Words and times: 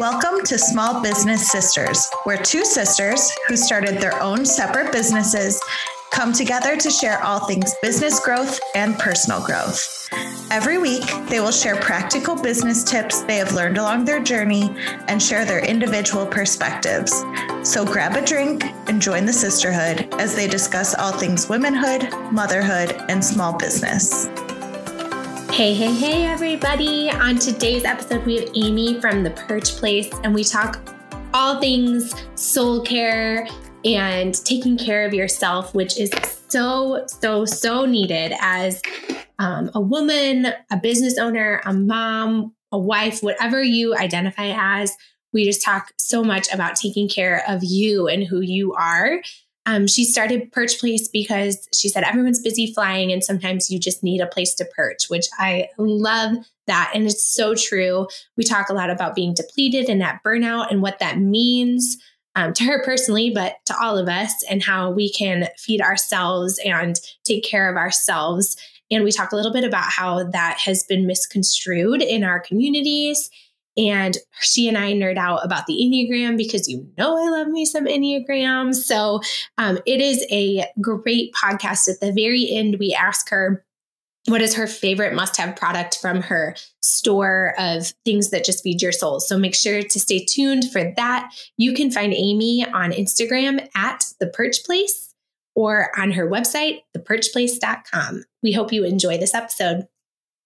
Welcome 0.00 0.44
to 0.46 0.58
Small 0.58 1.00
Business 1.00 1.52
Sisters, 1.52 2.04
where 2.24 2.42
two 2.42 2.64
sisters 2.64 3.30
who 3.46 3.56
started 3.56 4.00
their 4.00 4.20
own 4.20 4.44
separate 4.44 4.90
businesses 4.90 5.62
come 6.10 6.32
together 6.32 6.76
to 6.76 6.90
share 6.90 7.22
all 7.22 7.46
things 7.46 7.72
business 7.80 8.18
growth 8.18 8.58
and 8.74 8.98
personal 8.98 9.40
growth. 9.40 10.08
Every 10.50 10.78
week, 10.78 11.04
they 11.28 11.38
will 11.38 11.52
share 11.52 11.76
practical 11.76 12.34
business 12.34 12.82
tips 12.82 13.22
they 13.22 13.36
have 13.36 13.52
learned 13.52 13.78
along 13.78 14.04
their 14.04 14.20
journey 14.20 14.68
and 15.06 15.22
share 15.22 15.44
their 15.44 15.64
individual 15.64 16.26
perspectives. 16.26 17.12
So 17.62 17.84
grab 17.84 18.16
a 18.16 18.26
drink 18.26 18.64
and 18.88 19.00
join 19.00 19.26
the 19.26 19.32
sisterhood 19.32 20.12
as 20.14 20.34
they 20.34 20.48
discuss 20.48 20.96
all 20.96 21.12
things 21.12 21.48
womanhood, 21.48 22.12
motherhood, 22.32 22.96
and 23.08 23.24
small 23.24 23.56
business. 23.56 24.23
Hey, 25.54 25.72
hey, 25.72 25.94
hey, 25.94 26.26
everybody. 26.26 27.08
On 27.12 27.38
today's 27.38 27.84
episode, 27.84 28.26
we 28.26 28.40
have 28.40 28.50
Amy 28.56 29.00
from 29.00 29.22
The 29.22 29.30
Perch 29.30 29.76
Place, 29.76 30.10
and 30.24 30.34
we 30.34 30.42
talk 30.42 30.80
all 31.32 31.60
things 31.60 32.12
soul 32.34 32.80
care 32.80 33.46
and 33.84 34.34
taking 34.44 34.76
care 34.76 35.06
of 35.06 35.14
yourself, 35.14 35.72
which 35.72 35.96
is 35.96 36.10
so, 36.48 37.06
so, 37.06 37.44
so 37.44 37.84
needed 37.86 38.32
as 38.40 38.82
um, 39.38 39.70
a 39.76 39.80
woman, 39.80 40.48
a 40.72 40.76
business 40.76 41.18
owner, 41.18 41.60
a 41.64 41.72
mom, 41.72 42.52
a 42.72 42.78
wife, 42.78 43.22
whatever 43.22 43.62
you 43.62 43.94
identify 43.94 44.52
as. 44.56 44.96
We 45.32 45.44
just 45.44 45.62
talk 45.62 45.92
so 46.00 46.24
much 46.24 46.52
about 46.52 46.74
taking 46.74 47.08
care 47.08 47.44
of 47.46 47.62
you 47.62 48.08
and 48.08 48.24
who 48.24 48.40
you 48.40 48.72
are. 48.72 49.22
Um, 49.66 49.86
she 49.86 50.04
started 50.04 50.52
Perch 50.52 50.78
Place 50.78 51.08
because 51.08 51.68
she 51.72 51.88
said 51.88 52.04
everyone's 52.04 52.40
busy 52.40 52.72
flying 52.72 53.12
and 53.12 53.24
sometimes 53.24 53.70
you 53.70 53.78
just 53.78 54.02
need 54.02 54.20
a 54.20 54.26
place 54.26 54.54
to 54.56 54.64
perch, 54.76 55.08
which 55.08 55.26
I 55.38 55.68
love 55.78 56.36
that. 56.66 56.92
And 56.94 57.04
it's 57.06 57.24
so 57.24 57.54
true. 57.54 58.06
We 58.36 58.44
talk 58.44 58.68
a 58.68 58.74
lot 58.74 58.90
about 58.90 59.14
being 59.14 59.34
depleted 59.34 59.88
and 59.88 60.00
that 60.00 60.20
burnout 60.24 60.70
and 60.70 60.82
what 60.82 60.98
that 60.98 61.18
means 61.18 61.96
um, 62.36 62.52
to 62.54 62.64
her 62.64 62.82
personally, 62.84 63.30
but 63.30 63.56
to 63.66 63.74
all 63.80 63.96
of 63.96 64.08
us, 64.08 64.32
and 64.50 64.62
how 64.62 64.90
we 64.90 65.10
can 65.12 65.48
feed 65.56 65.80
ourselves 65.80 66.60
and 66.64 66.98
take 67.24 67.44
care 67.44 67.70
of 67.70 67.76
ourselves. 67.76 68.56
And 68.90 69.04
we 69.04 69.12
talk 69.12 69.32
a 69.32 69.36
little 69.36 69.52
bit 69.52 69.64
about 69.64 69.90
how 69.90 70.24
that 70.24 70.58
has 70.58 70.82
been 70.82 71.06
misconstrued 71.06 72.02
in 72.02 72.24
our 72.24 72.40
communities. 72.40 73.30
And 73.76 74.16
she 74.40 74.68
and 74.68 74.78
I 74.78 74.92
nerd 74.92 75.16
out 75.16 75.44
about 75.44 75.66
the 75.66 75.74
Enneagram 75.74 76.36
because 76.36 76.68
you 76.68 76.88
know 76.96 77.16
I 77.16 77.28
love 77.28 77.48
me 77.48 77.64
some 77.64 77.86
Enneagram. 77.86 78.74
So 78.74 79.20
um, 79.58 79.78
it 79.86 80.00
is 80.00 80.24
a 80.30 80.66
great 80.80 81.32
podcast. 81.34 81.88
At 81.88 82.00
the 82.00 82.12
very 82.12 82.48
end, 82.50 82.76
we 82.78 82.94
ask 82.94 83.28
her 83.30 83.64
what 84.26 84.40
is 84.40 84.54
her 84.54 84.66
favorite 84.66 85.14
must 85.14 85.36
have 85.36 85.56
product 85.56 85.98
from 86.00 86.22
her 86.22 86.56
store 86.80 87.54
of 87.58 87.92
things 88.04 88.30
that 88.30 88.44
just 88.44 88.62
feed 88.62 88.80
your 88.80 88.92
soul. 88.92 89.20
So 89.20 89.38
make 89.38 89.54
sure 89.54 89.82
to 89.82 90.00
stay 90.00 90.24
tuned 90.24 90.70
for 90.72 90.92
that. 90.96 91.30
You 91.58 91.74
can 91.74 91.90
find 91.90 92.14
Amy 92.14 92.64
on 92.66 92.92
Instagram 92.92 93.68
at 93.74 94.06
the 94.20 94.26
Perch 94.26 94.64
Place 94.64 95.14
or 95.54 95.90
on 95.98 96.12
her 96.12 96.28
website, 96.28 96.80
theperchplace.com. 96.96 98.24
We 98.42 98.52
hope 98.52 98.72
you 98.72 98.84
enjoy 98.84 99.18
this 99.18 99.34
episode. 99.34 99.88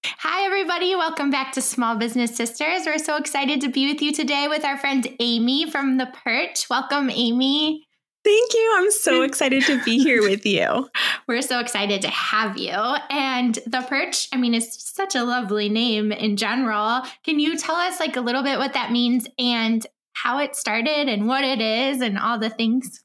Hi, 0.04 0.44
everybody. 0.44 0.94
Welcome 0.94 1.30
back 1.30 1.52
to 1.52 1.60
Small 1.60 1.96
Business 1.96 2.36
Sisters. 2.36 2.86
We're 2.86 2.98
so 2.98 3.16
excited 3.16 3.60
to 3.62 3.68
be 3.68 3.92
with 3.92 4.00
you 4.00 4.12
today 4.12 4.46
with 4.48 4.64
our 4.64 4.78
friend 4.78 5.06
Amy 5.18 5.68
from 5.68 5.98
The 5.98 6.06
Perch. 6.06 6.70
Welcome, 6.70 7.10
Amy. 7.10 7.84
Thank 8.24 8.54
you. 8.54 8.74
I'm 8.76 8.90
so 8.92 9.22
excited 9.24 9.64
to 9.64 9.82
be 9.82 9.98
here 9.98 10.22
with 10.22 10.46
you. 10.46 10.88
We're 11.26 11.42
so 11.42 11.58
excited 11.58 12.00
to 12.02 12.10
have 12.10 12.56
you. 12.56 12.70
And 12.70 13.58
the 13.66 13.84
perch, 13.88 14.28
I 14.32 14.36
mean, 14.36 14.54
it's 14.54 14.94
such 14.94 15.16
a 15.16 15.24
lovely 15.24 15.68
name 15.68 16.12
in 16.12 16.36
general. 16.36 17.02
Can 17.24 17.40
you 17.40 17.56
tell 17.56 17.76
us 17.76 17.98
like 17.98 18.16
a 18.16 18.20
little 18.20 18.44
bit 18.44 18.58
what 18.58 18.74
that 18.74 18.92
means 18.92 19.26
and 19.36 19.84
how 20.12 20.38
it 20.38 20.54
started 20.54 21.08
and 21.08 21.26
what 21.26 21.42
it 21.42 21.60
is 21.60 22.00
and 22.00 22.18
all 22.18 22.38
the 22.38 22.50
things? 22.50 23.02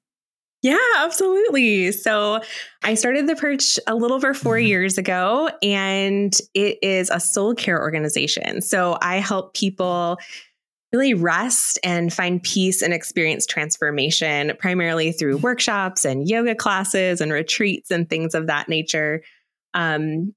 Yeah, 0.63 0.77
absolutely. 0.99 1.91
So 1.91 2.39
I 2.83 2.93
started 2.93 3.27
the 3.27 3.35
Perch 3.35 3.77
a 3.85 3.95
little 3.95 4.15
over 4.15 4.33
four 4.33 4.57
years 4.57 4.97
ago, 4.97 5.49
and 5.61 6.33
it 6.53 6.79
is 6.81 7.09
a 7.09 7.19
soul 7.19 7.53
care 7.53 7.79
organization. 7.79 8.61
So 8.61 8.97
I 9.01 9.17
help 9.17 9.53
people 9.53 10.17
really 10.93 11.13
rest 11.13 11.79
and 11.83 12.13
find 12.13 12.41
peace 12.41 12.81
and 12.81 12.93
experience 12.93 13.45
transformation, 13.45 14.53
primarily 14.57 15.11
through 15.11 15.37
workshops 15.37 16.05
and 16.05 16.29
yoga 16.29 16.55
classes 16.55 17.19
and 17.19 17.33
retreats 17.33 17.91
and 17.91 18.09
things 18.09 18.33
of 18.33 18.47
that 18.47 18.69
nature. 18.69 19.21
Um, 19.73 20.33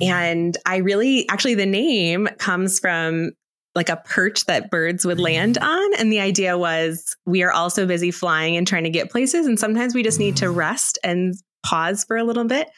and 0.00 0.56
I 0.64 0.78
really, 0.78 1.28
actually, 1.28 1.54
the 1.54 1.66
name 1.66 2.28
comes 2.38 2.80
from 2.80 3.32
like 3.76 3.88
a 3.88 3.96
perch 3.96 4.46
that 4.46 4.70
birds 4.70 5.04
would 5.04 5.20
land 5.20 5.58
on. 5.58 5.94
And 5.98 6.10
the 6.10 6.18
idea 6.18 6.58
was 6.58 7.14
we 7.26 7.42
are 7.42 7.52
also 7.52 7.86
busy 7.86 8.10
flying 8.10 8.56
and 8.56 8.66
trying 8.66 8.84
to 8.84 8.90
get 8.90 9.10
places. 9.10 9.46
And 9.46 9.60
sometimes 9.60 9.94
we 9.94 10.02
just 10.02 10.18
need 10.18 10.36
to 10.38 10.50
rest 10.50 10.98
and 11.04 11.34
pause 11.64 12.02
for 12.04 12.16
a 12.16 12.24
little 12.24 12.44
bit 12.44 12.70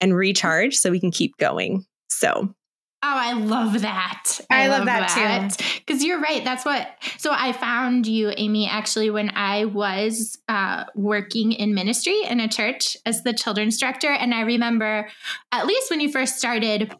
and 0.00 0.14
recharge 0.14 0.76
so 0.76 0.90
we 0.90 1.00
can 1.00 1.12
keep 1.12 1.36
going. 1.38 1.86
So 2.08 2.54
Oh, 3.02 3.08
I 3.08 3.32
love 3.32 3.80
that. 3.80 4.40
I, 4.50 4.64
I 4.64 4.66
love, 4.66 4.80
love, 4.80 4.86
that, 4.86 5.08
that. 5.08 5.50
too. 5.52 5.80
Because 5.86 6.04
you're 6.04 6.20
right. 6.20 6.44
That's 6.44 6.66
what. 6.66 6.86
So 7.16 7.32
I 7.32 7.52
found 7.54 8.06
you, 8.06 8.30
Amy, 8.36 8.68
actually, 8.68 9.08
when 9.08 9.30
I 9.30 9.64
was 9.64 10.36
uh, 10.50 10.84
working 10.94 11.52
in 11.52 11.72
ministry 11.72 12.22
in 12.28 12.40
a 12.40 12.48
church 12.48 12.98
as 13.06 13.22
the 13.22 13.32
children's 13.32 13.78
director. 13.78 14.12
And 14.12 14.34
I 14.34 14.42
remember, 14.42 15.08
at 15.50 15.66
least 15.66 15.88
when 15.88 16.00
you 16.00 16.12
first 16.12 16.36
started, 16.36 16.94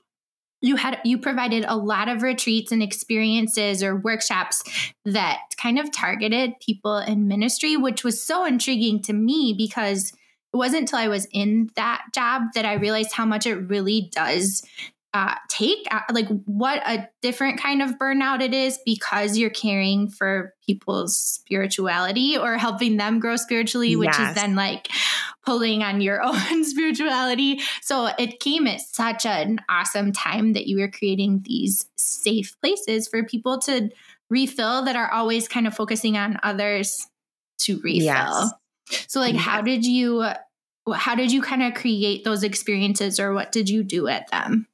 you 0.60 0.76
had 0.76 0.98
you 1.04 1.19
provided 1.19 1.65
a 1.66 1.76
lot 1.76 2.09
of 2.09 2.22
retreats 2.22 2.72
and 2.72 2.82
experiences 2.82 3.82
or 3.82 3.97
workshops 3.97 4.62
that 5.04 5.41
kind 5.60 5.78
of 5.78 5.91
targeted 5.93 6.53
people 6.60 6.98
in 6.98 7.28
ministry, 7.28 7.76
which 7.76 8.04
was 8.04 8.22
so 8.22 8.44
intriguing 8.44 9.03
to 9.03 9.12
me 9.12 9.54
because 9.56 10.12
it 10.53 10.56
wasn't 10.56 10.82
until 10.82 10.98
I 10.98 11.09
was 11.09 11.26
in 11.32 11.71
that 11.76 12.03
job 12.15 12.43
that 12.54 12.65
I 12.65 12.75
realized 12.75 13.12
how 13.12 13.25
much 13.25 13.47
it 13.47 13.54
really 13.54 14.10
does 14.12 14.62
uh, 15.12 15.34
take 15.48 15.88
uh, 15.91 16.00
like 16.12 16.28
what 16.44 16.81
a 16.87 17.09
different 17.21 17.60
kind 17.60 17.82
of 17.82 17.98
burnout 17.98 18.41
it 18.41 18.54
is 18.54 18.78
because 18.84 19.37
you're 19.37 19.50
caring 19.50 20.09
for 20.09 20.54
people's 20.65 21.16
spirituality 21.16 22.38
or 22.38 22.56
helping 22.56 22.97
them 22.97 23.19
grow 23.19 23.34
spiritually 23.34 23.97
which 23.97 24.16
yes. 24.16 24.28
is 24.28 24.41
then 24.41 24.54
like 24.54 24.87
pulling 25.50 25.82
on 25.82 26.00
your 26.00 26.22
own 26.24 26.64
spirituality 26.64 27.60
so 27.82 28.08
it 28.18 28.38
came 28.38 28.68
at 28.68 28.80
such 28.80 29.26
an 29.26 29.58
awesome 29.68 30.12
time 30.12 30.52
that 30.52 30.68
you 30.68 30.78
were 30.78 30.90
creating 30.90 31.42
these 31.44 31.86
safe 31.96 32.56
places 32.60 33.08
for 33.08 33.24
people 33.24 33.58
to 33.58 33.90
refill 34.28 34.84
that 34.84 34.94
are 34.94 35.10
always 35.12 35.48
kind 35.48 35.66
of 35.66 35.74
focusing 35.74 36.16
on 36.16 36.38
others 36.44 37.08
to 37.58 37.80
refill 37.80 38.04
yes. 38.04 38.52
so 39.08 39.18
like 39.18 39.34
yeah. 39.34 39.40
how 39.40 39.60
did 39.60 39.84
you 39.84 40.24
how 40.94 41.16
did 41.16 41.32
you 41.32 41.42
kind 41.42 41.64
of 41.64 41.74
create 41.74 42.22
those 42.22 42.44
experiences 42.44 43.18
or 43.18 43.34
what 43.34 43.50
did 43.50 43.68
you 43.68 43.82
do 43.82 44.06
at 44.06 44.30
them 44.30 44.68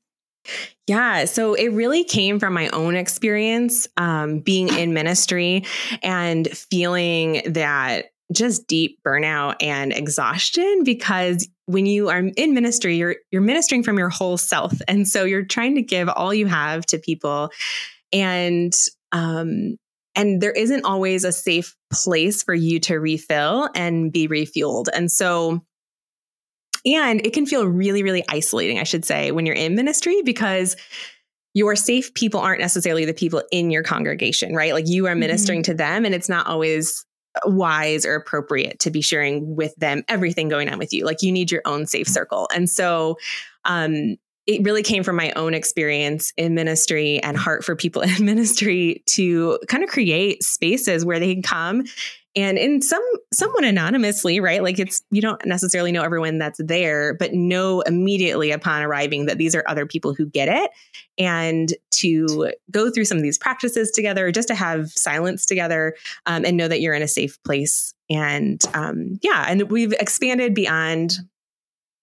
yeah, 0.87 1.25
so 1.25 1.54
it 1.54 1.72
really 1.72 2.04
came 2.04 2.38
from 2.38 2.53
my 2.53 2.69
own 2.69 2.94
experience 2.94 3.88
um, 3.97 4.38
being 4.38 4.69
in 4.69 4.94
ministry 4.94 5.64
and 6.04 6.47
feeling 6.47 7.43
that 7.47 8.12
just 8.32 8.66
deep 8.66 8.98
burnout 9.06 9.54
and 9.60 9.92
exhaustion 9.92 10.82
because 10.84 11.48
when 11.66 11.87
you 11.87 12.09
are 12.09 12.25
in 12.37 12.54
ministry 12.54 12.97
you're 12.97 13.16
you're 13.31 13.42
ministering 13.42 13.82
from 13.82 13.98
your 13.98 14.09
whole 14.09 14.37
self 14.37 14.72
and 14.88 15.06
so 15.06 15.25
you're 15.25 15.44
trying 15.44 15.75
to 15.76 15.82
give 15.82 16.09
all 16.09 16.34
you 16.34 16.47
have 16.47 16.84
to 16.84 16.98
people 16.98 17.50
and 18.12 18.72
um 19.12 19.76
and 20.16 20.41
there 20.41 20.53
isn't 20.53 20.84
always 20.84 21.25
a 21.25 21.32
safe 21.32 21.76
place 21.92 22.42
for 22.42 22.54
you 22.54 22.81
to 22.81 22.97
refill 22.97 23.69
and 23.75 24.12
be 24.12 24.26
refueled 24.26 24.87
and 24.93 25.10
so 25.10 25.62
and 26.87 27.26
it 27.26 27.32
can 27.32 27.47
feel 27.47 27.66
really, 27.66 28.03
really 28.03 28.25
isolating, 28.28 28.78
I 28.78 28.84
should 28.84 29.04
say, 29.04 29.32
when 29.32 29.44
you're 29.44 29.56
in 29.56 29.75
ministry 29.75 30.22
because 30.25 30.76
your 31.52 31.75
safe 31.75 32.12
people 32.12 32.38
aren't 32.38 32.61
necessarily 32.61 33.06
the 33.06 33.14
people 33.14 33.43
in 33.50 33.70
your 33.70 33.82
congregation, 33.82 34.55
right? 34.55 34.75
Like 34.75 34.87
you 34.87 35.06
are 35.06 35.11
mm-hmm. 35.11 35.20
ministering 35.20 35.62
mm-hmm. 35.62 35.72
to 35.72 35.76
them, 35.76 36.05
and 36.05 36.14
it's 36.14 36.29
not 36.29 36.46
always 36.46 37.05
wise 37.44 38.06
or 38.06 38.15
appropriate 38.15 38.79
to 38.81 38.91
be 38.91 39.00
sharing 39.00 39.56
with 39.56 39.75
them 39.77 40.03
everything 40.09 40.49
going 40.49 40.69
on 40.69 40.79
with 40.79 40.93
you. 40.93 41.05
Like 41.05 41.23
you 41.23 41.33
need 41.33 41.50
your 41.50 41.62
own 41.65 41.87
safe 41.87 42.09
circle. 42.09 42.49
And 42.55 42.69
so, 42.69 43.19
um, 43.65 44.17
it 44.47 44.62
really 44.62 44.85
came 44.85 45.03
from 45.03 45.17
my 45.17 45.33
own 45.33 45.55
experience 45.55 46.33
in 46.37 46.55
ministry 46.55 47.21
and 47.21 47.37
heart 47.37 47.65
for 47.65 47.75
people 47.75 48.03
in 48.03 48.25
ministry 48.25 49.03
to 49.06 49.59
kind 49.69 49.83
of 49.83 49.91
create 49.91 50.43
spaces 50.43 51.05
where 51.05 51.19
they 51.19 51.35
can 51.35 51.43
come 51.43 51.85
and 52.37 52.59
in 52.59 52.83
some 52.83 53.03
somewhat 53.33 53.65
anonymously 53.65 54.41
right? 54.41 54.62
Like 54.62 54.79
it's 54.79 55.03
you 55.11 55.23
don't 55.23 55.44
necessarily 55.47 55.91
know 55.91 56.03
everyone 56.03 56.38
that's 56.38 56.61
there 56.62 57.15
but 57.15 57.33
know 57.33 57.81
immediately 57.81 58.50
upon 58.50 58.83
arriving 58.83 59.27
that 59.27 59.38
these 59.38 59.55
are 59.55 59.65
other 59.67 59.87
people 59.87 60.15
who 60.15 60.27
get 60.27 60.49
it. 60.49 60.71
And 61.19 61.73
to 61.93 62.53
go 62.71 62.91
through 62.91 63.06
some 63.06 63.17
of 63.17 63.23
these 63.23 63.38
practices 63.38 63.91
together 63.91 64.31
just 64.31 64.49
to 64.49 64.55
have 64.55 64.91
silence 64.91 65.47
together 65.47 65.97
um, 66.27 66.44
and 66.44 66.56
know 66.56 66.69
that 66.69 66.83
you're 66.83 66.94
in 66.94 67.03
a 67.03 67.09
safe 67.09 67.43
place. 67.43 67.94
And 68.11 68.62
um, 68.75 69.19
yeah 69.23 69.47
and 69.49 69.71
we've 69.71 69.93
expanded 69.94 70.55
beyond 70.55 71.19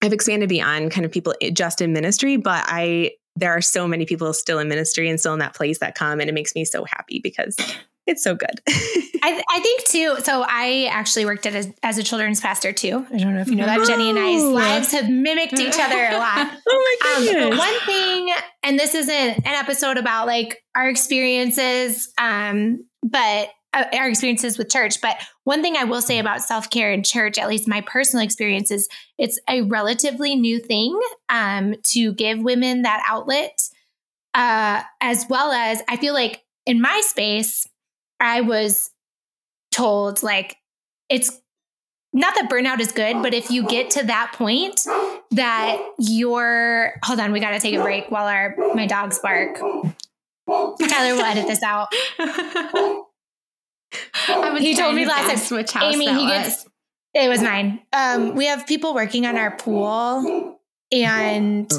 i've 0.02 0.14
expanded 0.14 0.50
beyond 0.50 0.92
kind 0.92 1.06
of 1.06 1.12
people 1.12 1.34
just 1.54 1.82
in 1.82 1.94
ministry 1.94 2.38
but 2.38 2.64
i 2.68 3.12
there 3.36 3.52
are 3.52 3.62
so 3.62 3.88
many 3.88 4.06
people 4.06 4.32
still 4.34 4.60
in 4.60 4.68
ministry 4.68 5.10
and 5.10 5.20
still 5.20 5.34
in 5.34 5.40
that 5.40 5.56
place 5.56 5.80
that 5.80 5.96
come 5.96 6.20
and 6.20 6.30
it 6.30 6.34
makes 6.34 6.56
me 6.56 6.66
so 6.66 6.84
happy 6.84 7.20
because 7.24 7.56
it's 8.06 8.24
so 8.24 8.36
good. 8.36 8.62
I, 8.68 9.42
I, 9.50 9.60
think 9.62 9.86
too. 9.86 10.18
So 10.20 10.44
I 10.46 10.90
actually 10.92 11.26
worked 11.26 11.46
at 11.46 11.56
a, 11.56 11.74
as 11.84 11.98
a 11.98 12.04
children's 12.04 12.42
pastor 12.42 12.74
too. 12.74 13.06
I 13.14 13.18
don't 13.18 13.34
know 13.34 13.42
if 13.42 13.48
you 13.48 13.56
know 13.56 13.66
that. 13.66 13.80
Oh. 13.80 13.86
Jenny 13.86 14.10
and 14.10 14.20
I's 14.20 14.44
lives 14.44 14.92
have 14.92 15.10
mimicked 15.10 15.58
each 15.58 15.80
other 15.80 15.96
a 15.96 16.18
lot. 16.18 16.52
oh 16.68 16.98
my 17.02 17.16
um, 17.16 17.24
goodness. 17.24 17.54
Um, 17.54 17.58
one 17.58 17.80
thing, 17.86 18.30
and 18.64 18.78
this 18.78 18.94
isn't 18.94 19.14
an 19.14 19.42
episode 19.46 19.98
about 19.98 20.28
like 20.28 20.62
our 20.76 20.90
experiences, 20.90 22.12
um, 22.18 22.86
but 23.02 23.50
uh, 23.74 23.86
our 23.94 24.10
experiences 24.10 24.58
with 24.58 24.70
church. 24.70 25.00
But 25.02 25.16
one 25.46 25.62
thing 25.62 25.78
I 25.78 25.86
will 25.86 26.02
say 26.02 26.20
about 26.20 26.42
self 26.42 26.70
care 26.70 26.92
in 26.92 27.04
church, 27.04 27.38
at 27.38 27.48
least 27.48 27.68
my 27.68 27.80
personal 27.82 28.26
experience, 28.26 28.70
is 28.70 28.90
it's 29.18 29.40
a 29.50 29.62
relatively 29.62 30.36
new 30.36 30.60
thing 30.60 31.00
um, 31.30 31.76
to 31.92 32.14
give 32.14 32.40
women 32.40 32.82
that 32.82 33.02
outlet. 33.08 33.58
Uh, 34.36 34.82
as 35.00 35.28
well 35.30 35.52
as 35.52 35.84
I 35.88 35.96
feel 35.96 36.16
like 36.16 36.42
in 36.66 36.82
my 36.82 37.02
space, 37.06 37.68
I 38.24 38.42
was 38.42 38.92
told 39.72 40.24
like 40.24 40.56
it's 41.10 41.40
not 42.14 42.36
that 42.36 42.50
burnout 42.50 42.80
is 42.80 42.92
good, 42.92 43.24
but 43.24 43.34
if 43.34 43.50
you 43.50 43.68
get 43.68 43.90
to 43.92 44.04
that 44.06 44.34
point 44.34 44.82
that 45.32 45.82
you're 45.98 46.94
hold 47.04 47.20
on, 47.20 47.32
we 47.32 47.40
got 47.40 47.52
to 47.52 47.60
take 47.60 47.76
a 47.76 47.82
break 47.82 48.12
while 48.12 48.28
our 48.28 48.56
my 48.76 48.86
dogs 48.86 49.20
bark. 49.20 49.58
Tyler 49.58 51.16
will 51.16 51.24
edit 51.24 51.48
this 51.48 51.64
out. 51.64 51.88
he 54.60 54.76
told 54.76 54.96
me 54.96 55.06
last 55.06 55.50
time. 55.50 55.58
Which 55.58 55.72
house 55.72 55.94
Amy, 55.94 56.08
he 56.08 56.28
gets. 56.28 56.66
It 57.16 57.30
was 57.30 57.42
mine. 57.42 57.80
Um, 57.92 58.36
we 58.36 58.46
have 58.48 58.66
people 58.68 58.94
working 58.94 59.26
on 59.26 59.38
our 59.38 59.56
pool, 59.56 60.60
and 60.92 61.72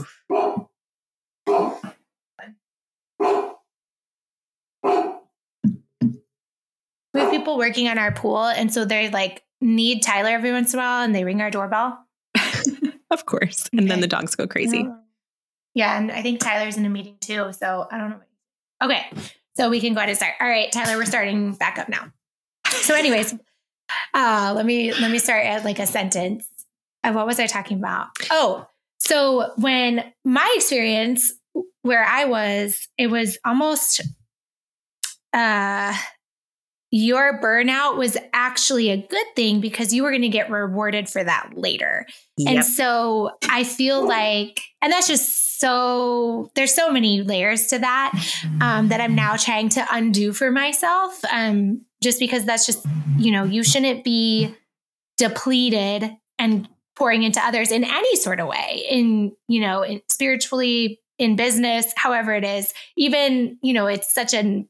we 7.14 7.20
have 7.20 7.31
people 7.31 7.56
working 7.56 7.88
on 7.88 7.96
our 7.96 8.12
pool, 8.12 8.44
and 8.44 8.75
so 8.75 8.84
they 8.84 9.08
like 9.08 9.43
need 9.61 10.02
Tyler 10.02 10.31
every 10.31 10.52
once 10.52 10.75
in 10.75 10.81
a 10.81 10.82
while, 10.82 11.05
and 11.05 11.14
they 11.14 11.25
ring 11.25 11.40
our 11.40 11.50
doorbell. 11.50 12.05
of 13.11 13.25
course, 13.25 13.69
and 13.72 13.82
okay. 13.82 13.88
then 13.88 14.00
the 14.00 14.08
dogs 14.08 14.34
go 14.34 14.46
crazy. 14.46 14.88
Yeah, 15.75 15.96
and 15.96 16.12
I 16.12 16.22
think 16.22 16.40
Tyler's 16.40 16.76
in 16.76 16.84
a 16.84 16.90
meeting 16.90 17.16
too, 17.20 17.52
so 17.52 17.87
I 17.90 17.99
don't 17.99 18.11
know. 18.11 18.20
Okay, 18.82 19.06
so 19.56 19.70
we 19.70 19.81
can 19.81 19.94
go 19.94 19.99
ahead 19.99 20.08
and 20.08 20.19
start. 20.19 20.34
All 20.40 20.49
right, 20.49 20.70
Tyler, 20.70 20.96
we're 20.96 21.06
starting 21.06 21.52
back 21.52 21.78
up 21.78 21.88
now. 21.88 22.12
So, 22.66 22.94
anyways, 22.94 23.34
uh, 24.12 24.52
let 24.55 24.66
me 24.66 24.93
let 24.93 25.11
me 25.11 25.19
start 25.19 25.46
at 25.46 25.64
like 25.64 25.78
a 25.78 25.87
sentence. 25.87 26.46
Uh, 27.05 27.12
what 27.12 27.26
was 27.26 27.38
I 27.38 27.46
talking 27.46 27.78
about? 27.78 28.08
Oh, 28.31 28.66
so 28.99 29.52
when 29.56 30.12
my 30.25 30.52
experience 30.56 31.32
where 31.82 32.05
I 32.05 32.25
was, 32.25 32.88
it 32.99 33.06
was 33.06 33.38
almost 33.44 34.00
uh 35.32 35.96
your 36.96 37.41
burnout 37.41 37.96
was 37.96 38.17
actually 38.32 38.88
a 38.88 38.96
good 38.96 39.26
thing 39.35 39.61
because 39.61 39.93
you 39.93 40.05
were 40.05 40.11
going 40.11 40.23
to 40.23 40.29
get 40.29 40.49
rewarded 40.49 41.08
for 41.08 41.25
that 41.25 41.50
later. 41.56 42.06
Yep. 42.37 42.55
And 42.55 42.64
so 42.64 43.32
I 43.50 43.64
feel 43.64 44.06
like, 44.06 44.61
and 44.81 44.93
that's 44.93 45.08
just 45.08 45.58
so, 45.58 46.52
there's 46.55 46.73
so 46.73 46.93
many 46.93 47.23
layers 47.23 47.67
to 47.67 47.81
that 47.81 48.12
um, 48.61 48.91
that 48.91 49.00
I'm 49.00 49.17
now 49.17 49.35
trying 49.35 49.70
to 49.70 49.85
undo 49.91 50.32
for 50.32 50.52
myself. 50.52 51.19
Um, 51.32 51.85
just 52.00 52.20
because 52.20 52.44
that's 52.44 52.64
just, 52.64 52.87
you 53.19 53.32
know, 53.32 53.43
you 53.43 53.64
shouldn't 53.64 54.05
be 54.05 54.55
depleted 55.19 56.12
and 56.38 56.69
pouring 56.94 57.25
into 57.25 57.40
others 57.44 57.73
in 57.73 57.82
any 57.82 58.14
sort 58.14 58.38
of 58.38 58.47
way, 58.47 58.87
in, 58.88 59.32
you 59.49 59.61
know, 59.61 59.82
in 59.82 60.00
spiritually, 60.08 61.00
in 61.19 61.35
business, 61.35 61.93
however 61.97 62.35
it 62.35 62.44
is. 62.44 62.73
Even, 62.97 63.58
you 63.62 63.73
know, 63.73 63.88
it's 63.88 64.14
such 64.14 64.32
an 64.32 64.69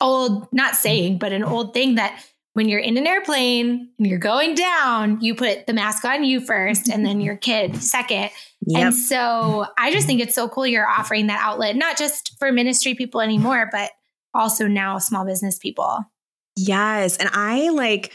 old, 0.00 0.46
not 0.52 0.76
saying, 0.76 1.18
but 1.18 1.32
an 1.32 1.44
old 1.44 1.74
thing 1.74 1.96
that 1.96 2.22
when 2.52 2.68
you're 2.68 2.80
in 2.80 2.96
an 2.96 3.06
airplane 3.06 3.88
and 3.98 4.06
you're 4.06 4.18
going 4.18 4.54
down, 4.54 5.20
you 5.20 5.34
put 5.34 5.66
the 5.66 5.72
mask 5.72 6.04
on 6.04 6.24
you 6.24 6.40
first 6.40 6.88
and 6.88 7.06
then 7.06 7.20
your 7.20 7.36
kid 7.36 7.76
second. 7.76 8.30
Yep. 8.66 8.82
And 8.82 8.94
so 8.94 9.66
I 9.78 9.92
just 9.92 10.06
think 10.06 10.20
it's 10.20 10.34
so 10.34 10.48
cool 10.48 10.66
you're 10.66 10.88
offering 10.88 11.28
that 11.28 11.40
outlet, 11.40 11.76
not 11.76 11.96
just 11.96 12.36
for 12.38 12.50
ministry 12.50 12.94
people 12.94 13.20
anymore, 13.20 13.68
but 13.70 13.92
also 14.34 14.66
now 14.66 14.98
small 14.98 15.24
business 15.24 15.58
people. 15.58 16.04
Yes. 16.56 17.16
And 17.18 17.30
I 17.32 17.70
like, 17.70 18.12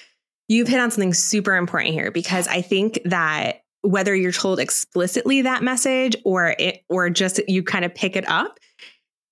you've 0.48 0.68
hit 0.68 0.80
on 0.80 0.92
something 0.92 1.14
super 1.14 1.56
important 1.56 1.94
here 1.94 2.12
because 2.12 2.48
I 2.48 2.62
think 2.62 3.00
that 3.06 3.64
whether 3.82 4.16
you're 4.16 4.32
told 4.32 4.60
explicitly 4.60 5.44
that 5.44 5.64
message 5.64 6.16
or 6.26 6.56
it 6.60 6.84
or 6.90 7.10
just 7.10 7.40
you 7.48 7.64
kind 7.64 7.86
of 7.86 7.94
pick 7.94 8.16
it 8.16 8.28
up 8.28 8.60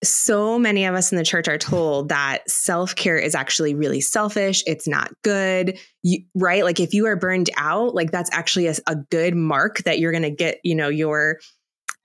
so 0.04 0.60
many 0.60 0.86
of 0.86 0.96
us 0.96 1.12
in 1.12 1.18
the 1.18 1.24
church 1.24 1.48
are 1.48 1.58
told 1.58 2.10
that 2.10 2.50
self 2.50 2.96
care 2.96 3.18
is 3.18 3.36
actually 3.36 3.76
really 3.76 4.02
selfish. 4.02 4.64
It's 4.68 4.88
not 4.88 5.12
good, 5.24 5.78
you, 6.02 6.20
right? 6.36 6.64
Like 6.64 6.80
if 6.80 6.94
you 6.94 7.08
are 7.08 7.16
burned 7.16 7.50
out, 7.58 7.96
like 7.96 8.12
that's 8.12 8.30
actually 8.34 8.68
a, 8.68 8.76
a 8.88 8.96
good 8.96 9.36
mark 9.36 9.80
that 9.80 10.00
you're 10.00 10.12
going 10.12 10.24
to 10.24 10.32
get, 10.32 10.60
you 10.64 10.76
know, 10.76 10.90
your 10.90 11.40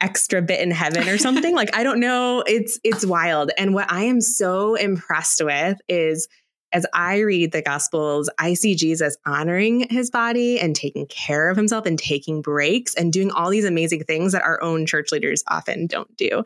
extra 0.00 0.41
bit 0.41 0.61
in 0.61 0.71
heaven 0.71 1.09
or 1.09 1.19
something. 1.19 1.55
like 1.56 1.75
I 1.77 1.83
don't 1.83 2.00
know. 2.00 2.43
It's 2.47 2.79
it's 2.85 3.05
wild. 3.05 3.50
And 3.59 3.75
what 3.75 3.91
I 3.91 4.05
am 4.05 4.21
so 4.21 4.75
impressed 4.75 5.43
with 5.44 5.79
is 5.89 6.29
as 6.73 6.87
I 6.93 7.19
read 7.19 7.53
the 7.53 7.62
Gospels, 7.62 8.29
I 8.38 8.55
see 8.55 8.75
Jesus 8.75 9.17
honoring 9.25 9.88
his 9.88 10.11
body 10.11 10.61
and 10.61 10.76
taking 10.76 11.06
care 11.06 11.49
of 11.49 11.56
himself 11.56 11.87
and 11.87 11.99
taking 11.99 12.43
breaks 12.43 12.94
and 12.94 13.12
doing 13.12 13.31
all 13.31 13.50
these 13.50 13.65
amazing 13.65 14.05
things 14.05 14.32
that 14.32 14.43
our 14.43 14.62
own 14.62 14.87
church 14.87 15.11
leaders 15.11 15.43
often 15.49 15.87
don't 15.87 16.15
do. 16.17 16.43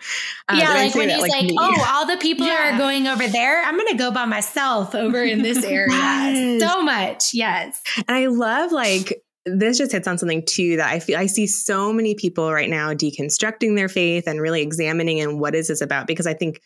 Um, 0.48 0.58
yeah, 0.58 0.74
like 0.74 0.94
when 0.94 1.08
he's 1.08 1.20
like, 1.20 1.30
like 1.32 1.50
oh, 1.58 1.86
all 1.88 2.06
the 2.06 2.18
people 2.18 2.46
yeah. 2.46 2.74
are 2.74 2.78
going 2.78 3.08
over 3.08 3.26
there. 3.26 3.62
I'm 3.62 3.76
going 3.76 3.88
to 3.88 3.96
go 3.96 4.10
by 4.10 4.24
myself 4.24 4.94
over 4.94 5.22
in 5.22 5.42
this 5.42 5.64
area. 5.64 5.88
yes. 5.90 6.62
So 6.62 6.82
much. 6.82 7.34
Yes. 7.34 7.82
And 7.96 8.16
I 8.16 8.26
love 8.26 8.72
like, 8.72 9.22
this 9.44 9.78
just 9.78 9.90
hits 9.90 10.06
on 10.06 10.18
something 10.18 10.44
too 10.46 10.76
that 10.76 10.88
I 10.88 11.00
feel 11.00 11.18
I 11.18 11.26
see 11.26 11.48
so 11.48 11.92
many 11.92 12.14
people 12.14 12.52
right 12.52 12.70
now 12.70 12.94
deconstructing 12.94 13.74
their 13.74 13.88
faith 13.88 14.28
and 14.28 14.40
really 14.40 14.62
examining 14.62 15.20
and 15.20 15.40
what 15.40 15.56
is 15.56 15.66
this 15.66 15.80
about 15.80 16.06
because 16.06 16.28
I 16.28 16.34
think 16.34 16.60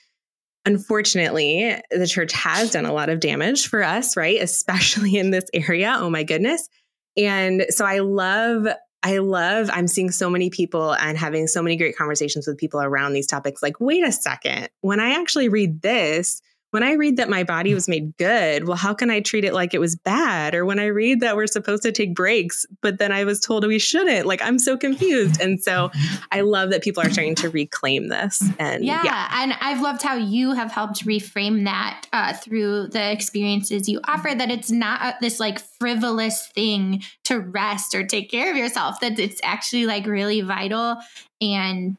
Unfortunately, 0.66 1.80
the 1.90 2.06
church 2.06 2.32
has 2.32 2.72
done 2.72 2.84
a 2.84 2.92
lot 2.92 3.08
of 3.08 3.20
damage 3.20 3.68
for 3.68 3.82
us, 3.82 4.16
right? 4.16 4.42
Especially 4.42 5.16
in 5.16 5.30
this 5.30 5.44
area. 5.54 5.96
Oh 5.98 6.10
my 6.10 6.24
goodness. 6.24 6.68
And 7.16 7.64
so 7.70 7.86
I 7.86 8.00
love 8.00 8.66
I 9.02 9.18
love, 9.18 9.70
I'm 9.72 9.86
seeing 9.86 10.10
so 10.10 10.28
many 10.28 10.50
people 10.50 10.92
and 10.94 11.16
having 11.16 11.46
so 11.46 11.62
many 11.62 11.76
great 11.76 11.96
conversations 11.96 12.44
with 12.48 12.58
people 12.58 12.80
around 12.80 13.12
these 13.12 13.28
topics. 13.28 13.62
Like, 13.62 13.78
wait 13.78 14.02
a 14.02 14.10
second, 14.10 14.68
when 14.80 14.98
I 14.98 15.10
actually 15.20 15.48
read 15.48 15.82
this, 15.82 16.42
when 16.70 16.82
I 16.82 16.92
read 16.92 17.16
that 17.16 17.28
my 17.28 17.44
body 17.44 17.74
was 17.74 17.88
made 17.88 18.16
good, 18.16 18.66
well, 18.66 18.76
how 18.76 18.92
can 18.92 19.10
I 19.10 19.20
treat 19.20 19.44
it 19.44 19.54
like 19.54 19.72
it 19.72 19.78
was 19.78 19.96
bad? 19.96 20.54
Or 20.54 20.64
when 20.64 20.78
I 20.78 20.86
read 20.86 21.20
that 21.20 21.36
we're 21.36 21.46
supposed 21.46 21.82
to 21.84 21.92
take 21.92 22.14
breaks, 22.14 22.66
but 22.82 22.98
then 22.98 23.12
I 23.12 23.24
was 23.24 23.40
told 23.40 23.66
we 23.66 23.78
shouldn't, 23.78 24.26
like 24.26 24.42
I'm 24.42 24.58
so 24.58 24.76
confused. 24.76 25.40
And 25.40 25.62
so 25.62 25.90
I 26.32 26.40
love 26.42 26.70
that 26.70 26.82
people 26.82 27.02
are 27.02 27.10
starting 27.10 27.34
to 27.36 27.50
reclaim 27.50 28.08
this. 28.08 28.42
And 28.58 28.84
yeah, 28.84 29.02
yeah. 29.04 29.28
and 29.32 29.54
I've 29.60 29.80
loved 29.80 30.02
how 30.02 30.16
you 30.16 30.52
have 30.52 30.72
helped 30.72 31.06
reframe 31.06 31.64
that 31.64 32.06
uh, 32.12 32.32
through 32.32 32.88
the 32.88 33.12
experiences 33.12 33.88
you 33.88 34.00
offer, 34.04 34.34
that 34.34 34.50
it's 34.50 34.70
not 34.70 35.20
this 35.20 35.40
like 35.40 35.60
frivolous 35.78 36.48
thing 36.48 37.02
to 37.24 37.38
rest 37.38 37.94
or 37.94 38.04
take 38.04 38.30
care 38.30 38.50
of 38.50 38.56
yourself, 38.56 39.00
that 39.00 39.18
it's 39.18 39.40
actually 39.42 39.86
like 39.86 40.06
really 40.06 40.40
vital 40.40 40.96
and 41.40 41.98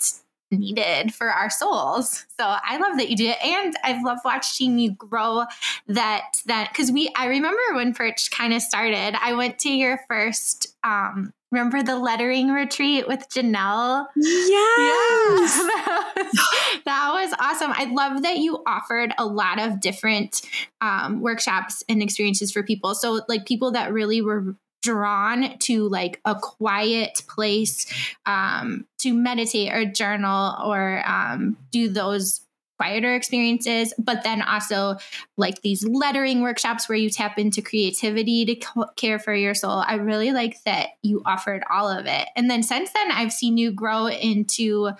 needed 0.52 1.14
for 1.14 1.30
our 1.30 1.50
souls. 1.50 2.26
So 2.40 2.46
I 2.46 2.78
love 2.78 2.98
that 2.98 3.10
you 3.10 3.18
do 3.18 3.28
it. 3.28 3.38
And 3.44 3.76
I've 3.84 4.04
loved 4.04 4.22
watching 4.24 4.80
you 4.80 4.92
grow 4.92 5.44
that 5.88 6.42
that 6.46 6.70
because 6.72 6.92
we 6.92 7.12
I 7.16 7.28
remember 7.28 7.62
when 7.74 7.94
Perch 7.94 8.32
kind 8.32 8.54
of 8.54 8.62
started, 8.62 9.16
I 9.22 9.34
went 9.34 9.60
to 9.60 9.70
your 9.70 10.00
first 10.08 10.76
um 10.84 11.34
remember 11.52 11.82
the 11.82 11.98
lettering 11.98 12.50
retreat 12.50 13.08
with 13.08 13.30
Janelle? 13.30 14.08
Yes. 14.16 14.50
Yeah. 14.50 15.64
that, 15.68 16.14
was, 16.16 16.82
that 16.86 17.12
was 17.14 17.34
awesome. 17.40 17.72
I 17.74 17.86
love 17.86 18.24
that 18.24 18.38
you 18.38 18.62
offered 18.68 19.14
a 19.18 19.26
lot 19.26 19.60
of 19.60 19.80
different 19.80 20.42
um, 20.82 21.22
workshops 21.22 21.84
and 21.88 22.02
experiences 22.02 22.52
for 22.52 22.64
people. 22.64 22.96
So 22.96 23.22
like 23.30 23.46
people 23.46 23.72
that 23.72 23.94
really 23.94 24.22
were 24.22 24.56
drawn 24.84 25.58
to 25.60 25.88
like 25.90 26.20
a 26.26 26.36
quiet 26.36 27.22
place 27.28 27.86
um, 28.26 28.86
to 29.00 29.14
meditate 29.14 29.74
or 29.74 29.86
journal 29.86 30.56
or 30.64 31.04
um, 31.06 31.58
do 31.72 31.90
those 31.90 32.42
quieter 32.78 33.16
experiences, 33.16 33.94
but 33.98 34.24
then 34.24 34.42
also 34.42 34.98
like 35.36 35.62
these 35.62 35.86
lettering 35.86 36.42
workshops 36.42 36.88
where 36.88 36.98
you 36.98 37.10
tap 37.10 37.40
into 37.40 37.62
creativity 37.62 38.46
to 38.46 38.86
care 38.96 39.20
for 39.20 39.34
your 39.34 39.56
soul. 39.56 39.84
I 39.86 39.96
really 39.96 40.32
like 40.32 40.62
that 40.64 40.90
you 41.02 41.22
offered 41.26 41.64
all 41.72 41.90
of 41.90 42.06
it. 42.06 42.28
And 42.36 42.50
then 42.50 42.62
since 42.64 42.92
then, 42.94 43.12
I've 43.12 43.34
seen 43.34 43.58
you 43.58 43.72
grow 43.72 44.08
into 44.08 44.92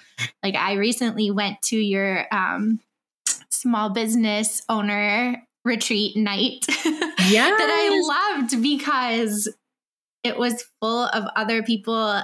like, 0.44 0.56
I 0.56 0.74
recently 0.74 1.30
went 1.30 1.62
to 1.64 1.78
your 1.78 2.26
um, 2.32 2.80
small 3.50 3.90
business 3.92 4.64
owner 4.70 5.44
retreat 5.66 6.16
night 6.16 6.66
yeah 6.86 7.50
that 7.58 7.70
I 7.70 8.40
loved 8.40 8.64
because 8.64 9.50
it 10.24 10.38
was 10.38 10.66
full 10.82 11.06
of 11.06 11.26
other 11.36 11.64
people 11.64 12.22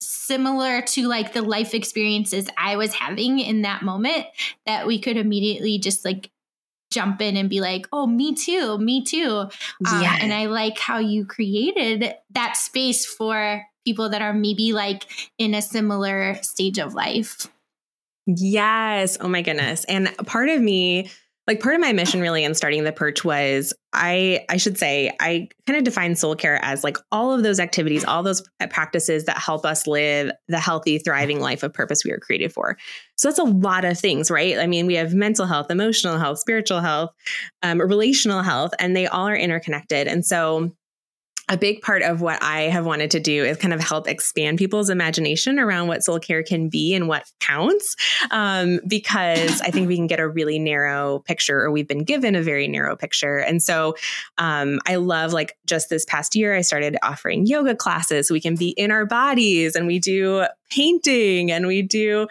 similar 0.00 0.82
to 0.82 1.08
like 1.08 1.32
the 1.32 1.42
life 1.42 1.74
experiences 1.74 2.48
I 2.58 2.76
was 2.76 2.92
having 2.92 3.38
in 3.38 3.62
that 3.62 3.82
moment 3.82 4.26
that 4.66 4.86
we 4.86 5.00
could 5.00 5.16
immediately 5.16 5.78
just 5.78 6.04
like 6.04 6.30
jump 6.90 7.20
in 7.20 7.36
and 7.36 7.50
be 7.50 7.60
like, 7.60 7.86
oh, 7.92 8.06
me 8.06 8.34
too, 8.34 8.78
me 8.78 9.02
too. 9.04 9.48
Um, 9.86 10.02
yeah. 10.02 10.16
And 10.20 10.32
I 10.32 10.46
like 10.46 10.78
how 10.78 10.98
you 10.98 11.26
created 11.26 12.14
that 12.30 12.56
space 12.56 13.04
for 13.04 13.64
people 13.84 14.10
that 14.10 14.22
are 14.22 14.32
maybe 14.32 14.72
like 14.72 15.04
in 15.38 15.54
a 15.54 15.62
similar 15.62 16.34
stage 16.42 16.78
of 16.78 16.94
life. 16.94 17.48
Yes. 18.26 19.18
Oh 19.20 19.28
my 19.28 19.42
goodness. 19.42 19.84
And 19.84 20.14
part 20.26 20.48
of 20.48 20.60
me, 20.60 21.10
like 21.46 21.60
part 21.60 21.74
of 21.74 21.80
my 21.80 21.92
mission 21.92 22.20
really 22.20 22.42
in 22.42 22.54
starting 22.54 22.84
the 22.84 22.92
perch 22.92 23.24
was 23.24 23.74
I 23.92 24.44
I 24.48 24.56
should 24.56 24.78
say 24.78 25.14
I 25.20 25.48
kind 25.66 25.76
of 25.76 25.84
define 25.84 26.16
soul 26.16 26.34
care 26.34 26.58
as 26.64 26.82
like 26.82 26.96
all 27.12 27.32
of 27.32 27.42
those 27.42 27.60
activities, 27.60 28.04
all 28.04 28.22
those 28.22 28.42
practices 28.70 29.24
that 29.24 29.36
help 29.36 29.66
us 29.66 29.86
live 29.86 30.30
the 30.48 30.58
healthy, 30.58 30.98
thriving 30.98 31.40
life 31.40 31.62
of 31.62 31.72
purpose 31.72 32.04
we 32.04 32.10
were 32.10 32.18
created 32.18 32.52
for. 32.52 32.78
So 33.16 33.28
that's 33.28 33.38
a 33.38 33.44
lot 33.44 33.84
of 33.84 33.98
things, 33.98 34.30
right? 34.30 34.58
I 34.58 34.66
mean, 34.66 34.86
we 34.86 34.94
have 34.94 35.14
mental 35.14 35.46
health, 35.46 35.70
emotional 35.70 36.18
health, 36.18 36.38
spiritual 36.38 36.80
health, 36.80 37.10
um, 37.62 37.80
relational 37.80 38.42
health, 38.42 38.72
and 38.78 38.96
they 38.96 39.06
all 39.06 39.28
are 39.28 39.36
interconnected. 39.36 40.08
And 40.08 40.24
so 40.24 40.74
a 41.48 41.56
big 41.56 41.82
part 41.82 42.02
of 42.02 42.20
what 42.20 42.42
I 42.42 42.62
have 42.62 42.86
wanted 42.86 43.10
to 43.12 43.20
do 43.20 43.44
is 43.44 43.56
kind 43.56 43.74
of 43.74 43.80
help 43.80 44.08
expand 44.08 44.58
people's 44.58 44.90
imagination 44.90 45.58
around 45.58 45.88
what 45.88 46.02
soul 46.02 46.18
care 46.18 46.42
can 46.42 46.68
be 46.68 46.94
and 46.94 47.08
what 47.08 47.30
counts. 47.40 47.96
Um, 48.30 48.80
because 48.86 49.60
I 49.60 49.70
think 49.70 49.88
we 49.88 49.96
can 49.96 50.06
get 50.06 50.20
a 50.20 50.28
really 50.28 50.58
narrow 50.58 51.20
picture, 51.20 51.60
or 51.60 51.70
we've 51.70 51.88
been 51.88 52.04
given 52.04 52.34
a 52.34 52.42
very 52.42 52.68
narrow 52.68 52.96
picture. 52.96 53.38
And 53.38 53.62
so 53.62 53.94
um, 54.38 54.80
I 54.86 54.96
love, 54.96 55.32
like, 55.32 55.56
just 55.66 55.90
this 55.90 56.04
past 56.04 56.34
year, 56.34 56.54
I 56.54 56.62
started 56.62 56.96
offering 57.02 57.46
yoga 57.46 57.74
classes. 57.74 58.28
So 58.28 58.34
we 58.34 58.40
can 58.40 58.56
be 58.56 58.70
in 58.70 58.90
our 58.90 59.06
bodies 59.06 59.76
and 59.76 59.86
we 59.86 59.98
do 59.98 60.46
painting 60.70 61.50
and 61.50 61.66
we 61.66 61.82
do 61.82 62.26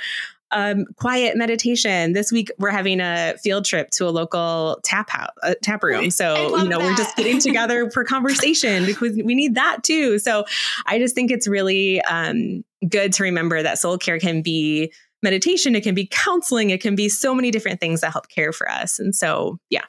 um, 0.54 0.86
quiet 0.98 1.36
meditation. 1.36 2.14
This 2.14 2.32
week 2.32 2.52
we're 2.58 2.72
having 2.72 3.00
a 3.00 3.36
field 3.42 3.66
trip 3.66 3.90
to 3.92 4.08
a 4.08 4.12
local 4.12 4.80
tap 4.84 5.10
house, 5.10 5.32
uh, 5.42 5.56
tap 5.62 5.84
room. 5.84 6.10
So 6.12 6.58
you 6.58 6.70
know 6.70 6.80
that. 6.80 6.86
we're 6.86 6.96
just 6.96 7.16
getting 7.18 7.40
together 7.40 7.90
for 7.90 8.04
conversation 8.04 8.86
because 8.86 9.18
we 9.24 9.36
need 9.36 9.56
that 9.56 9.84
too. 9.84 10.20
So 10.20 10.46
I 10.86 11.00
just 11.00 11.16
think 11.16 11.32
it's 11.32 11.48
really 11.48 12.02
um, 12.02 12.64
good 12.88 13.14
to 13.14 13.24
remember 13.24 13.62
that 13.62 13.80
soul 13.80 13.98
care 13.98 14.20
can 14.20 14.42
be 14.42 14.92
meditation, 15.22 15.76
it 15.76 15.82
can 15.82 15.96
be 15.96 16.06
counseling, 16.06 16.70
it 16.70 16.82
can 16.82 16.96
be 16.96 17.10
so 17.10 17.34
many 17.34 17.50
different 17.50 17.80
things 17.80 18.02
that 18.02 18.12
help 18.12 18.28
care 18.28 18.52
for 18.52 18.70
us. 18.70 19.00
And 19.00 19.16
so 19.16 19.58
yeah. 19.70 19.84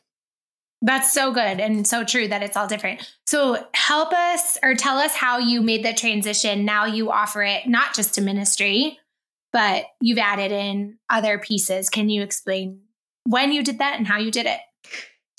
That's 0.83 1.11
so 1.13 1.33
good 1.33 1.61
and 1.61 1.87
so 1.87 2.05
true 2.05 2.29
that 2.29 2.43
it's 2.43 2.59
all 2.59 2.67
different. 2.67 3.11
So, 3.27 3.67
help 3.73 4.13
us 4.13 4.59
or 4.63 4.75
tell 4.75 4.99
us 4.99 5.15
how 5.15 5.39
you 5.39 5.63
made 5.63 5.83
the 5.83 5.95
transition. 5.95 6.67
Now 6.67 6.85
you 6.85 7.11
offer 7.11 7.43
it 7.43 7.67
not 7.67 7.95
just 7.95 8.15
to 8.17 8.21
ministry, 8.21 8.99
but 9.55 9.85
you've 10.01 10.19
added 10.19 10.51
in 10.51 10.99
other 11.09 11.39
pieces. 11.39 11.89
Can 11.89 12.11
you 12.11 12.23
explain 12.23 12.81
when 13.25 13.53
you 13.53 13.63
did 13.63 13.79
that 13.79 13.97
and 13.97 14.07
how 14.07 14.19
you 14.19 14.33
did 14.33 14.47
it? 14.47 14.59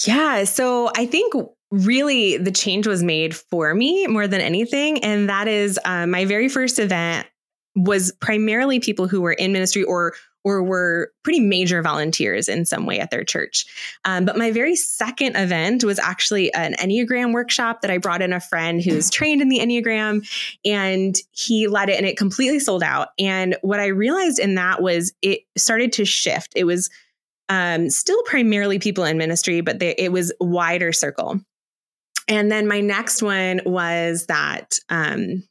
Yeah. 0.07 0.45
So 0.45 0.89
I 0.95 1.05
think 1.05 1.34
really 1.69 2.38
the 2.38 2.51
change 2.51 2.88
was 2.88 3.03
made 3.03 3.36
for 3.36 3.75
me 3.75 4.07
more 4.07 4.25
than 4.25 4.39
anything. 4.39 5.03
And 5.03 5.29
that 5.29 5.50
is 5.50 5.77
um, 5.84 6.12
my 6.12 6.24
very 6.24 6.48
first 6.48 6.79
event 6.79 7.27
was 7.75 8.13
primarily 8.22 8.79
people 8.79 9.10
who 9.10 9.22
were 9.22 9.34
in 9.34 9.51
ministry 9.51 9.84
or 9.84 10.13
or 10.45 10.63
were 10.63 11.11
pretty 11.23 11.39
major 11.39 11.81
volunteers 11.81 12.47
in 12.47 12.65
some 12.65 12.85
way 12.85 12.99
at 12.99 13.09
their 13.09 13.23
church. 13.23 13.65
Um, 14.05 14.25
but 14.25 14.37
my 14.37 14.51
very 14.51 14.75
second 14.75 15.35
event 15.35 15.83
was 15.83 15.97
actually 15.97 16.53
an 16.53 16.75
Enneagram 16.75 17.33
workshop 17.33 17.81
that 17.81 17.89
I 17.89 17.97
brought 17.97 18.21
in 18.21 18.31
a 18.31 18.39
friend 18.39 18.81
who's 18.81 19.09
trained 19.09 19.41
in 19.41 19.49
the 19.49 19.59
Enneagram 19.59 20.25
and 20.63 21.15
he 21.31 21.67
led 21.67 21.89
it 21.89 21.97
and 21.97 22.05
it 22.05 22.15
completely 22.15 22.59
sold 22.59 22.83
out. 22.83 23.09
And 23.17 23.57
what 23.63 23.79
I 23.79 23.87
realized 23.87 24.37
in 24.37 24.55
that 24.55 24.81
was 24.81 25.13
it 25.23 25.41
started 25.57 25.91
to 25.93 26.05
shift. 26.05 26.53
It 26.55 26.65
was 26.65 26.91
um, 27.49 27.89
still 27.89 28.21
primarily 28.23 28.77
people 28.77 29.03
in 29.03 29.17
ministry, 29.17 29.61
but 29.61 29.79
they, 29.79 29.95
it 29.97 30.11
was 30.11 30.31
wider 30.39 30.93
circle. 30.93 31.41
And 32.27 32.51
then 32.51 32.67
my 32.67 32.81
next 32.81 33.23
one 33.23 33.61
was 33.65 34.27
that 34.27 34.79
um, 34.89 35.43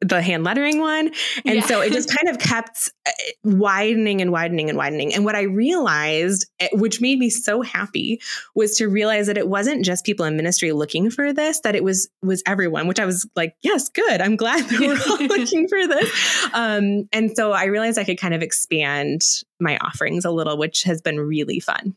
the 0.00 0.20
hand 0.20 0.44
lettering 0.44 0.80
one. 0.80 1.10
And 1.44 1.56
yeah. 1.56 1.66
so 1.66 1.80
it 1.80 1.92
just 1.92 2.08
kind 2.14 2.28
of 2.28 2.40
kept 2.40 2.90
uh, 3.06 3.10
widening 3.44 4.20
and 4.20 4.32
widening 4.32 4.68
and 4.68 4.76
widening. 4.76 5.14
And 5.14 5.24
what 5.24 5.36
I 5.36 5.42
realized, 5.42 6.46
eh, 6.58 6.68
which 6.72 7.00
made 7.00 7.18
me 7.18 7.30
so 7.30 7.62
happy, 7.62 8.20
was 8.54 8.76
to 8.76 8.88
realize 8.88 9.28
that 9.28 9.38
it 9.38 9.48
wasn't 9.48 9.84
just 9.84 10.04
people 10.04 10.26
in 10.26 10.36
ministry 10.36 10.72
looking 10.72 11.10
for 11.10 11.32
this, 11.32 11.60
that 11.60 11.76
it 11.76 11.84
was 11.84 12.08
was 12.22 12.42
everyone, 12.46 12.88
which 12.88 12.98
I 12.98 13.06
was 13.06 13.26
like, 13.36 13.54
yes, 13.62 13.88
good. 13.88 14.20
I'm 14.20 14.36
glad 14.36 14.64
that 14.64 14.80
we're 14.80 14.98
all 15.10 15.26
looking 15.38 15.68
for 15.68 15.86
this. 15.86 16.48
Um, 16.52 17.08
and 17.12 17.36
so 17.36 17.52
I 17.52 17.66
realized 17.66 17.98
I 17.98 18.04
could 18.04 18.18
kind 18.18 18.34
of 18.34 18.42
expand 18.42 19.22
my 19.60 19.78
offerings 19.78 20.24
a 20.24 20.30
little, 20.30 20.58
which 20.58 20.82
has 20.84 21.00
been 21.02 21.20
really 21.20 21.60
fun. 21.60 21.96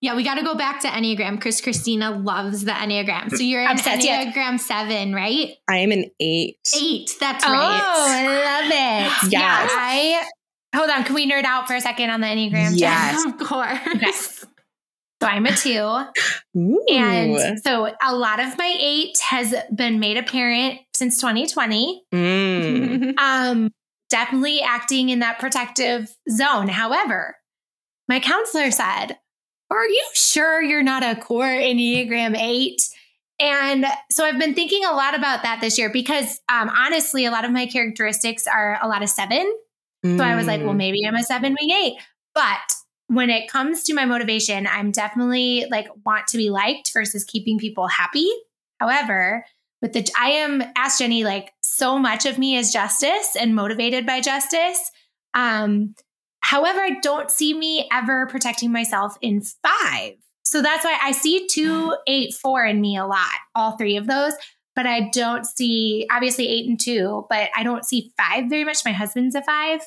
Yeah, 0.00 0.14
we 0.14 0.22
got 0.22 0.36
to 0.36 0.44
go 0.44 0.54
back 0.54 0.80
to 0.82 0.88
Enneagram 0.88 1.36
because 1.36 1.60
Christina 1.60 2.10
loves 2.10 2.64
the 2.64 2.72
Enneagram. 2.72 3.30
So 3.30 3.42
you're 3.42 3.64
an 3.64 3.76
Enneagram 3.76 4.34
yeah. 4.34 4.56
seven, 4.56 5.14
right? 5.14 5.56
I 5.68 5.78
am 5.78 5.90
an 5.90 6.10
eight. 6.20 6.58
Eight, 6.80 7.16
that's 7.18 7.44
oh, 7.44 7.52
right. 7.52 7.80
Oh, 7.82 8.06
I 8.08 8.26
love 8.26 8.66
it. 8.66 8.72
yes. 9.22 9.32
Yeah, 9.32 9.68
I 9.70 10.26
hold 10.74 10.90
on. 10.90 11.04
Can 11.04 11.14
we 11.14 11.30
nerd 11.30 11.44
out 11.44 11.66
for 11.66 11.74
a 11.74 11.80
second 11.80 12.10
on 12.10 12.20
the 12.20 12.26
Enneagram? 12.26 12.72
Yes, 12.78 13.24
of 13.26 13.38
course. 13.38 13.78
Okay. 13.94 14.12
So 15.22 15.28
I'm 15.28 15.46
a 15.46 15.56
two. 15.56 16.04
Ooh. 16.58 16.84
And 16.90 17.58
so 17.64 17.90
a 18.02 18.14
lot 18.14 18.38
of 18.38 18.58
my 18.58 18.76
eight 18.78 19.18
has 19.20 19.54
been 19.74 19.98
made 19.98 20.18
apparent 20.18 20.80
since 20.94 21.16
2020. 21.16 22.04
Mm. 22.12 23.14
um, 23.18 23.70
definitely 24.10 24.60
acting 24.60 25.08
in 25.08 25.20
that 25.20 25.38
protective 25.38 26.14
zone. 26.30 26.68
However, 26.68 27.36
my 28.08 28.20
counselor 28.20 28.70
said, 28.70 29.16
are 29.70 29.88
you 29.88 30.04
sure 30.14 30.62
you're 30.62 30.82
not 30.82 31.02
a 31.02 31.20
core 31.20 31.44
Enneagram 31.44 32.36
8? 32.36 32.82
And 33.38 33.84
so 34.10 34.24
I've 34.24 34.38
been 34.38 34.54
thinking 34.54 34.84
a 34.84 34.92
lot 34.92 35.14
about 35.14 35.42
that 35.42 35.60
this 35.60 35.78
year 35.78 35.90
because 35.90 36.40
um, 36.48 36.70
honestly, 36.70 37.26
a 37.26 37.30
lot 37.30 37.44
of 37.44 37.50
my 37.50 37.66
characteristics 37.66 38.46
are 38.46 38.78
a 38.80 38.88
lot 38.88 39.02
of 39.02 39.10
seven. 39.10 39.52
Mm. 40.04 40.16
So 40.16 40.24
I 40.24 40.36
was 40.36 40.46
like, 40.46 40.62
well, 40.62 40.74
mm. 40.74 40.78
maybe 40.78 41.00
I'm 41.06 41.14
a 41.14 41.22
seven 41.22 41.54
wing 41.60 41.70
eight. 41.70 41.98
But 42.34 42.72
when 43.08 43.30
it 43.30 43.50
comes 43.50 43.82
to 43.84 43.94
my 43.94 44.04
motivation, 44.04 44.66
I'm 44.66 44.90
definitely 44.90 45.66
like 45.70 45.88
want 46.04 46.26
to 46.28 46.38
be 46.38 46.50
liked 46.50 46.92
versus 46.92 47.24
keeping 47.24 47.58
people 47.58 47.88
happy. 47.88 48.28
However, 48.80 49.44
with 49.82 49.92
the 49.92 50.08
I 50.18 50.30
am 50.30 50.62
asked 50.76 50.98
Jenny 50.98 51.24
like 51.24 51.52
so 51.62 51.98
much 51.98 52.26
of 52.26 52.38
me 52.38 52.56
is 52.56 52.72
justice 52.72 53.36
and 53.38 53.54
motivated 53.54 54.06
by 54.06 54.20
justice. 54.20 54.90
Um, 55.34 55.94
However, 56.40 56.80
I 56.80 56.98
don't 57.00 57.30
see 57.30 57.54
me 57.54 57.88
ever 57.92 58.26
protecting 58.26 58.72
myself 58.72 59.16
in 59.20 59.42
five. 59.42 60.14
So 60.44 60.62
that's 60.62 60.84
why 60.84 60.98
I 61.02 61.10
see 61.12 61.46
two, 61.48 61.90
mm. 61.90 61.96
eight, 62.06 62.34
four 62.34 62.64
in 62.64 62.80
me 62.80 62.96
a 62.96 63.06
lot, 63.06 63.34
all 63.54 63.76
three 63.76 63.96
of 63.96 64.06
those. 64.06 64.32
But 64.76 64.86
I 64.86 65.08
don't 65.12 65.44
see, 65.46 66.06
obviously, 66.10 66.48
eight 66.48 66.68
and 66.68 66.78
two, 66.78 67.26
but 67.30 67.48
I 67.56 67.62
don't 67.62 67.84
see 67.84 68.12
five 68.16 68.48
very 68.48 68.64
much. 68.64 68.84
My 68.84 68.92
husband's 68.92 69.34
a 69.34 69.42
five. 69.42 69.80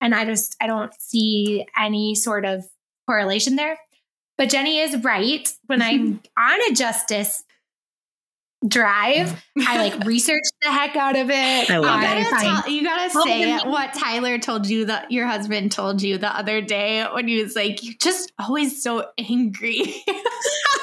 And 0.00 0.14
I 0.14 0.24
just, 0.24 0.56
I 0.60 0.66
don't 0.68 0.94
see 0.98 1.66
any 1.78 2.14
sort 2.14 2.44
of 2.44 2.64
correlation 3.06 3.56
there. 3.56 3.78
But 4.38 4.48
Jenny 4.48 4.78
is 4.78 5.02
right. 5.02 5.52
When 5.66 5.82
I'm 5.82 6.22
on 6.38 6.70
a 6.70 6.74
justice 6.74 7.42
drive. 8.66 9.44
I 9.66 9.88
like 9.88 10.04
researched 10.04 10.52
the 10.62 10.68
heck 10.68 10.96
out 10.96 11.16
of 11.16 11.30
it. 11.30 11.70
I 11.70 11.78
love 11.78 12.00
you 12.00 12.24
gotta, 12.24 12.44
tell, 12.44 12.72
you 12.72 12.82
gotta 12.82 13.10
say 13.10 13.58
what 13.58 13.94
Tyler 13.94 14.38
told 14.38 14.66
you 14.66 14.86
that 14.86 15.12
your 15.12 15.26
husband 15.26 15.70
told 15.70 16.02
you 16.02 16.18
the 16.18 16.34
other 16.34 16.60
day 16.60 17.06
when 17.12 17.28
he 17.28 17.42
was 17.42 17.54
like, 17.54 17.82
"You're 17.84 17.94
just 18.00 18.32
always 18.38 18.82
so 18.82 19.06
angry." 19.18 20.02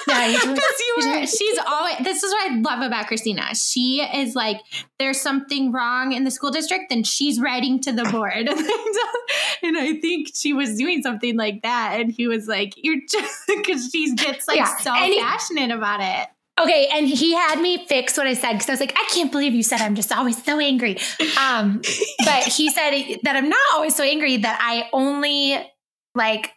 yeah, 0.07 0.31
because 0.31 0.55
you 0.55 0.95
were. 0.97 1.25
She's 1.25 1.59
always. 1.67 1.97
This 2.03 2.23
is 2.23 2.31
what 2.31 2.51
I 2.51 2.55
love 2.55 2.81
about 2.81 3.07
Christina. 3.07 3.53
She 3.55 4.01
is 4.01 4.35
like, 4.35 4.61
there's 4.99 5.19
something 5.19 5.71
wrong 5.71 6.13
in 6.13 6.23
the 6.23 6.31
school 6.31 6.51
district, 6.51 6.85
then 6.89 7.03
she's 7.03 7.39
writing 7.39 7.81
to 7.81 7.91
the 7.91 8.03
board. 8.11 8.47
and 8.47 9.77
I 9.77 9.99
think 10.01 10.29
she 10.33 10.53
was 10.53 10.77
doing 10.77 11.01
something 11.01 11.35
like 11.35 11.61
that, 11.63 11.99
and 11.99 12.11
he 12.11 12.27
was 12.27 12.47
like, 12.47 12.73
"You're 12.77 13.01
just," 13.09 13.47
because 13.47 13.89
she 13.89 14.15
gets 14.15 14.47
like 14.47 14.57
yeah. 14.57 14.77
so 14.77 14.93
he, 14.93 15.19
passionate 15.19 15.71
about 15.71 15.99
it. 16.01 16.29
Okay, 16.57 16.87
and 16.93 17.05
he 17.05 17.33
had 17.33 17.59
me 17.59 17.85
fix 17.85 18.15
what 18.15 18.27
I 18.27 18.33
said 18.33 18.53
because 18.53 18.69
I 18.69 18.73
was 18.73 18.79
like, 18.79 18.93
I 18.95 19.05
can't 19.13 19.29
believe 19.31 19.53
you 19.53 19.63
said 19.63 19.81
I'm 19.81 19.95
just 19.95 20.11
always 20.11 20.41
so 20.41 20.59
angry. 20.59 20.97
Um, 21.37 21.81
but 22.19 22.43
he 22.43 22.69
said 22.71 22.91
that 23.23 23.35
I'm 23.35 23.49
not 23.49 23.59
always 23.73 23.93
so 23.95 24.03
angry 24.03 24.37
that 24.37 24.57
I 24.61 24.89
only 24.93 25.57
like. 26.13 26.51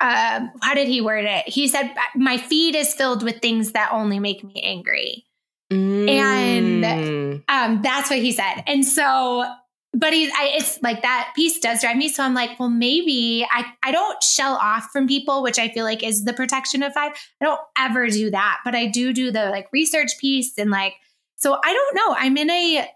Uh, 0.00 0.48
how 0.60 0.74
did 0.74 0.88
he 0.88 1.00
word 1.00 1.24
it? 1.24 1.48
He 1.48 1.68
said 1.68 1.94
my 2.14 2.36
feed 2.36 2.74
is 2.74 2.92
filled 2.92 3.22
with 3.22 3.40
things 3.40 3.72
that 3.72 3.90
only 3.92 4.18
make 4.18 4.44
me 4.44 4.60
angry, 4.62 5.24
mm. 5.72 6.10
and 6.10 7.42
um, 7.48 7.80
that's 7.80 8.10
what 8.10 8.18
he 8.18 8.32
said. 8.32 8.62
And 8.66 8.84
so 8.84 9.50
but 9.94 10.12
he, 10.12 10.26
I, 10.26 10.52
it's 10.54 10.82
like 10.82 11.02
that 11.02 11.32
piece 11.36 11.58
does 11.60 11.80
drive 11.80 11.96
me. 11.96 12.08
So 12.08 12.22
I'm 12.22 12.34
like, 12.34 12.58
well, 12.58 12.68
maybe 12.68 13.46
I, 13.50 13.64
I 13.82 13.92
don't 13.92 14.22
shell 14.22 14.54
off 14.54 14.88
from 14.92 15.06
people, 15.06 15.42
which 15.42 15.58
I 15.58 15.68
feel 15.68 15.84
like 15.84 16.02
is 16.02 16.24
the 16.24 16.32
protection 16.32 16.82
of 16.82 16.92
five. 16.92 17.12
I 17.40 17.44
don't 17.44 17.60
ever 17.78 18.08
do 18.08 18.30
that, 18.30 18.60
but 18.64 18.74
I 18.74 18.86
do 18.86 19.12
do 19.12 19.30
the 19.30 19.50
like 19.50 19.68
research 19.72 20.18
piece 20.18 20.58
and 20.58 20.70
like, 20.70 20.94
so 21.36 21.58
I 21.62 21.72
don't 21.72 21.94
know. 21.94 22.16
I'm 22.18 22.36
in 22.36 22.50
a, 22.50 22.88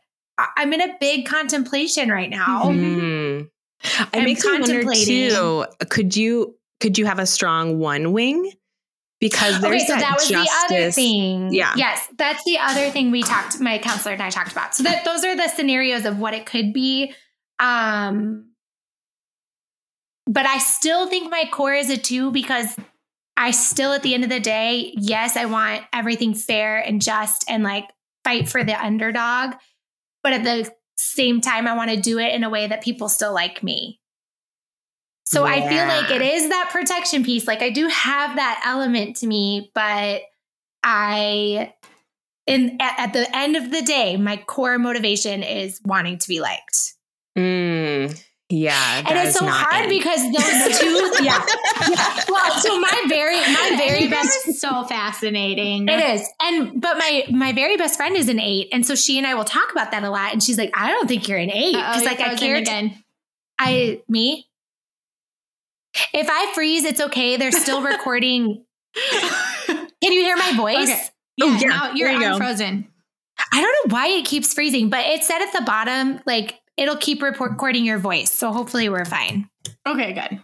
I'm 0.57 0.73
in 0.73 0.81
a 0.81 0.97
big 1.01 1.27
contemplation 1.27 2.11
right 2.11 2.31
now. 2.31 2.65
Mm-hmm. 2.65 3.47
I 4.13 4.25
make 4.25 4.45
me 4.45 4.51
wonder 4.51 4.83
too. 4.93 5.65
Could 5.89 6.17
you 6.17 6.57
could 6.81 6.99
you 6.99 7.07
have 7.07 7.19
a 7.19 7.27
strong 7.27 7.79
one 7.79 8.13
wing? 8.13 8.53
Because 9.21 9.61
there's 9.61 9.83
okay, 9.83 9.87
so 9.87 9.93
that, 9.95 10.01
that 10.01 10.15
was 10.15 10.29
justice. 10.29 10.69
the 10.69 10.75
other 10.75 10.91
thing. 10.93 11.53
Yeah. 11.53 11.73
Yes, 11.77 12.07
that's 12.17 12.45
the 12.45 12.59
other 12.59 12.91
thing 12.91 13.11
we 13.11 13.23
talked. 13.23 13.59
My 13.59 13.79
counselor 13.79 14.13
and 14.13 14.23
I 14.23 14.31
talked 14.31 14.53
about. 14.53 14.77
So 14.77 14.85
that 14.85 15.05
those 15.05 15.25
are 15.25 15.35
the 15.35 15.49
scenarios 15.49 16.05
of 16.05 16.19
what 16.19 16.35
it 16.35 16.47
could 16.47 16.73
be. 16.73 17.13
Um, 17.59 18.53
but 20.29 20.47
I 20.47 20.59
still 20.59 21.09
think 21.09 21.31
my 21.31 21.49
core 21.51 21.75
is 21.75 21.91
a 21.91 21.97
two 21.97 22.31
because 22.31 22.77
I 23.37 23.53
still, 23.53 23.93
at 23.93 24.03
the 24.03 24.15
end 24.15 24.25
of 24.25 24.31
the 24.31 24.41
day, 24.41 24.93
yes, 24.97 25.37
I 25.37 25.47
want 25.47 25.83
everything 25.93 26.35
fair 26.35 26.79
and 26.79 27.01
just 27.01 27.45
and 27.49 27.63
like 27.63 27.85
fight 28.25 28.49
for 28.49 28.63
the 28.63 28.75
underdog. 28.75 29.55
But 30.23 30.33
at 30.33 30.45
the 30.45 30.71
same 30.97 31.41
time, 31.41 31.67
I 31.67 31.77
want 31.77 31.91
to 31.91 32.01
do 32.01 32.19
it 32.19 32.35
in 32.35 32.45
a 32.45 32.51
way 32.51 32.67
that 32.67 32.83
people 32.83 33.09
still 33.09 33.33
like 33.33 33.63
me. 33.63 33.98
So 35.31 35.45
I 35.45 35.69
feel 35.69 35.87
like 35.87 36.11
it 36.11 36.23
is 36.23 36.49
that 36.49 36.71
protection 36.73 37.23
piece. 37.23 37.47
Like 37.47 37.61
I 37.61 37.69
do 37.69 37.87
have 37.89 38.37
that 38.37 38.63
element 38.65 39.17
to 39.17 39.27
me, 39.27 39.71
but 39.75 40.23
I 40.83 41.75
in 42.47 42.79
at, 42.81 42.99
at 42.99 43.13
the 43.13 43.37
end 43.37 43.55
of 43.55 43.71
the 43.71 43.83
day, 43.83 44.17
my 44.17 44.39
core 44.39 44.79
motivation 44.79 45.43
is 45.43 45.83
wanting 45.85 46.17
to 46.17 46.29
be 46.29 46.41
liked. 46.41 46.95
Mm, 47.37 48.19
yeah. 48.49 49.03
and 49.07 49.19
it's 49.19 49.29
is 49.29 49.35
so 49.37 49.47
hard 49.47 49.85
it. 49.85 49.91
because 49.91 50.23
those 50.23 50.81
two, 50.81 51.23
yeah. 51.23 51.45
yeah. 51.91 52.25
Well, 52.27 52.61
so 52.61 52.81
my 52.81 53.05
very 53.07 53.37
my 53.37 53.75
very 53.77 54.09
best 54.09 54.47
That's 54.47 54.63
so 54.63 54.85
fascinating. 54.85 55.89
It 55.89 56.21
is. 56.21 56.27
And 56.41 56.81
but 56.81 56.97
my 56.97 57.27
my 57.31 57.53
very 57.53 57.77
best 57.77 57.99
friend 57.99 58.17
is 58.17 58.31
an 58.31 58.41
eight. 58.41 58.71
And 58.73 58.87
so 58.87 58.95
she 58.95 59.19
and 59.19 59.27
I 59.27 59.35
will 59.35 59.45
talk 59.45 59.71
about 59.73 59.91
that 59.91 60.05
a 60.05 60.11
lot. 60.11 60.33
And 60.33 60.43
she's 60.43 60.57
like, 60.57 60.71
I 60.75 60.91
don't 60.91 61.07
think 61.07 61.29
you're 61.29 61.37
an 61.37 61.51
eight. 61.51 61.77
Because 61.77 62.05
like 62.05 62.19
I 62.19 62.29
frozen 62.31 62.39
care 62.39 62.57
again. 62.57 63.05
I 63.59 64.01
me. 64.09 64.48
If 66.13 66.29
I 66.31 66.53
freeze, 66.55 66.85
it's 66.85 67.01
okay. 67.01 67.37
They're 67.37 67.53
still 67.53 67.83
recording. 67.83 68.65
Can 69.67 69.89
you 70.13 70.23
hear 70.23 70.37
my 70.37 70.55
voice? 70.57 70.89
Okay. 70.89 71.01
Oh, 71.43 71.47
Yeah, 71.53 71.59
yeah. 71.61 71.69
now 71.69 71.93
you're 71.95 72.11
you 72.11 72.21
go. 72.21 72.33
unfrozen. 72.33 72.89
I 73.53 73.61
don't 73.63 73.91
know 73.91 73.95
why 73.97 74.09
it 74.09 74.25
keeps 74.25 74.53
freezing, 74.53 74.91
but 74.91 75.05
it 75.07 75.23
said 75.23 75.41
at 75.43 75.53
the 75.53 75.63
bottom, 75.63 76.21
like 76.27 76.59
it'll 76.77 76.97
keep 76.97 77.23
recording 77.23 77.85
your 77.85 77.99
voice. 77.99 78.31
So 78.31 78.53
hopefully 78.53 78.89
we're 78.89 79.05
fine. 79.05 79.49
Okay, 79.87 80.13
good. 80.13 80.41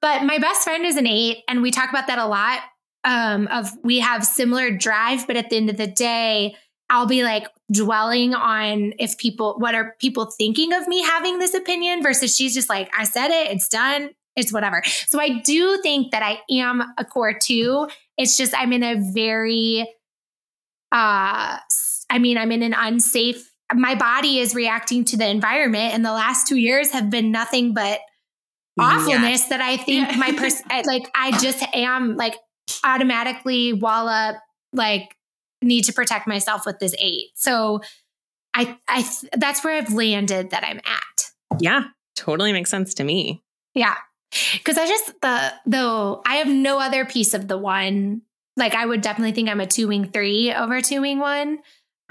But 0.00 0.24
my 0.24 0.38
best 0.38 0.62
friend 0.62 0.84
is 0.86 0.96
an 0.96 1.06
eight, 1.06 1.44
and 1.48 1.60
we 1.62 1.70
talk 1.70 1.90
about 1.90 2.06
that 2.06 2.18
a 2.18 2.26
lot. 2.26 2.60
Um, 3.04 3.48
of 3.48 3.70
we 3.82 3.98
have 3.98 4.24
similar 4.24 4.70
drive, 4.70 5.26
but 5.26 5.36
at 5.36 5.50
the 5.50 5.56
end 5.56 5.68
of 5.70 5.76
the 5.76 5.86
day, 5.88 6.54
I'll 6.88 7.06
be 7.06 7.22
like 7.24 7.46
dwelling 7.70 8.32
on 8.34 8.94
if 8.98 9.18
people 9.18 9.56
what 9.58 9.74
are 9.74 9.94
people 9.98 10.30
thinking 10.30 10.72
of 10.72 10.86
me 10.88 11.02
having 11.02 11.38
this 11.38 11.52
opinion 11.54 12.02
versus 12.02 12.34
she's 12.34 12.54
just 12.54 12.68
like, 12.68 12.90
I 12.96 13.04
said 13.04 13.30
it, 13.30 13.50
it's 13.50 13.68
done, 13.68 14.10
it's 14.36 14.52
whatever. 14.52 14.82
So 15.06 15.20
I 15.20 15.40
do 15.40 15.78
think 15.82 16.12
that 16.12 16.22
I 16.22 16.40
am 16.50 16.82
a 16.98 17.04
core 17.04 17.34
two. 17.38 17.88
It's 18.16 18.36
just 18.36 18.54
I'm 18.56 18.72
in 18.72 18.82
a 18.82 18.96
very 19.12 19.82
uh 20.92 21.58
I 22.10 22.18
mean, 22.18 22.36
I'm 22.38 22.52
in 22.52 22.62
an 22.62 22.74
unsafe 22.74 23.48
my 23.74 23.94
body 23.94 24.38
is 24.38 24.54
reacting 24.54 25.02
to 25.02 25.16
the 25.16 25.26
environment 25.26 25.94
and 25.94 26.04
the 26.04 26.12
last 26.12 26.46
two 26.46 26.56
years 26.56 26.90
have 26.90 27.08
been 27.08 27.30
nothing 27.32 27.72
but 27.72 28.00
awfulness 28.78 29.44
that 29.46 29.60
I 29.62 29.76
think 29.78 30.10
Yeah. 30.10 30.16
my 30.16 30.32
person 30.36 30.66
like 30.86 31.10
I 31.14 31.38
just 31.38 31.62
am 31.74 32.16
like 32.16 32.34
automatically 32.84 33.72
walla 33.72 34.40
like 34.72 35.16
need 35.62 35.84
to 35.84 35.92
protect 35.92 36.26
myself 36.26 36.66
with 36.66 36.78
this 36.80 36.94
eight. 36.98 37.28
So 37.34 37.80
I 38.54 38.76
I 38.88 39.02
th- 39.02 39.32
that's 39.38 39.64
where 39.64 39.76
I've 39.76 39.92
landed 39.92 40.50
that 40.50 40.64
I'm 40.64 40.78
at. 40.78 41.60
Yeah. 41.60 41.84
Totally 42.14 42.52
makes 42.52 42.70
sense 42.70 42.92
to 42.94 43.04
me. 43.04 43.42
Yeah. 43.74 43.94
Cause 44.64 44.78
I 44.78 44.86
just 44.86 45.20
the 45.20 45.52
though 45.66 46.22
I 46.26 46.36
have 46.36 46.48
no 46.48 46.78
other 46.78 47.04
piece 47.04 47.34
of 47.34 47.48
the 47.48 47.58
one. 47.58 48.22
Like 48.56 48.74
I 48.74 48.84
would 48.86 49.00
definitely 49.00 49.32
think 49.32 49.48
I'm 49.48 49.60
a 49.60 49.66
two 49.66 49.88
wing 49.88 50.10
three 50.10 50.52
over 50.52 50.80
two 50.80 51.00
wing 51.00 51.18
one. 51.18 51.58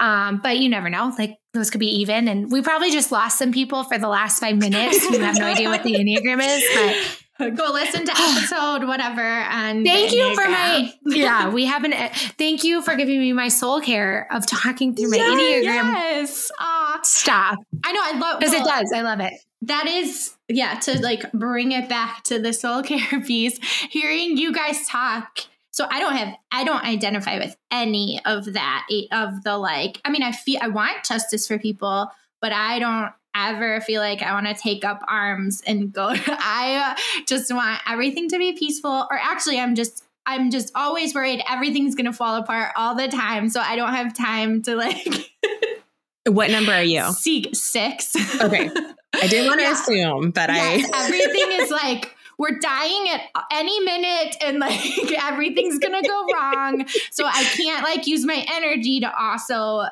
Um, 0.00 0.40
but 0.42 0.58
you 0.58 0.68
never 0.68 0.90
know. 0.90 1.12
Like 1.16 1.38
those 1.54 1.70
could 1.70 1.78
be 1.80 2.00
even. 2.00 2.26
And 2.26 2.50
we 2.50 2.60
probably 2.62 2.90
just 2.90 3.12
lost 3.12 3.38
some 3.38 3.52
people 3.52 3.84
for 3.84 3.98
the 3.98 4.08
last 4.08 4.40
five 4.40 4.56
minutes 4.56 5.06
who 5.06 5.18
have 5.18 5.38
no 5.38 5.44
idea 5.46 5.68
what 5.68 5.84
the 5.84 5.94
Enneagram 5.94 6.40
is. 6.44 6.64
But 6.74 7.18
Go 7.56 7.72
listen 7.72 8.04
to 8.06 8.12
episode 8.12 8.84
whatever. 8.86 9.20
And 9.20 9.84
Thank 9.84 10.12
you 10.12 10.34
for 10.34 10.48
my 10.48 10.92
yeah. 11.06 11.48
We 11.50 11.64
haven't. 11.66 11.94
Thank 12.38 12.62
you 12.62 12.82
for 12.82 12.94
giving 12.94 13.18
me 13.18 13.32
my 13.32 13.48
soul 13.48 13.80
care 13.80 14.28
of 14.32 14.46
talking 14.46 14.94
through 14.94 15.10
my 15.10 15.16
enneagram 15.18 15.62
Yes. 15.64 16.50
Aw. 16.60 17.00
stuff 17.02 17.56
I 17.84 17.92
know. 17.92 18.00
I 18.02 18.18
love 18.18 18.36
it. 18.36 18.40
because 18.40 18.54
it 18.54 18.64
does. 18.64 18.92
I 18.94 19.00
love 19.02 19.20
it. 19.20 19.32
that 19.62 19.86
is 19.88 20.34
yeah 20.52 20.78
to 20.80 21.00
like 21.00 21.30
bring 21.32 21.72
it 21.72 21.88
back 21.88 22.22
to 22.24 22.38
the 22.38 22.52
soul 22.52 22.82
care 22.92 23.20
piece 23.20 23.58
hearing 23.90 24.36
you 24.36 24.52
guys 24.52 24.86
talk. 24.86 25.40
So 25.70 25.86
i 25.90 26.00
don't 26.00 26.14
have 26.14 26.34
i 26.50 26.64
don't 26.64 26.84
identify 26.84 27.38
with 27.38 27.56
any 27.70 28.20
of 28.26 28.52
that 28.52 28.86
of 29.10 29.42
the 29.42 29.56
like 29.56 30.00
i 30.04 30.10
mean 30.10 30.22
i 30.22 30.30
feel 30.30 30.58
i 30.60 30.68
want 30.68 31.02
justice 31.02 31.48
for 31.48 31.58
people 31.58 32.10
but 32.42 32.52
i 32.52 32.78
don't 32.78 33.10
ever 33.34 33.80
feel 33.80 34.02
like 34.02 34.20
i 34.20 34.34
want 34.34 34.46
to 34.46 34.54
take 34.54 34.84
up 34.84 35.00
arms 35.08 35.62
and 35.66 35.90
go 35.94 36.08
i 36.10 36.94
uh, 36.94 37.24
just 37.26 37.52
want 37.54 37.80
everything 37.88 38.28
to 38.28 38.38
be 38.38 38.52
peaceful 38.52 39.06
or 39.10 39.18
actually 39.18 39.58
i'm 39.58 39.74
just 39.74 40.04
i'm 40.26 40.50
just 40.50 40.70
always 40.74 41.14
worried 41.14 41.42
everything's 41.48 41.94
gonna 41.94 42.12
fall 42.12 42.36
apart 42.36 42.72
all 42.76 42.94
the 42.94 43.08
time 43.08 43.48
so 43.48 43.58
i 43.58 43.74
don't 43.74 43.94
have 43.94 44.14
time 44.14 44.60
to 44.60 44.76
like 44.76 45.32
What 46.26 46.50
number 46.50 46.72
are 46.72 46.82
you? 46.84 47.02
seek 47.12 47.54
six 47.54 48.14
Okay. 48.40 48.70
I 49.14 49.26
didn't 49.26 49.46
want 49.46 49.60
to 49.60 49.64
Yeah. 49.66 49.72
assume, 49.72 50.30
but 50.30 50.48
Yes, 50.50 50.88
I. 50.92 51.04
everything 51.06 51.60
is 51.60 51.70
like 51.70 52.14
we're 52.38 52.58
dying 52.58 53.08
at 53.10 53.20
any 53.52 53.78
minute 53.80 54.36
and 54.42 54.58
like 54.58 54.80
everything's 55.22 55.78
gonna 55.78 56.02
go 56.02 56.26
wrong 56.34 56.86
so 57.10 57.24
i 57.26 57.44
can't 57.56 57.84
like 57.84 58.06
use 58.06 58.24
my 58.24 58.44
energy 58.54 59.00
to 59.00 59.12
also 59.22 59.84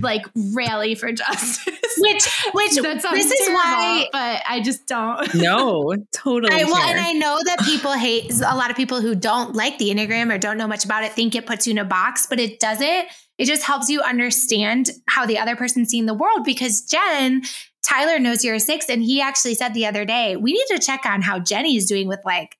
like 0.00 0.26
rally 0.52 0.94
for 0.96 1.12
justice 1.12 1.74
Which 1.98 2.24
which 2.52 2.74
that 2.82 3.00
sounds 3.02 3.14
this 3.16 3.30
is 3.30 3.38
terrible, 3.46 3.54
why 3.54 4.08
but 4.12 4.42
i 4.48 4.60
just 4.60 4.86
don't 4.88 5.32
No, 5.34 5.94
totally. 6.12 6.52
I, 6.52 6.64
well, 6.64 6.76
and 6.76 6.98
I 6.98 7.12
know 7.12 7.38
that 7.44 7.60
people 7.64 7.92
hate 7.92 8.32
a 8.32 8.56
lot 8.56 8.70
of 8.70 8.76
people 8.76 9.00
who 9.00 9.14
don't 9.14 9.54
like 9.54 9.78
the 9.78 9.90
Enneagram 9.90 10.32
or 10.34 10.38
don't 10.38 10.58
know 10.58 10.66
much 10.66 10.84
about 10.84 11.04
it 11.04 11.12
think 11.12 11.34
it 11.34 11.46
puts 11.46 11.66
you 11.66 11.70
in 11.72 11.78
a 11.78 11.84
box, 11.84 12.26
but 12.26 12.40
it 12.40 12.58
doesn't. 12.58 13.06
It 13.38 13.44
just 13.44 13.62
helps 13.64 13.88
you 13.88 14.00
understand 14.00 14.90
how 15.08 15.26
the 15.26 15.38
other 15.38 15.56
person's 15.56 15.90
seeing 15.90 16.06
the 16.06 16.14
world 16.14 16.44
because 16.44 16.82
Jen, 16.82 17.42
Tyler 17.84 18.18
knows 18.18 18.44
you're 18.44 18.54
a 18.56 18.60
six, 18.60 18.88
and 18.88 19.02
he 19.02 19.20
actually 19.20 19.54
said 19.54 19.74
the 19.74 19.86
other 19.86 20.04
day, 20.04 20.36
we 20.36 20.52
need 20.52 20.66
to 20.68 20.78
check 20.78 21.04
on 21.06 21.22
how 21.22 21.38
Jenny 21.38 21.76
is 21.76 21.86
doing 21.86 22.08
with 22.08 22.20
like 22.24 22.56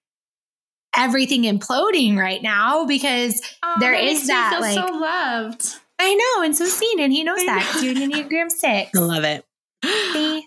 everything 0.94 1.42
imploding 1.42 2.16
right 2.16 2.42
now 2.42 2.84
because 2.86 3.40
Aw, 3.62 3.78
There 3.80 3.92
that 3.92 4.04
is 4.04 4.12
makes 4.18 4.22
me 4.28 4.34
that, 4.34 4.50
feel 4.50 4.60
like- 4.60 4.88
so 4.88 4.98
loved 4.98 5.74
I 5.98 6.14
know, 6.14 6.42
and 6.44 6.56
so 6.56 6.66
seen, 6.66 7.00
and 7.00 7.12
he 7.12 7.24
knows 7.24 7.40
I 7.40 7.46
that 7.46 7.80
know. 7.82 7.90
an 7.90 8.10
Enneagram 8.10 8.50
six. 8.50 8.90
I 8.94 9.00
love 9.00 9.24
it. 9.24 9.44
See? 9.84 10.46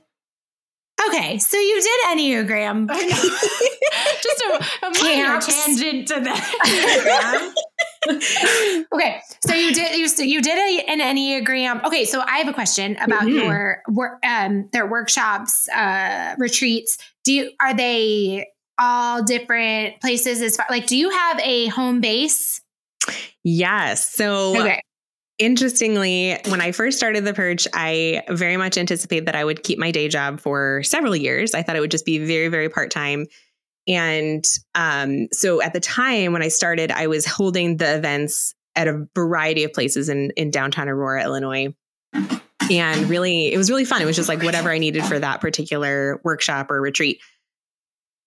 Okay, 1.07 1.37
so 1.39 1.57
you 1.57 1.81
did 1.81 2.17
Enneagram. 2.17 2.87
Just 4.21 4.41
a, 4.41 4.85
a 4.85 4.89
minor 5.03 5.39
tangent 5.41 6.07
to 6.09 6.19
that 6.19 7.53
okay, 8.93 9.21
so 9.45 9.53
you 9.55 9.73
did 9.73 9.95
you 9.97 10.25
you 10.25 10.41
did 10.41 10.57
a, 10.57 10.85
an 10.91 10.99
enneagram. 10.99 11.83
Okay, 11.85 12.05
so 12.05 12.21
I 12.21 12.37
have 12.39 12.47
a 12.47 12.53
question 12.53 12.95
about 12.97 13.23
Mhm. 13.23 13.43
your 13.43 13.81
work, 13.89 14.19
um, 14.25 14.69
their 14.71 14.87
workshops, 14.87 15.67
uh, 15.69 16.35
retreats. 16.37 16.97
Do 17.23 17.33
you 17.33 17.51
are 17.61 17.73
they 17.73 18.47
all 18.77 19.23
different 19.23 19.99
places? 20.01 20.41
As 20.41 20.55
far 20.57 20.65
like, 20.69 20.87
do 20.87 20.95
you 20.97 21.09
have 21.09 21.39
a 21.41 21.67
home 21.67 21.99
base? 22.01 22.61
Yes. 23.43 24.13
So 24.13 24.59
Okay, 24.59 24.81
interestingly, 25.39 26.37
when 26.49 26.61
I 26.61 26.71
first 26.71 26.97
started 26.97 27.25
the 27.25 27.33
Perch, 27.33 27.67
I 27.73 28.21
very 28.29 28.57
much 28.57 28.77
anticipated 28.77 29.25
that 29.25 29.35
I 29.35 29.43
would 29.43 29.63
keep 29.63 29.79
my 29.79 29.91
day 29.91 30.07
job 30.07 30.39
for 30.39 30.83
several 30.83 31.15
years. 31.15 31.55
I 31.55 31.63
thought 31.63 31.75
it 31.75 31.79
would 31.79 31.91
just 31.91 32.05
be 32.05 32.19
very, 32.19 32.49
very 32.49 32.69
part 32.69 32.91
time. 32.91 33.25
And 33.87 34.43
um, 34.75 35.27
so 35.31 35.61
at 35.61 35.73
the 35.73 35.79
time 35.79 36.33
when 36.33 36.43
I 36.43 36.49
started, 36.49 36.91
I 36.91 37.07
was 37.07 37.25
holding 37.25 37.77
the 37.77 37.95
events 37.95 38.53
at 38.75 38.87
a 38.87 39.07
variety 39.15 39.63
of 39.63 39.73
places 39.73 40.09
in, 40.09 40.31
in 40.37 40.51
downtown 40.51 40.89
Aurora, 40.89 41.23
Illinois. 41.23 41.73
And 42.71 43.09
really, 43.09 43.51
it 43.51 43.57
was 43.57 43.69
really 43.69 43.85
fun. 43.85 44.01
It 44.01 44.05
was 44.05 44.15
just 44.15 44.29
like 44.29 44.43
whatever 44.43 44.69
I 44.69 44.77
needed 44.77 45.03
for 45.05 45.17
that 45.17 45.41
particular 45.41 46.21
workshop 46.23 46.69
or 46.69 46.79
retreat. 46.79 47.19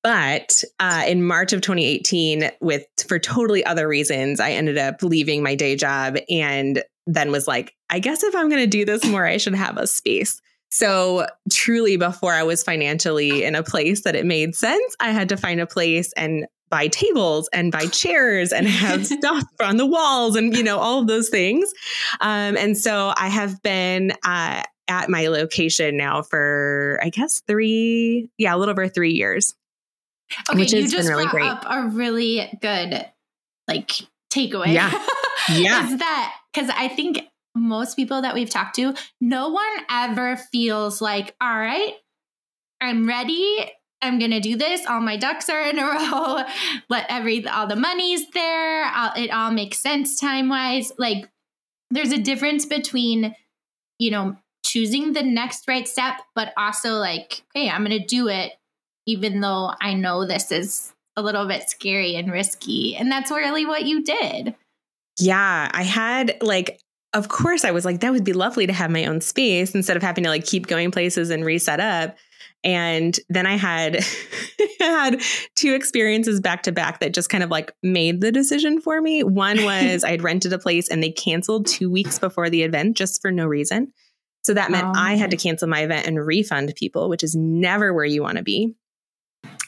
But 0.02 0.64
uh, 0.80 1.04
in 1.06 1.24
March 1.24 1.52
of 1.52 1.60
2018, 1.60 2.50
with 2.60 2.86
for 3.06 3.18
totally 3.18 3.64
other 3.64 3.86
reasons, 3.86 4.40
I 4.40 4.52
ended 4.52 4.78
up 4.78 5.02
leaving 5.02 5.42
my 5.42 5.54
day 5.54 5.76
job 5.76 6.16
and 6.28 6.82
then 7.06 7.30
was 7.30 7.46
like, 7.46 7.74
I 7.90 7.98
guess 7.98 8.22
if 8.22 8.34
I'm 8.34 8.48
going 8.48 8.62
to 8.62 8.66
do 8.66 8.84
this 8.84 9.04
more, 9.04 9.26
I 9.26 9.36
should 9.36 9.54
have 9.54 9.76
a 9.76 9.86
space. 9.86 10.40
So, 10.70 11.26
truly, 11.50 11.98
before 11.98 12.32
I 12.32 12.44
was 12.44 12.62
financially 12.62 13.44
in 13.44 13.54
a 13.54 13.62
place 13.62 14.02
that 14.02 14.16
it 14.16 14.24
made 14.24 14.54
sense, 14.54 14.96
I 14.98 15.10
had 15.10 15.28
to 15.28 15.36
find 15.36 15.60
a 15.60 15.66
place 15.66 16.12
and 16.16 16.46
buy 16.70 16.88
tables 16.88 17.50
and 17.52 17.70
buy 17.70 17.86
chairs 17.88 18.52
and 18.52 18.66
have 18.66 19.06
stuff 19.18 19.44
on 19.60 19.76
the 19.76 19.84
walls 19.84 20.34
and, 20.34 20.56
you 20.56 20.62
know, 20.62 20.78
all 20.78 21.00
of 21.00 21.06
those 21.06 21.28
things. 21.28 21.70
Um, 22.22 22.56
and 22.56 22.76
so 22.78 23.12
I 23.14 23.28
have 23.28 23.62
been 23.62 24.14
uh, 24.24 24.62
at 24.88 25.10
my 25.10 25.28
location 25.28 25.98
now 25.98 26.22
for, 26.22 26.98
I 27.02 27.10
guess, 27.10 27.42
three, 27.46 28.30
yeah, 28.38 28.54
a 28.54 28.56
little 28.56 28.72
over 28.72 28.88
three 28.88 29.12
years. 29.12 29.54
Okay, 30.50 30.58
which 30.58 30.72
you 30.72 30.88
just 30.88 31.08
really 31.08 31.24
brought 31.24 31.32
great. 31.32 31.50
up 31.50 31.64
a 31.68 31.88
really 31.88 32.58
good 32.60 33.06
like 33.68 33.90
takeaway. 34.32 34.72
Yeah. 34.72 34.92
Yeah. 35.48 35.88
is 35.90 35.98
that 35.98 36.34
because 36.54 36.70
I 36.70 36.86
think 36.86 37.18
most 37.56 37.96
people 37.96 38.22
that 38.22 38.32
we've 38.32 38.48
talked 38.48 38.76
to, 38.76 38.94
no 39.20 39.48
one 39.48 39.72
ever 39.90 40.36
feels 40.36 41.02
like, 41.02 41.34
all 41.40 41.58
right, 41.58 41.94
I'm 42.80 43.08
ready. 43.08 43.68
I'm 44.00 44.20
gonna 44.20 44.40
do 44.40 44.56
this. 44.56 44.86
All 44.86 45.00
my 45.00 45.16
ducks 45.16 45.48
are 45.48 45.62
in 45.62 45.80
a 45.80 45.82
row. 45.86 46.44
Let 46.88 47.06
every 47.08 47.44
all 47.48 47.66
the 47.66 47.74
money's 47.76 48.30
there. 48.30 48.84
I'll, 48.84 49.20
it 49.20 49.30
all 49.30 49.50
makes 49.50 49.78
sense 49.78 50.18
time 50.20 50.48
wise. 50.48 50.92
Like, 50.96 51.28
there's 51.90 52.12
a 52.12 52.18
difference 52.18 52.64
between, 52.64 53.34
you 53.98 54.12
know, 54.12 54.36
choosing 54.64 55.12
the 55.12 55.22
next 55.24 55.66
right 55.66 55.86
step, 55.88 56.20
but 56.36 56.52
also 56.56 56.94
like, 56.94 57.42
hey, 57.52 57.68
I'm 57.68 57.82
gonna 57.82 58.04
do 58.04 58.28
it, 58.28 58.52
even 59.06 59.40
though 59.40 59.72
I 59.80 59.94
know 59.94 60.26
this 60.26 60.52
is 60.52 60.92
a 61.16 61.22
little 61.22 61.46
bit 61.46 61.68
scary 61.68 62.14
and 62.14 62.32
risky. 62.32 62.96
And 62.96 63.10
that's 63.10 63.30
really 63.30 63.66
what 63.66 63.84
you 63.84 64.02
did. 64.02 64.54
Yeah, 65.18 65.70
I 65.72 65.82
had 65.82 66.36
like 66.40 66.80
of 67.14 67.28
course 67.28 67.64
I 67.64 67.72
was 67.72 67.84
like 67.84 68.00
that 68.00 68.12
would 68.12 68.24
be 68.24 68.32
lovely 68.32 68.66
to 68.66 68.72
have 68.72 68.90
my 68.90 69.04
own 69.04 69.20
space 69.20 69.74
instead 69.74 69.96
of 69.96 70.02
having 70.02 70.24
to 70.24 70.30
like 70.30 70.46
keep 70.46 70.66
going 70.66 70.90
places 70.90 71.30
and 71.30 71.44
reset 71.44 71.80
up. 71.80 72.16
And 72.64 73.18
then 73.28 73.46
I 73.46 73.56
had 73.56 74.02
had 74.80 75.20
two 75.54 75.74
experiences 75.74 76.40
back 76.40 76.62
to 76.62 76.72
back 76.72 77.00
that 77.00 77.12
just 77.12 77.28
kind 77.28 77.44
of 77.44 77.50
like 77.50 77.72
made 77.82 78.20
the 78.20 78.32
decision 78.32 78.80
for 78.80 79.00
me. 79.00 79.22
One 79.22 79.62
was 79.64 80.04
I 80.04 80.10
had 80.10 80.22
rented 80.22 80.52
a 80.52 80.58
place 80.58 80.88
and 80.88 81.02
they 81.02 81.10
canceled 81.10 81.66
2 81.66 81.90
weeks 81.90 82.18
before 82.18 82.48
the 82.48 82.62
event 82.62 82.96
just 82.96 83.20
for 83.20 83.30
no 83.30 83.46
reason. 83.46 83.92
So 84.44 84.54
that 84.54 84.70
meant 84.70 84.86
oh. 84.86 84.92
I 84.94 85.16
had 85.16 85.30
to 85.32 85.36
oh. 85.36 85.40
cancel 85.40 85.68
my 85.68 85.82
event 85.82 86.06
and 86.06 86.24
refund 86.24 86.72
people, 86.76 87.08
which 87.08 87.22
is 87.22 87.36
never 87.36 87.92
where 87.92 88.04
you 88.04 88.22
want 88.22 88.38
to 88.38 88.42
be. 88.42 88.74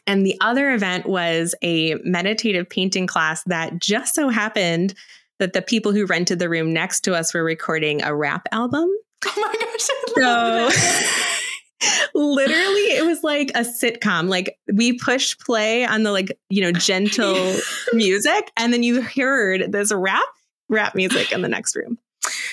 And 0.06 0.24
the 0.24 0.36
other 0.40 0.72
event 0.72 1.06
was 1.06 1.54
a 1.62 1.94
meditative 2.04 2.68
painting 2.68 3.06
class 3.06 3.42
that 3.44 3.78
just 3.78 4.14
so 4.14 4.28
happened 4.28 4.94
that 5.38 5.52
the 5.52 5.62
people 5.62 5.92
who 5.92 6.06
rented 6.06 6.38
the 6.38 6.48
room 6.48 6.72
next 6.72 7.00
to 7.02 7.14
us 7.14 7.34
were 7.34 7.44
recording 7.44 8.02
a 8.02 8.14
rap 8.14 8.48
album. 8.52 8.90
Oh 9.26 9.32
my 9.40 9.54
gosh. 9.58 9.80
so 10.16 11.30
literally 12.14 12.96
it 12.96 13.06
was 13.06 13.22
like 13.22 13.50
a 13.54 13.60
sitcom. 13.60 14.28
Like 14.28 14.58
we 14.72 14.98
pushed 14.98 15.40
play 15.40 15.84
on 15.84 16.02
the 16.02 16.12
like, 16.12 16.38
you 16.50 16.60
know, 16.62 16.72
gentle 16.72 17.56
music 17.92 18.52
and 18.56 18.72
then 18.72 18.82
you 18.82 19.00
heard 19.00 19.72
this 19.72 19.92
rap 19.92 20.24
rap 20.68 20.94
music 20.94 21.32
in 21.32 21.42
the 21.42 21.48
next 21.48 21.74
room. 21.74 21.98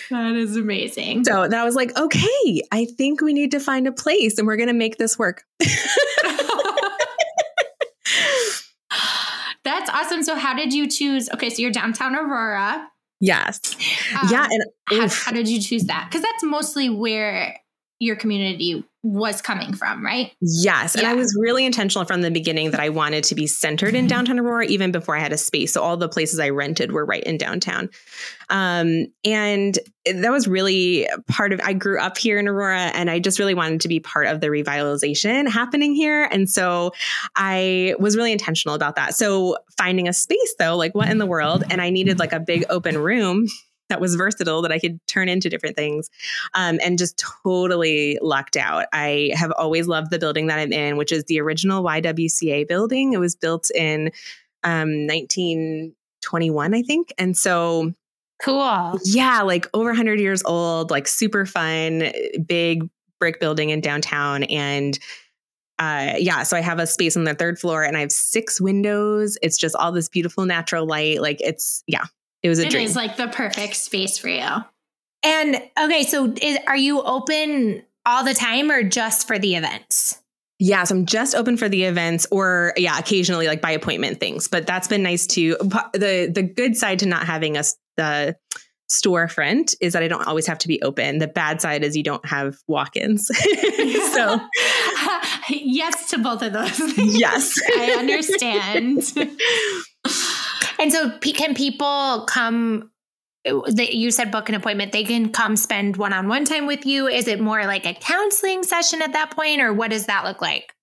That 0.09 0.33
is 0.33 0.57
amazing. 0.57 1.23
So 1.23 1.47
that 1.47 1.63
was 1.63 1.75
like, 1.75 1.97
okay, 1.97 2.61
I 2.71 2.85
think 2.97 3.21
we 3.21 3.33
need 3.33 3.51
to 3.51 3.59
find 3.59 3.87
a 3.87 3.91
place 3.91 4.37
and 4.37 4.45
we're 4.45 4.57
going 4.57 4.67
to 4.67 4.73
make 4.73 4.97
this 4.97 5.17
work. 5.17 5.43
That's 9.63 9.89
awesome. 9.89 10.24
So, 10.24 10.36
how 10.36 10.56
did 10.56 10.74
you 10.74 10.89
choose? 10.89 11.30
Okay, 11.34 11.50
so 11.50 11.62
you're 11.62 11.71
downtown 11.71 12.15
Aurora. 12.15 12.88
Yes. 13.19 13.60
Um, 14.19 14.30
yeah. 14.32 14.47
And 14.50 14.63
how, 14.88 15.08
how, 15.08 15.32
did 15.32 15.47
you 15.47 15.62
choose 15.62 15.84
that? 15.84 16.08
Because 16.10 16.24
that's 16.24 16.43
mostly 16.43 16.89
where 16.89 17.60
your 18.01 18.15
community 18.15 18.83
was 19.03 19.43
coming 19.43 19.73
from, 19.73 20.03
right? 20.03 20.31
Yes. 20.41 20.95
And 20.95 21.05
I 21.05 21.13
was 21.13 21.35
really 21.39 21.65
intentional 21.65 22.03
from 22.03 22.21
the 22.21 22.31
beginning 22.31 22.71
that 22.71 22.79
I 22.79 22.89
wanted 22.89 23.23
to 23.25 23.35
be 23.35 23.45
centered 23.45 23.93
in 23.93 24.07
downtown 24.07 24.39
Aurora 24.39 24.65
even 24.65 24.91
before 24.91 25.15
I 25.15 25.19
had 25.19 25.31
a 25.31 25.37
space. 25.37 25.73
So 25.73 25.83
all 25.83 25.97
the 25.97 26.09
places 26.09 26.39
I 26.39 26.49
rented 26.49 26.91
were 26.91 27.05
right 27.05 27.23
in 27.23 27.37
downtown. 27.37 27.89
Um, 28.49 29.05
and 29.23 29.77
that 30.05 30.31
was 30.31 30.47
really 30.47 31.07
part 31.27 31.53
of 31.53 31.61
I 31.63 31.73
grew 31.73 31.99
up 31.99 32.17
here 32.17 32.39
in 32.39 32.47
Aurora 32.47 32.91
and 32.95 33.11
I 33.11 33.19
just 33.19 33.37
really 33.37 33.53
wanted 33.53 33.81
to 33.81 33.87
be 33.87 33.99
part 33.99 34.25
of 34.25 34.41
the 34.41 34.47
revitalization 34.47 35.47
happening 35.47 35.93
here. 35.93 36.27
And 36.31 36.49
so 36.49 36.93
I 37.35 37.93
was 37.99 38.17
really 38.17 38.31
intentional 38.31 38.73
about 38.73 38.95
that. 38.95 39.13
So 39.13 39.57
finding 39.77 40.07
a 40.07 40.13
space 40.13 40.55
though, 40.57 40.75
like 40.75 40.95
what 40.95 41.07
in 41.07 41.19
the 41.19 41.27
world? 41.27 41.63
And 41.69 41.81
I 41.81 41.91
needed 41.91 42.17
like 42.17 42.33
a 42.33 42.39
big 42.39 42.65
open 42.69 42.97
room 42.97 43.47
that 43.91 44.01
was 44.01 44.15
versatile 44.15 44.62
that 44.62 44.71
I 44.71 44.80
could 44.80 44.99
turn 45.06 45.30
into 45.30 45.49
different 45.49 45.75
things 45.75 46.10
um, 46.54 46.80
and 46.84 46.97
just 46.97 47.21
totally 47.43 48.17
lucked 48.21 48.58
out. 48.58 48.86
I 48.93 49.32
have 49.36 49.51
always 49.51 49.88
loved 49.88 50.12
the 50.12 50.19
building 50.19 50.47
that 50.47 50.60
I'm 50.60 50.71
in, 50.71 50.97
which 50.97 51.12
is 51.12 51.25
the 51.25 51.39
original 51.41 51.84
YWCA 51.84 52.67
building. 52.67 53.13
It 53.13 53.19
was 53.19 53.36
built 53.36 53.69
in 53.75 54.12
um, 54.63 55.08
1921, 55.08 56.73
I 56.73 56.82
think. 56.82 57.13
And 57.17 57.38
so 57.38 57.93
cool. 58.41 58.97
Yeah, 59.04 59.41
like 59.41 59.67
over 59.73 59.89
100 59.89 60.19
years 60.19 60.41
old, 60.45 60.89
like 60.89 61.08
super 61.08 61.45
fun, 61.45 62.12
big 62.45 62.89
brick 63.19 63.39
building 63.39 63.69
in 63.69 63.82
downtown. 63.82 64.43
And 64.43 64.97
uh, 65.80 66.13
yeah, 66.17 66.43
so 66.43 66.56
I 66.56 66.62
have 66.62 66.80
a 66.80 66.88
space 66.88 67.17
on 67.17 67.23
the 67.23 67.34
third 67.34 67.60
floor 67.60 67.84
and 67.84 67.97
I 67.97 68.01
have 68.01 68.12
six 68.12 68.62
windows. 68.62 69.38
It's 69.41 69.58
just 69.58 69.75
all 69.75 69.91
this 69.91 70.10
beautiful 70.10 70.45
natural 70.45 70.86
light. 70.86 71.21
Like 71.21 71.41
it's, 71.41 71.84
yeah, 71.88 72.06
it 72.43 72.49
was 72.49 72.60
a 72.60 72.65
it 72.65 72.71
dream. 72.71 72.84
It 72.84 72.89
is 72.89 72.95
like 72.95 73.17
the 73.17 73.27
perfect 73.27 73.75
space 73.75 74.17
for 74.17 74.30
you. 74.30 74.47
And 75.23 75.62
okay, 75.80 76.04
so 76.04 76.34
is, 76.41 76.58
are 76.67 76.77
you 76.77 77.01
open 77.01 77.84
all 78.06 78.23
the 78.23 78.34
time 78.34 78.71
or 78.71 78.84
just 78.84 79.27
for 79.27 79.38
the 79.38 79.56
events? 79.56 80.19
Yeah, 80.60 80.84
so 80.84 80.95
I'm 80.95 81.06
just 81.06 81.34
open 81.36 81.58
for 81.58 81.69
the 81.69 81.86
events 81.86 82.27
or 82.32 82.73
yeah, 82.77 82.97
occasionally 82.97 83.47
like 83.47 83.62
by 83.62 83.71
appointment 83.71 84.19
things. 84.19 84.47
But 84.47 84.67
that's 84.67 84.88
been 84.88 85.04
nice 85.04 85.25
too. 85.25 85.58
The 85.60 86.32
the 86.34 86.43
good 86.43 86.75
side 86.75 86.99
to 86.99 87.08
not 87.08 87.25
having 87.25 87.58
a 87.58 87.63
the 87.97 88.36
storefront 88.91 89.73
is 89.80 89.93
that 89.93 90.04
I 90.04 90.08
don't 90.08 90.27
always 90.27 90.45
have 90.47 90.58
to 90.60 90.67
be 90.67 90.82
open. 90.82 91.19
The 91.19 91.27
bad 91.27 91.62
side 91.62 91.84
is 91.84 91.95
you 91.95 92.04
don't 92.04 92.25
have 92.25 92.58
walk-ins. 92.67 93.27
so 94.13 94.39
yes 95.49 96.10
to 96.10 96.19
both 96.19 96.41
of 96.41 96.54
those. 96.54 96.97
Yes. 96.97 97.60
I 97.77 97.95
understand. 97.97 99.04
And 100.81 100.91
so, 100.91 101.17
can 101.19 101.53
people 101.53 102.25
come? 102.27 102.91
You 103.45 104.11
said 104.11 104.31
book 104.31 104.49
an 104.49 104.55
appointment. 104.55 104.91
They 104.91 105.03
can 105.03 105.31
come 105.31 105.55
spend 105.55 105.97
one 105.97 106.13
on 106.13 106.27
one 106.27 106.45
time 106.45 106.67
with 106.67 106.85
you. 106.85 107.07
Is 107.07 107.27
it 107.27 107.39
more 107.39 107.65
like 107.65 107.85
a 107.85 107.93
counseling 107.93 108.63
session 108.63 109.01
at 109.01 109.13
that 109.13 109.31
point, 109.31 109.61
or 109.61 109.73
what 109.73 109.91
does 109.91 110.07
that 110.07 110.25
look 110.25 110.41
like? 110.41 110.73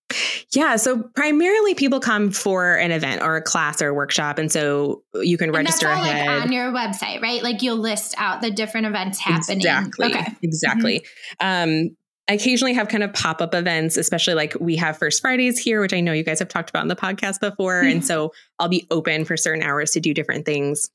Yeah, 0.54 0.76
so 0.76 1.02
primarily 1.14 1.74
people 1.74 2.00
come 2.00 2.30
for 2.30 2.76
an 2.76 2.92
event 2.92 3.22
or 3.22 3.36
a 3.36 3.42
class 3.42 3.82
or 3.82 3.88
a 3.88 3.94
workshop, 3.94 4.38
and 4.38 4.50
so 4.50 5.02
you 5.14 5.36
can 5.36 5.52
register 5.52 5.86
and 5.86 5.98
that's 5.98 6.08
all, 6.08 6.14
ahead 6.14 6.26
like, 6.26 6.42
on 6.46 6.52
your 6.52 6.72
website, 6.72 7.20
right? 7.20 7.42
Like 7.42 7.60
you'll 7.60 7.76
list 7.76 8.14
out 8.16 8.40
the 8.40 8.50
different 8.50 8.86
events 8.86 9.18
happening. 9.18 9.58
Exactly. 9.58 10.06
Okay. 10.06 10.26
Exactly. 10.42 11.04
Mm-hmm. 11.40 11.86
Um, 11.86 11.96
I 12.28 12.34
occasionally 12.34 12.74
have 12.74 12.88
kind 12.88 13.02
of 13.02 13.12
pop 13.14 13.40
up 13.40 13.54
events, 13.54 13.96
especially 13.96 14.34
like 14.34 14.54
we 14.60 14.76
have 14.76 14.98
First 14.98 15.22
Fridays 15.22 15.58
here, 15.58 15.80
which 15.80 15.94
I 15.94 16.00
know 16.00 16.12
you 16.12 16.22
guys 16.22 16.38
have 16.40 16.48
talked 16.48 16.68
about 16.68 16.82
in 16.82 16.88
the 16.88 16.96
podcast 16.96 17.40
before. 17.40 17.82
Mm-hmm. 17.82 17.90
And 17.90 18.04
so 18.04 18.32
I'll 18.58 18.68
be 18.68 18.86
open 18.90 19.24
for 19.24 19.36
certain 19.36 19.62
hours 19.62 19.92
to 19.92 20.00
do 20.00 20.12
different 20.12 20.44
things. 20.44 20.90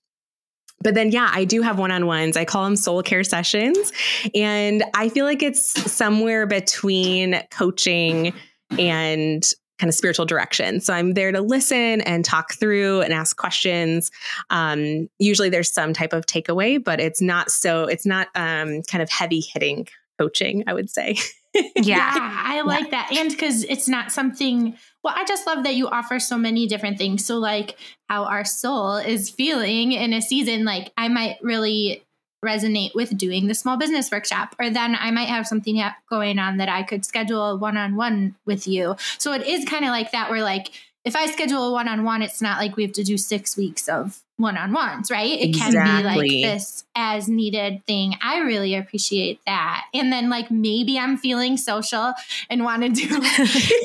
But 0.84 0.94
then, 0.96 1.12
yeah, 1.12 1.32
I 1.34 1.46
do 1.46 1.62
have 1.62 1.80
one 1.80 1.92
on 1.92 2.06
ones. 2.06 2.38
I 2.38 2.46
call 2.46 2.66
them 2.66 2.76
soul 2.76 3.02
care 3.02 3.24
sessions. 3.24 3.92
And 4.36 4.84
I 4.94 5.10
feel 5.10 5.26
like 5.26 5.42
it's 5.42 5.92
somewhere 5.92 6.46
between 6.46 7.42
coaching 7.50 8.34
and 8.78 9.44
kind 9.80 9.90
of 9.90 9.96
spiritual 9.96 10.26
direction. 10.26 10.82
So 10.82 10.94
I'm 10.94 11.14
there 11.14 11.32
to 11.32 11.42
listen 11.42 12.02
and 12.02 12.24
talk 12.24 12.54
through 12.54 13.02
and 13.02 13.12
ask 13.12 13.36
questions. 13.38 14.12
Um, 14.50 15.08
usually 15.18 15.50
there's 15.50 15.72
some 15.72 15.94
type 15.94 16.14
of 16.14 16.26
takeaway, 16.26 16.84
but 16.84 17.00
it's 17.00 17.22
not 17.22 17.50
so, 17.50 17.86
it's 17.86 18.06
not 18.06 18.28
um, 18.36 18.84
kind 18.84 19.02
of 19.02 19.10
heavy 19.10 19.42
hitting 19.42 19.88
coaching, 20.20 20.64
I 20.68 20.74
would 20.74 20.90
say. 20.90 21.18
yeah, 21.76 22.12
I 22.14 22.62
like 22.62 22.86
yeah. 22.86 22.90
that. 22.92 23.12
And 23.14 23.30
because 23.30 23.64
it's 23.64 23.88
not 23.88 24.12
something, 24.12 24.76
well, 25.04 25.14
I 25.16 25.24
just 25.26 25.46
love 25.46 25.64
that 25.64 25.76
you 25.76 25.88
offer 25.88 26.20
so 26.20 26.38
many 26.38 26.68
different 26.68 26.98
things. 26.98 27.26
So, 27.26 27.38
like 27.38 27.78
how 28.10 28.26
our 28.26 28.44
soul 28.44 28.98
is 28.98 29.30
feeling 29.30 29.92
in 29.92 30.14
a 30.14 30.22
season, 30.22 30.66
like 30.66 30.92
I 30.98 31.10
might 31.10 31.38
really 31.42 32.04
resonate 32.44 32.94
with 32.94 33.18
doing 33.18 33.48
the 33.48 33.56
small 33.56 33.78
business 33.78 34.12
workshop, 34.12 34.56
or 34.60 34.70
then 34.70 34.96
I 35.00 35.12
might 35.12 35.30
have 35.30 35.48
something 35.48 35.82
going 36.10 36.40
on 36.40 36.58
that 36.58 36.70
I 36.70 36.84
could 36.84 37.06
schedule 37.06 37.58
one 37.58 37.78
on 37.78 37.96
one 37.96 38.36
with 38.46 38.68
you. 38.68 38.96
So, 39.20 39.34
it 39.34 39.46
is 39.46 39.66
kind 39.66 39.86
of 39.86 39.92
like 39.92 40.12
that, 40.12 40.32
where 40.32 40.42
like, 40.42 40.72
if 41.06 41.16
I 41.16 41.26
schedule 41.26 41.68
a 41.68 41.72
one 41.72 41.88
on 41.88 42.04
one, 42.04 42.22
it's 42.22 42.42
not 42.42 42.60
like 42.60 42.78
we 42.78 42.84
have 42.84 42.94
to 42.94 43.04
do 43.04 43.18
six 43.18 43.58
weeks 43.58 43.90
of 43.90 44.22
one 44.38 44.58
on 44.58 44.72
ones, 44.72 45.12
right? 45.12 45.40
It 45.40 45.50
exactly. 45.50 45.80
can 45.80 45.98
be 45.98 46.04
like 46.04 46.30
this 46.54 46.86
as 46.96 47.28
needed 47.28 47.86
thing. 47.86 48.16
I 48.22 48.40
really 48.40 48.74
appreciate 48.76 49.40
that. 49.46 49.86
And 49.94 50.12
then, 50.12 50.30
like, 50.30 50.50
maybe 50.50 50.98
I'm 50.98 51.18
feeling 51.18 51.58
social 51.58 52.14
and 52.50 52.64
want 52.64 52.84
to 52.84 52.90
do 52.90 53.08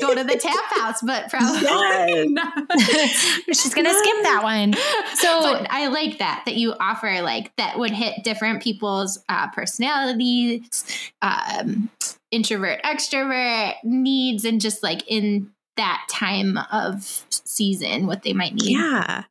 go 0.01 0.15
to 0.15 0.23
the 0.23 0.37
tap 0.41 0.63
house, 0.79 1.01
but 1.01 1.29
probably 1.29 1.61
yes. 1.61 2.29
not. 2.29 2.53
She's 3.47 3.73
going 3.73 3.85
to 3.85 3.93
skip 3.93 4.23
that 4.23 4.41
one. 4.41 4.73
So 5.15 5.41
but 5.41 5.67
I 5.69 5.87
like 5.87 6.19
that, 6.19 6.43
that 6.45 6.55
you 6.55 6.73
offer 6.79 7.21
like 7.21 7.55
that 7.57 7.77
would 7.77 7.91
hit 7.91 8.23
different 8.23 8.63
people's 8.63 9.19
uh, 9.27 9.49
personalities, 9.51 11.11
um, 11.21 11.89
introvert, 12.31 12.81
extrovert 12.83 13.75
needs, 13.83 14.45
and 14.45 14.61
just 14.61 14.83
like 14.83 15.03
in 15.07 15.51
that 15.79 16.05
time 16.09 16.59
of 16.73 17.25
season 17.29 18.05
what 18.05 18.23
they 18.23 18.33
might 18.33 18.53
need. 18.53 18.71
Yeah. 18.71 19.23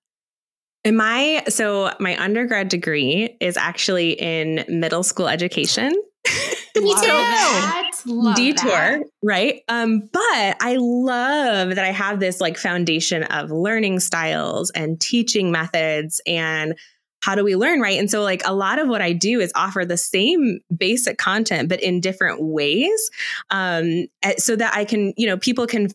And 0.84 0.96
my 0.96 1.44
so 1.48 1.92
my 2.00 2.18
undergrad 2.18 2.68
degree 2.68 3.36
is 3.40 3.58
actually 3.58 4.12
in 4.12 4.64
middle 4.68 5.02
school 5.02 5.28
education. 5.28 5.92
Me 6.76 6.94
too. 6.94 7.06
yes, 7.06 8.02
detour, 8.36 8.70
that. 8.70 9.02
right? 9.22 9.62
Um, 9.68 10.08
but 10.12 10.56
I 10.62 10.76
love 10.78 11.74
that 11.74 11.84
I 11.84 11.90
have 11.90 12.20
this 12.20 12.40
like 12.40 12.56
foundation 12.56 13.24
of 13.24 13.50
learning 13.50 14.00
styles 14.00 14.70
and 14.70 15.00
teaching 15.00 15.50
methods 15.50 16.20
and 16.26 16.78
how 17.20 17.34
do 17.34 17.44
we 17.44 17.56
learn, 17.56 17.80
right? 17.80 17.98
And 17.98 18.08
so, 18.08 18.22
like, 18.22 18.42
a 18.46 18.54
lot 18.54 18.78
of 18.78 18.86
what 18.86 19.02
I 19.02 19.12
do 19.12 19.40
is 19.40 19.50
offer 19.56 19.84
the 19.84 19.96
same 19.96 20.60
basic 20.74 21.18
content, 21.18 21.68
but 21.68 21.82
in 21.82 22.00
different 22.00 22.40
ways, 22.40 23.10
um, 23.50 24.06
eh, 24.22 24.34
so 24.38 24.54
that 24.54 24.74
I 24.74 24.84
can, 24.84 25.14
you 25.16 25.26
know, 25.26 25.36
people 25.36 25.66
can 25.66 25.88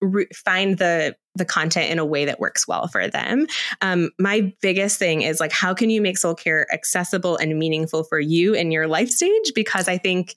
re- 0.00 0.28
find 0.34 0.78
the 0.78 1.16
the 1.34 1.44
content 1.44 1.90
in 1.90 1.98
a 1.98 2.04
way 2.04 2.24
that 2.24 2.40
works 2.40 2.66
well 2.66 2.88
for 2.88 3.08
them. 3.08 3.46
Um, 3.80 4.10
my 4.18 4.52
biggest 4.60 4.98
thing 4.98 5.22
is 5.22 5.38
like, 5.38 5.52
how 5.52 5.72
can 5.72 5.88
you 5.88 6.02
make 6.02 6.18
soul 6.18 6.34
care 6.34 6.66
accessible 6.72 7.36
and 7.36 7.58
meaningful 7.58 8.02
for 8.04 8.18
you 8.18 8.54
in 8.54 8.72
your 8.72 8.88
life 8.88 9.08
stage? 9.08 9.52
Because 9.54 9.88
I 9.88 9.98
think 9.98 10.34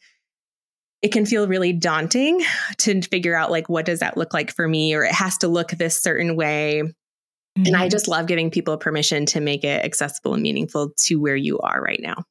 it 1.02 1.12
can 1.12 1.26
feel 1.26 1.48
really 1.48 1.74
daunting 1.74 2.44
to 2.78 3.02
figure 3.02 3.36
out 3.36 3.52
like 3.52 3.70
what 3.70 3.86
does 3.86 4.00
that 4.00 4.18
look 4.18 4.34
like 4.34 4.54
for 4.54 4.68
me 4.68 4.94
or 4.94 5.04
it 5.04 5.12
has 5.12 5.38
to 5.40 5.48
look 5.48 5.72
this 5.72 6.02
certain 6.02 6.36
way 6.36 6.82
mm-hmm. 6.84 7.66
and 7.66 7.76
i 7.76 7.82
mm-hmm. 7.82 7.90
just 7.90 8.08
love 8.08 8.28
giving 8.28 8.52
people 8.52 8.78
permission 8.78 9.26
to 9.26 9.40
make 9.40 9.64
it 9.64 9.84
accessible 9.84 10.34
and 10.34 10.44
meaningful 10.44 10.92
to 10.98 11.16
where 11.16 11.36
you 11.36 11.60
are 11.60 11.82
right 11.82 12.02
now 12.02 12.24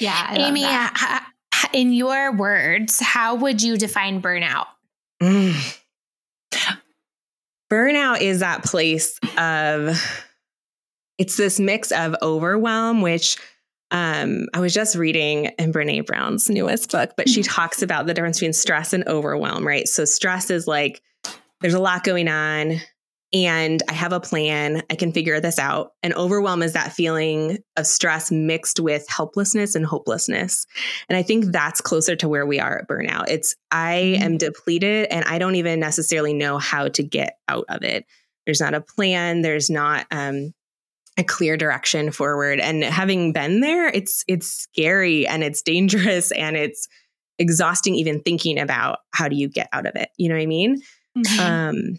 yeah 0.00 0.34
amy 0.34 0.64
in 1.72 1.92
your 1.92 2.32
words 2.32 3.00
how 3.00 3.34
would 3.34 3.62
you 3.62 3.76
define 3.76 4.20
burnout 4.20 4.66
mm. 5.22 5.78
Burnout 7.70 8.20
is 8.20 8.40
that 8.40 8.64
place 8.64 9.18
of 9.36 10.00
it's 11.18 11.36
this 11.36 11.58
mix 11.58 11.90
of 11.92 12.14
overwhelm 12.22 13.02
which 13.02 13.38
um, 13.92 14.48
I 14.52 14.60
was 14.60 14.74
just 14.74 14.96
reading 14.96 15.46
in 15.58 15.72
Brene 15.72 16.04
Brown's 16.04 16.50
newest 16.50 16.90
book, 16.90 17.12
but 17.16 17.28
she 17.28 17.42
talks 17.44 17.82
about 17.82 18.06
the 18.06 18.14
difference 18.14 18.38
between 18.38 18.52
stress 18.52 18.92
and 18.92 19.06
overwhelm, 19.06 19.64
right? 19.64 19.86
So, 19.86 20.04
stress 20.04 20.50
is 20.50 20.66
like 20.66 21.00
there's 21.60 21.74
a 21.74 21.78
lot 21.78 22.02
going 22.02 22.28
on 22.28 22.80
and 23.32 23.82
I 23.88 23.92
have 23.92 24.12
a 24.12 24.20
plan. 24.20 24.82
I 24.88 24.94
can 24.94 25.12
figure 25.12 25.40
this 25.40 25.58
out. 25.58 25.92
And 26.02 26.14
overwhelm 26.14 26.62
is 26.62 26.74
that 26.74 26.92
feeling 26.92 27.58
of 27.76 27.86
stress 27.86 28.30
mixed 28.30 28.78
with 28.78 29.04
helplessness 29.08 29.74
and 29.74 29.84
hopelessness. 29.84 30.66
And 31.08 31.16
I 31.16 31.22
think 31.22 31.46
that's 31.46 31.80
closer 31.80 32.14
to 32.16 32.28
where 32.28 32.46
we 32.46 32.60
are 32.60 32.78
at 32.78 32.88
burnout. 32.88 33.24
It's 33.28 33.56
I 33.70 34.14
mm-hmm. 34.14 34.22
am 34.22 34.38
depleted 34.38 35.08
and 35.10 35.24
I 35.24 35.38
don't 35.38 35.56
even 35.56 35.80
necessarily 35.80 36.34
know 36.34 36.58
how 36.58 36.88
to 36.88 37.02
get 37.02 37.38
out 37.48 37.64
of 37.68 37.82
it. 37.82 38.06
There's 38.44 38.60
not 38.60 38.74
a 38.74 38.80
plan. 38.80 39.42
There's 39.42 39.68
not 39.68 40.06
um, 40.12 40.54
a 41.18 41.24
clear 41.24 41.56
direction 41.56 42.12
forward 42.12 42.60
and 42.60 42.84
having 42.84 43.32
been 43.32 43.60
there 43.60 43.88
it's 43.88 44.22
it's 44.28 44.48
scary 44.48 45.26
and 45.26 45.42
it's 45.42 45.62
dangerous 45.62 46.30
and 46.32 46.56
it's 46.56 46.88
exhausting 47.38 47.94
even 47.94 48.20
thinking 48.20 48.58
about 48.58 48.98
how 49.12 49.28
do 49.28 49.36
you 49.36 49.48
get 49.48 49.68
out 49.72 49.86
of 49.86 49.94
it 49.96 50.10
you 50.18 50.28
know 50.28 50.34
what 50.34 50.42
i 50.42 50.46
mean 50.46 50.80
mm-hmm. 51.16 51.40
um 51.40 51.98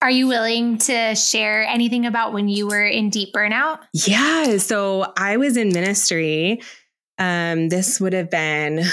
are 0.00 0.10
you 0.10 0.28
willing 0.28 0.78
to 0.78 1.14
share 1.14 1.64
anything 1.64 2.06
about 2.06 2.32
when 2.32 2.48
you 2.48 2.66
were 2.66 2.84
in 2.84 3.10
deep 3.10 3.34
burnout 3.34 3.80
yeah 3.92 4.56
so 4.58 5.12
i 5.16 5.36
was 5.36 5.56
in 5.56 5.68
ministry 5.68 6.60
um 7.18 7.68
this 7.68 8.00
would 8.00 8.12
have 8.12 8.30
been 8.30 8.84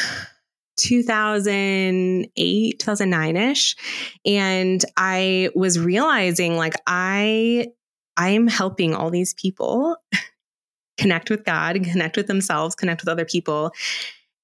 2008 0.77 2.79
2009ish 2.79 3.75
and 4.25 4.83
i 4.97 5.49
was 5.55 5.79
realizing 5.79 6.57
like 6.57 6.73
i 6.87 7.67
I'm 8.17 8.47
helping 8.47 8.95
all 8.95 9.09
these 9.09 9.33
people 9.33 9.97
connect 10.97 11.29
with 11.29 11.43
God, 11.43 11.75
connect 11.83 12.17
with 12.17 12.27
themselves, 12.27 12.75
connect 12.75 13.01
with 13.01 13.09
other 13.09 13.25
people. 13.25 13.71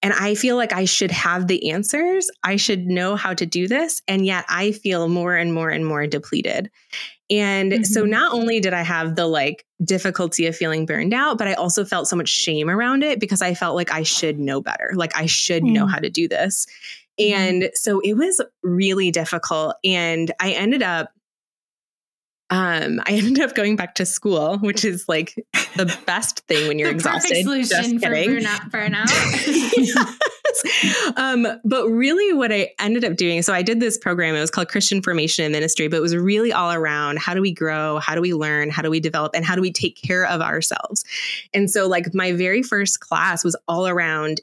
And 0.03 0.13
I 0.13 0.33
feel 0.35 0.55
like 0.55 0.73
I 0.73 0.85
should 0.85 1.11
have 1.11 1.47
the 1.47 1.71
answers. 1.71 2.29
I 2.43 2.55
should 2.55 2.87
know 2.87 3.15
how 3.15 3.33
to 3.33 3.45
do 3.45 3.67
this. 3.67 4.01
And 4.07 4.25
yet 4.25 4.45
I 4.49 4.71
feel 4.71 5.07
more 5.07 5.35
and 5.35 5.53
more 5.53 5.69
and 5.69 5.85
more 5.85 6.07
depleted. 6.07 6.71
And 7.29 7.71
mm-hmm. 7.71 7.83
so 7.83 8.03
not 8.03 8.33
only 8.33 8.59
did 8.59 8.73
I 8.73 8.81
have 8.81 9.15
the 9.15 9.27
like 9.27 9.65
difficulty 9.83 10.47
of 10.47 10.55
feeling 10.55 10.85
burned 10.85 11.13
out, 11.13 11.37
but 11.37 11.47
I 11.47 11.53
also 11.53 11.85
felt 11.85 12.07
so 12.07 12.15
much 12.15 12.29
shame 12.29 12.69
around 12.69 13.03
it 13.03 13.19
because 13.19 13.41
I 13.41 13.53
felt 13.53 13.75
like 13.75 13.91
I 13.91 14.03
should 14.03 14.39
know 14.39 14.59
better. 14.59 14.91
Like 14.95 15.15
I 15.15 15.27
should 15.27 15.63
mm-hmm. 15.63 15.73
know 15.73 15.85
how 15.85 15.99
to 15.99 16.09
do 16.09 16.27
this. 16.27 16.65
Mm-hmm. 17.19 17.33
And 17.33 17.71
so 17.75 17.99
it 17.99 18.13
was 18.13 18.41
really 18.63 19.11
difficult. 19.11 19.75
And 19.83 20.31
I 20.39 20.51
ended 20.51 20.81
up 20.83 21.11
um, 22.51 22.99
I 23.05 23.13
ended 23.13 23.39
up 23.39 23.55
going 23.55 23.77
back 23.77 23.95
to 23.95 24.05
school, 24.05 24.59
which 24.59 24.85
is 24.85 25.07
like 25.07 25.33
the 25.77 25.97
best 26.05 26.41
thing 26.47 26.67
when 26.67 26.77
you're 26.79 26.89
the 26.89 26.95
exhausted. 26.95 27.43
Solution 27.43 27.99
Just 27.99 27.99
kidding. 28.01 28.29
burnout. 28.29 28.69
burnout. 28.69 29.07
um, 31.17 31.47
but 31.63 31.87
really, 31.87 32.33
what 32.33 32.51
I 32.51 32.71
ended 32.77 33.05
up 33.05 33.15
doing, 33.15 33.41
so 33.41 33.53
I 33.53 33.61
did 33.61 33.79
this 33.79 33.97
program. 33.97 34.35
It 34.35 34.41
was 34.41 34.51
called 34.51 34.67
Christian 34.67 35.01
Formation 35.01 35.45
and 35.45 35.53
Ministry, 35.53 35.87
but 35.87 35.97
it 35.97 36.01
was 36.01 36.15
really 36.15 36.51
all 36.51 36.73
around 36.73 37.19
how 37.19 37.33
do 37.33 37.41
we 37.41 37.53
grow, 37.53 37.99
how 37.99 38.15
do 38.15 38.21
we 38.21 38.33
learn, 38.33 38.69
how 38.69 38.81
do 38.81 38.89
we 38.89 38.99
develop, 38.99 39.31
and 39.33 39.45
how 39.45 39.55
do 39.55 39.61
we 39.61 39.71
take 39.71 39.95
care 39.95 40.25
of 40.25 40.41
ourselves. 40.41 41.05
And 41.53 41.71
so, 41.71 41.87
like 41.87 42.13
my 42.13 42.33
very 42.33 42.63
first 42.63 42.99
class 42.99 43.45
was 43.45 43.55
all 43.69 43.87
around 43.87 44.41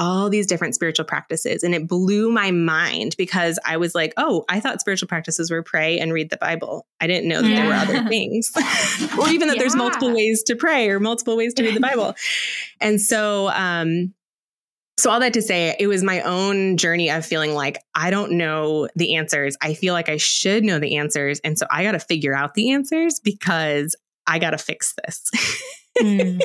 all 0.00 0.30
these 0.30 0.46
different 0.46 0.74
spiritual 0.74 1.04
practices. 1.04 1.62
And 1.62 1.74
it 1.74 1.86
blew 1.86 2.32
my 2.32 2.50
mind 2.50 3.14
because 3.18 3.58
I 3.66 3.76
was 3.76 3.94
like, 3.94 4.14
oh, 4.16 4.46
I 4.48 4.58
thought 4.58 4.80
spiritual 4.80 5.08
practices 5.08 5.50
were 5.50 5.62
pray 5.62 5.98
and 5.98 6.10
read 6.10 6.30
the 6.30 6.38
Bible. 6.38 6.86
I 7.00 7.06
didn't 7.06 7.28
know 7.28 7.42
that 7.42 7.48
yeah. 7.48 7.56
there 7.56 7.66
were 7.66 7.74
other 7.74 8.04
things, 8.08 8.50
or 9.18 9.28
even 9.28 9.48
that 9.48 9.56
yeah. 9.56 9.62
there's 9.62 9.76
multiple 9.76 10.12
ways 10.12 10.42
to 10.44 10.56
pray 10.56 10.88
or 10.88 11.00
multiple 11.00 11.36
ways 11.36 11.52
to 11.54 11.62
read 11.62 11.76
the 11.76 11.80
Bible. 11.80 12.16
And 12.82 12.98
so, 12.98 13.50
um, 13.50 14.14
so 14.96 15.10
all 15.10 15.20
that 15.20 15.34
to 15.34 15.42
say, 15.42 15.76
it 15.78 15.86
was 15.86 16.02
my 16.02 16.22
own 16.22 16.78
journey 16.78 17.10
of 17.10 17.26
feeling 17.26 17.52
like 17.52 17.76
I 17.94 18.08
don't 18.08 18.32
know 18.32 18.88
the 18.96 19.16
answers. 19.16 19.54
I 19.60 19.74
feel 19.74 19.92
like 19.92 20.08
I 20.08 20.16
should 20.16 20.64
know 20.64 20.78
the 20.78 20.96
answers. 20.96 21.40
And 21.40 21.58
so 21.58 21.66
I 21.70 21.82
got 21.82 21.92
to 21.92 21.98
figure 21.98 22.34
out 22.34 22.54
the 22.54 22.70
answers 22.70 23.20
because 23.20 23.96
I 24.26 24.38
got 24.38 24.52
to 24.52 24.58
fix 24.58 24.94
this. 25.04 25.30
Mm. 25.98 26.40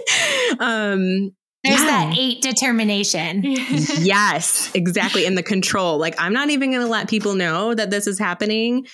um, 0.60 1.32
there's 1.66 1.80
yeah. 1.80 1.86
that 1.86 2.18
eight 2.18 2.42
determination. 2.42 3.42
yes, 3.44 4.72
exactly. 4.76 5.26
And 5.26 5.38
the 5.38 5.44
control. 5.44 5.98
Like, 5.98 6.16
I'm 6.20 6.32
not 6.32 6.50
even 6.52 6.70
going 6.72 6.82
to 6.84 6.88
let 6.88 7.10
people 7.10 7.34
know 7.34 7.74
that 7.74 7.90
this 7.90 8.06
is 8.06 8.20
happening, 8.20 8.86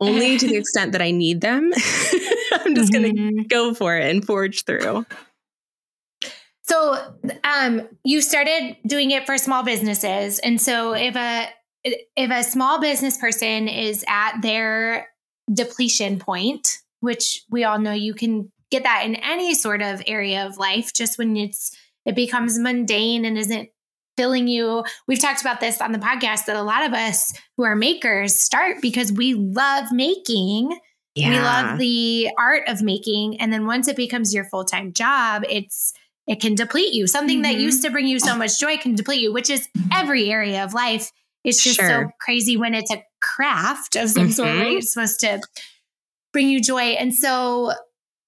only 0.00 0.36
to 0.38 0.46
the 0.48 0.56
extent 0.56 0.92
that 0.92 1.00
I 1.00 1.12
need 1.12 1.40
them. 1.40 1.72
I'm 1.72 2.74
just 2.74 2.92
mm-hmm. 2.92 3.14
going 3.14 3.36
to 3.38 3.44
go 3.44 3.74
for 3.74 3.96
it 3.96 4.10
and 4.10 4.24
forge 4.24 4.64
through. 4.64 5.06
So, 6.62 7.14
um, 7.44 7.88
you 8.04 8.20
started 8.20 8.76
doing 8.84 9.12
it 9.12 9.24
for 9.24 9.38
small 9.38 9.62
businesses, 9.62 10.40
and 10.40 10.60
so 10.60 10.94
if 10.94 11.14
a 11.14 11.48
if 11.84 12.30
a 12.32 12.42
small 12.42 12.80
business 12.80 13.16
person 13.16 13.68
is 13.68 14.04
at 14.08 14.40
their 14.42 15.06
depletion 15.52 16.18
point, 16.18 16.78
which 16.98 17.44
we 17.50 17.62
all 17.62 17.78
know 17.78 17.92
you 17.92 18.14
can 18.14 18.50
get 18.70 18.82
that 18.82 19.04
in 19.04 19.14
any 19.16 19.54
sort 19.54 19.82
of 19.82 20.02
area 20.06 20.44
of 20.44 20.58
life, 20.58 20.92
just 20.92 21.18
when 21.18 21.36
it's 21.36 21.75
it 22.06 22.14
becomes 22.14 22.58
mundane 22.58 23.24
and 23.24 23.36
isn't 23.36 23.68
filling 24.16 24.48
you. 24.48 24.84
We've 25.06 25.20
talked 25.20 25.42
about 25.42 25.60
this 25.60 25.80
on 25.80 25.92
the 25.92 25.98
podcast 25.98 26.46
that 26.46 26.56
a 26.56 26.62
lot 26.62 26.84
of 26.84 26.94
us 26.94 27.34
who 27.56 27.64
are 27.64 27.76
makers 27.76 28.40
start 28.40 28.78
because 28.80 29.12
we 29.12 29.34
love 29.34 29.92
making. 29.92 30.78
Yeah. 31.14 31.30
We 31.30 31.38
love 31.38 31.78
the 31.78 32.30
art 32.38 32.62
of 32.68 32.82
making. 32.82 33.40
And 33.40 33.52
then 33.52 33.66
once 33.66 33.88
it 33.88 33.96
becomes 33.96 34.34
your 34.34 34.44
full 34.44 34.64
time 34.64 34.92
job, 34.92 35.44
it's 35.48 35.92
it 36.26 36.40
can 36.40 36.54
deplete 36.54 36.92
you. 36.92 37.06
Something 37.06 37.42
mm-hmm. 37.42 37.54
that 37.54 37.60
used 37.60 37.82
to 37.82 37.90
bring 37.90 38.06
you 38.06 38.18
so 38.18 38.36
much 38.36 38.58
joy 38.58 38.76
can 38.78 38.94
deplete 38.94 39.20
you, 39.20 39.32
which 39.32 39.50
is 39.50 39.68
every 39.92 40.30
area 40.30 40.64
of 40.64 40.74
life. 40.74 41.10
It's 41.44 41.62
just 41.62 41.76
sure. 41.76 41.88
so 41.88 42.10
crazy 42.20 42.56
when 42.56 42.74
it's 42.74 42.92
a 42.92 43.04
craft 43.22 43.94
of 43.94 44.10
some 44.10 44.24
mm-hmm. 44.24 44.32
sort, 44.32 44.48
right? 44.48 44.76
It's 44.78 44.92
supposed 44.92 45.20
to 45.20 45.40
bring 46.32 46.48
you 46.48 46.60
joy. 46.60 46.80
And 46.80 47.14
so, 47.14 47.72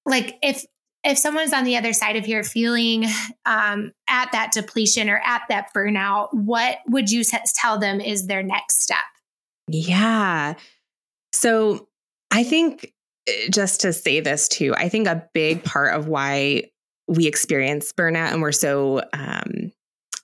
like, 0.06 0.36
if 0.40 0.64
if 1.04 1.18
someone's 1.18 1.52
on 1.52 1.64
the 1.64 1.76
other 1.76 1.92
side 1.92 2.16
of 2.16 2.24
here 2.24 2.42
feeling 2.42 3.06
um, 3.46 3.92
at 4.08 4.32
that 4.32 4.52
depletion 4.52 5.08
or 5.08 5.20
at 5.24 5.42
that 5.48 5.68
burnout, 5.74 6.28
what 6.32 6.78
would 6.88 7.10
you 7.10 7.22
tell 7.54 7.78
them 7.78 8.00
is 8.00 8.26
their 8.26 8.42
next 8.42 8.82
step? 8.82 8.98
Yeah. 9.68 10.54
So 11.32 11.88
I 12.30 12.42
think 12.42 12.92
eh, 13.28 13.48
just 13.50 13.80
to 13.82 13.92
say 13.92 14.20
this 14.20 14.48
too, 14.48 14.74
I 14.76 14.88
think 14.88 15.06
a 15.06 15.28
big 15.34 15.62
part 15.62 15.94
of 15.94 16.08
why 16.08 16.64
we 17.06 17.26
experience 17.26 17.92
burnout 17.92 18.32
and 18.32 18.42
we're 18.42 18.52
so 18.52 19.02
um, 19.12 19.72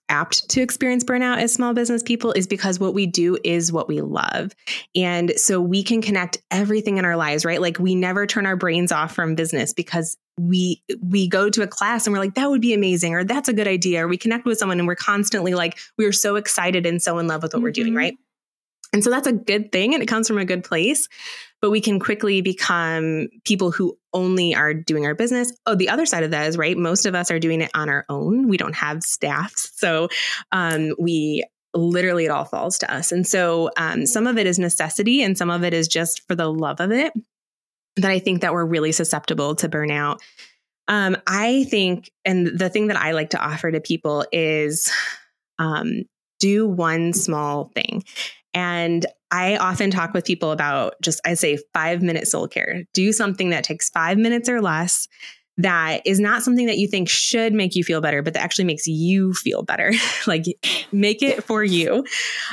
apt 0.08 0.48
to 0.50 0.60
experience 0.60 1.04
burnout 1.04 1.38
as 1.38 1.52
small 1.52 1.72
business 1.74 2.02
people 2.02 2.32
is 2.32 2.46
because 2.46 2.78
what 2.78 2.94
we 2.94 3.06
do 3.06 3.38
is 3.44 3.72
what 3.72 3.88
we 3.88 4.00
love. 4.00 4.52
And 4.94 5.32
so 5.36 5.60
we 5.60 5.82
can 5.82 6.02
connect 6.02 6.38
everything 6.50 6.98
in 6.98 7.04
our 7.04 7.16
lives, 7.16 7.44
right? 7.44 7.60
Like 7.60 7.78
we 7.78 7.94
never 7.94 8.26
turn 8.26 8.46
our 8.46 8.56
brains 8.56 8.92
off 8.92 9.14
from 9.14 9.34
business 9.34 9.72
because 9.72 10.16
we 10.38 10.82
we 11.00 11.28
go 11.28 11.48
to 11.48 11.62
a 11.62 11.66
class 11.66 12.06
and 12.06 12.12
we're 12.12 12.18
like 12.18 12.34
that 12.34 12.50
would 12.50 12.60
be 12.60 12.74
amazing 12.74 13.14
or 13.14 13.22
that's 13.22 13.48
a 13.48 13.52
good 13.52 13.68
idea 13.68 14.04
or 14.04 14.08
we 14.08 14.16
connect 14.16 14.44
with 14.44 14.58
someone 14.58 14.80
and 14.80 14.88
we're 14.88 14.96
constantly 14.96 15.54
like 15.54 15.78
we 15.96 16.04
are 16.06 16.12
so 16.12 16.34
excited 16.34 16.86
and 16.86 17.00
so 17.00 17.18
in 17.18 17.28
love 17.28 17.42
with 17.42 17.52
what 17.52 17.58
mm-hmm. 17.58 17.64
we're 17.64 17.70
doing, 17.70 17.88
mm-hmm. 17.88 17.98
right? 17.98 18.18
And 18.92 19.02
so 19.02 19.10
that's 19.10 19.26
a 19.26 19.32
good 19.32 19.72
thing 19.72 19.94
and 19.94 20.02
it 20.02 20.06
comes 20.06 20.28
from 20.28 20.38
a 20.38 20.44
good 20.44 20.64
place. 20.64 21.08
But 21.64 21.70
we 21.70 21.80
can 21.80 21.98
quickly 21.98 22.42
become 22.42 23.28
people 23.46 23.70
who 23.70 23.96
only 24.12 24.54
are 24.54 24.74
doing 24.74 25.06
our 25.06 25.14
business. 25.14 25.50
Oh, 25.64 25.74
the 25.74 25.88
other 25.88 26.04
side 26.04 26.22
of 26.22 26.30
that 26.30 26.46
is 26.46 26.58
right. 26.58 26.76
Most 26.76 27.06
of 27.06 27.14
us 27.14 27.30
are 27.30 27.38
doing 27.38 27.62
it 27.62 27.70
on 27.72 27.88
our 27.88 28.04
own. 28.10 28.48
We 28.48 28.58
don't 28.58 28.74
have 28.74 29.02
staffs. 29.02 29.72
So 29.74 30.10
um, 30.52 30.94
we 30.98 31.42
literally 31.72 32.26
it 32.26 32.30
all 32.30 32.44
falls 32.44 32.76
to 32.80 32.94
us. 32.94 33.12
And 33.12 33.26
so 33.26 33.70
um, 33.78 34.04
some 34.04 34.26
of 34.26 34.36
it 34.36 34.46
is 34.46 34.58
necessity 34.58 35.22
and 35.22 35.38
some 35.38 35.48
of 35.48 35.64
it 35.64 35.72
is 35.72 35.88
just 35.88 36.28
for 36.28 36.34
the 36.34 36.52
love 36.52 36.82
of 36.82 36.92
it 36.92 37.14
that 37.96 38.10
I 38.10 38.18
think 38.18 38.42
that 38.42 38.52
we're 38.52 38.66
really 38.66 38.92
susceptible 38.92 39.54
to 39.54 39.66
burnout. 39.66 40.18
Um, 40.86 41.16
I 41.26 41.64
think, 41.70 42.10
and 42.26 42.46
the 42.46 42.68
thing 42.68 42.88
that 42.88 43.00
I 43.00 43.12
like 43.12 43.30
to 43.30 43.42
offer 43.42 43.72
to 43.72 43.80
people 43.80 44.26
is 44.32 44.92
um, 45.58 46.02
do 46.40 46.68
one 46.68 47.14
small 47.14 47.70
thing. 47.74 48.04
And 48.54 49.04
I 49.30 49.56
often 49.56 49.90
talk 49.90 50.14
with 50.14 50.24
people 50.24 50.52
about 50.52 50.94
just, 51.02 51.20
I 51.26 51.34
say, 51.34 51.58
five 51.72 52.02
minute 52.02 52.28
soul 52.28 52.48
care. 52.48 52.84
Do 52.94 53.12
something 53.12 53.50
that 53.50 53.64
takes 53.64 53.90
five 53.90 54.16
minutes 54.16 54.48
or 54.48 54.62
less 54.62 55.08
that 55.56 56.02
is 56.04 56.18
not 56.18 56.42
something 56.42 56.66
that 56.66 56.78
you 56.78 56.88
think 56.88 57.08
should 57.08 57.52
make 57.52 57.76
you 57.76 57.84
feel 57.84 58.00
better, 58.00 58.22
but 58.22 58.34
that 58.34 58.42
actually 58.42 58.64
makes 58.64 58.86
you 58.86 59.32
feel 59.32 59.62
better. 59.62 59.92
like 60.26 60.44
make 60.90 61.22
it 61.22 61.44
for 61.44 61.62
you. 61.62 62.04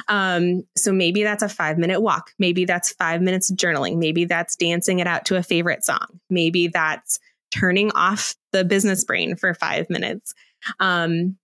Um, 0.08 0.64
so 0.78 0.92
maybe 0.92 1.24
that's 1.24 1.44
a 1.44 1.50
five 1.50 1.78
minute 1.78 2.02
walk. 2.02 2.32
Maybe 2.38 2.66
that's 2.66 2.94
five 2.94 3.22
minutes 3.22 3.52
journaling. 3.52 3.98
Maybe 3.98 4.26
that's 4.26 4.56
dancing 4.56 5.00
it 5.00 5.08
out 5.08 5.26
to 5.26 5.36
a 5.36 5.44
favorite 5.44 5.84
song. 5.84 6.20
Maybe 6.30 6.68
that's 6.68 7.20
turning 7.50 7.92
off 7.94 8.36
the 8.52 8.64
business 8.64 9.04
brain 9.04 9.36
for 9.36 9.54
five 9.54 9.90
minutes. 9.90 10.34
Um, 10.80 11.38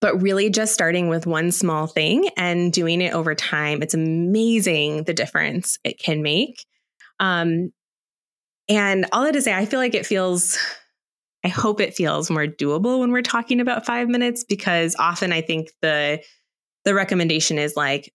but 0.00 0.20
really 0.20 0.50
just 0.50 0.74
starting 0.74 1.08
with 1.08 1.26
one 1.26 1.50
small 1.50 1.86
thing 1.86 2.28
and 2.36 2.72
doing 2.72 3.00
it 3.00 3.12
over 3.12 3.34
time, 3.34 3.82
it's 3.82 3.94
amazing 3.94 5.04
the 5.04 5.14
difference 5.14 5.78
it 5.84 5.98
can 5.98 6.22
make. 6.22 6.64
Um, 7.18 7.72
and 8.68 9.06
all 9.12 9.24
that 9.24 9.32
to 9.32 9.42
say, 9.42 9.54
I 9.54 9.64
feel 9.64 9.80
like 9.80 9.94
it 9.94 10.06
feels, 10.06 10.58
I 11.44 11.48
hope 11.48 11.80
it 11.80 11.94
feels 11.94 12.30
more 12.30 12.46
doable 12.46 13.00
when 13.00 13.12
we're 13.12 13.22
talking 13.22 13.60
about 13.60 13.86
five 13.86 14.08
minutes 14.08 14.44
because 14.44 14.96
often 14.98 15.32
I 15.32 15.40
think 15.40 15.70
the 15.80 16.20
the 16.84 16.94
recommendation 16.94 17.58
is 17.58 17.76
like 17.76 18.12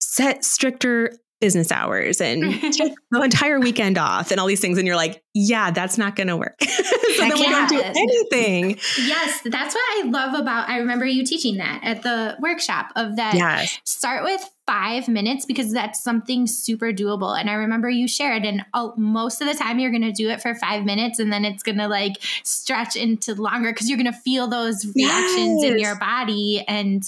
set 0.00 0.44
stricter 0.44 1.12
business 1.40 1.70
hours 1.70 2.20
and 2.22 2.42
the 3.10 3.20
entire 3.22 3.60
weekend 3.60 3.98
off 3.98 4.30
and 4.30 4.40
all 4.40 4.46
these 4.46 4.60
things. 4.60 4.78
And 4.78 4.86
you're 4.86 4.96
like, 4.96 5.22
yeah, 5.34 5.70
that's 5.70 5.98
not 5.98 6.16
going 6.16 6.28
to 6.28 6.36
work. 6.36 6.58
so 7.16 7.22
then 7.22 7.34
we 7.34 7.42
don't 7.42 7.68
do 7.68 7.80
anything. 7.80 8.78
Yes, 8.98 9.40
that's 9.44 9.74
what 9.74 9.84
I 9.98 10.08
love 10.08 10.34
about. 10.34 10.68
I 10.68 10.78
remember 10.78 11.06
you 11.06 11.24
teaching 11.24 11.58
that 11.58 11.80
at 11.82 12.02
the 12.02 12.36
workshop 12.40 12.92
of 12.96 13.16
that. 13.16 13.34
Yes. 13.34 13.78
Start 13.84 14.24
with 14.24 14.48
five 14.66 15.08
minutes 15.08 15.44
because 15.44 15.72
that's 15.72 16.02
something 16.02 16.46
super 16.46 16.92
doable. 16.92 17.38
And 17.38 17.50
I 17.50 17.54
remember 17.54 17.90
you 17.90 18.08
shared, 18.08 18.44
and 18.44 18.64
oh, 18.72 18.94
most 18.96 19.40
of 19.40 19.48
the 19.48 19.54
time 19.54 19.78
you're 19.78 19.90
going 19.90 20.02
to 20.02 20.12
do 20.12 20.30
it 20.30 20.40
for 20.40 20.54
five 20.54 20.84
minutes, 20.84 21.18
and 21.18 21.32
then 21.32 21.44
it's 21.44 21.62
going 21.62 21.78
to 21.78 21.88
like 21.88 22.22
stretch 22.44 22.96
into 22.96 23.34
longer 23.34 23.72
because 23.72 23.88
you're 23.88 23.98
going 23.98 24.12
to 24.12 24.18
feel 24.20 24.48
those 24.48 24.86
reactions 24.94 25.62
yes. 25.62 25.72
in 25.72 25.78
your 25.78 25.96
body 25.96 26.64
and 26.66 27.02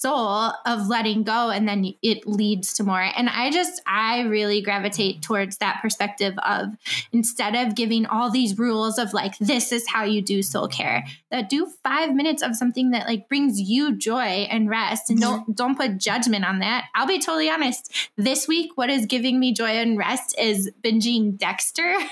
soul 0.00 0.52
of 0.66 0.88
letting 0.88 1.22
go 1.22 1.50
and 1.50 1.68
then 1.68 1.94
it 2.02 2.26
leads 2.26 2.72
to 2.74 2.84
more. 2.84 3.00
And 3.00 3.28
i 3.28 3.50
just 3.50 3.82
i 3.86 4.20
really 4.22 4.60
gravitate 4.62 5.22
towards 5.22 5.58
that 5.58 5.80
perspective 5.82 6.34
of 6.46 6.68
instead 7.12 7.54
of 7.54 7.74
giving 7.74 8.06
all 8.06 8.30
these 8.30 8.58
rules 8.58 8.98
of 8.98 9.12
like 9.12 9.36
this 9.38 9.72
is 9.72 9.88
how 9.88 10.04
you 10.04 10.22
do 10.22 10.42
soul 10.42 10.68
care 10.68 11.04
that 11.30 11.48
do 11.48 11.66
five 11.82 12.14
minutes 12.14 12.42
of 12.42 12.56
something 12.56 12.90
that 12.90 13.06
like 13.06 13.28
brings 13.28 13.60
you 13.60 13.96
joy 13.96 14.46
and 14.50 14.70
rest 14.70 15.10
and 15.10 15.20
don't 15.20 15.42
mm-hmm. 15.42 15.52
don't 15.52 15.76
put 15.76 15.98
judgment 15.98 16.44
on 16.44 16.60
that. 16.60 16.86
I'll 16.94 17.06
be 17.06 17.18
totally 17.18 17.50
honest 17.50 18.10
this 18.16 18.46
week 18.46 18.72
what 18.76 18.90
is 18.90 19.06
giving 19.06 19.40
me 19.40 19.52
joy 19.52 19.66
and 19.66 19.98
rest 19.98 20.38
is 20.38 20.70
binging 20.82 21.36
dexter. 21.36 21.96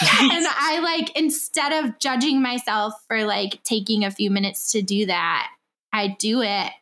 And 0.00 0.46
i 0.48 0.80
like 0.82 1.16
instead 1.16 1.84
of 1.84 1.98
judging 1.98 2.42
myself 2.42 2.94
for 3.06 3.24
like 3.24 3.62
taking 3.64 4.04
a 4.04 4.10
few 4.10 4.30
minutes 4.30 4.72
to 4.72 4.82
do 4.82 5.06
that 5.06 5.48
I 5.92 6.08
do 6.18 6.42
it 6.42 6.72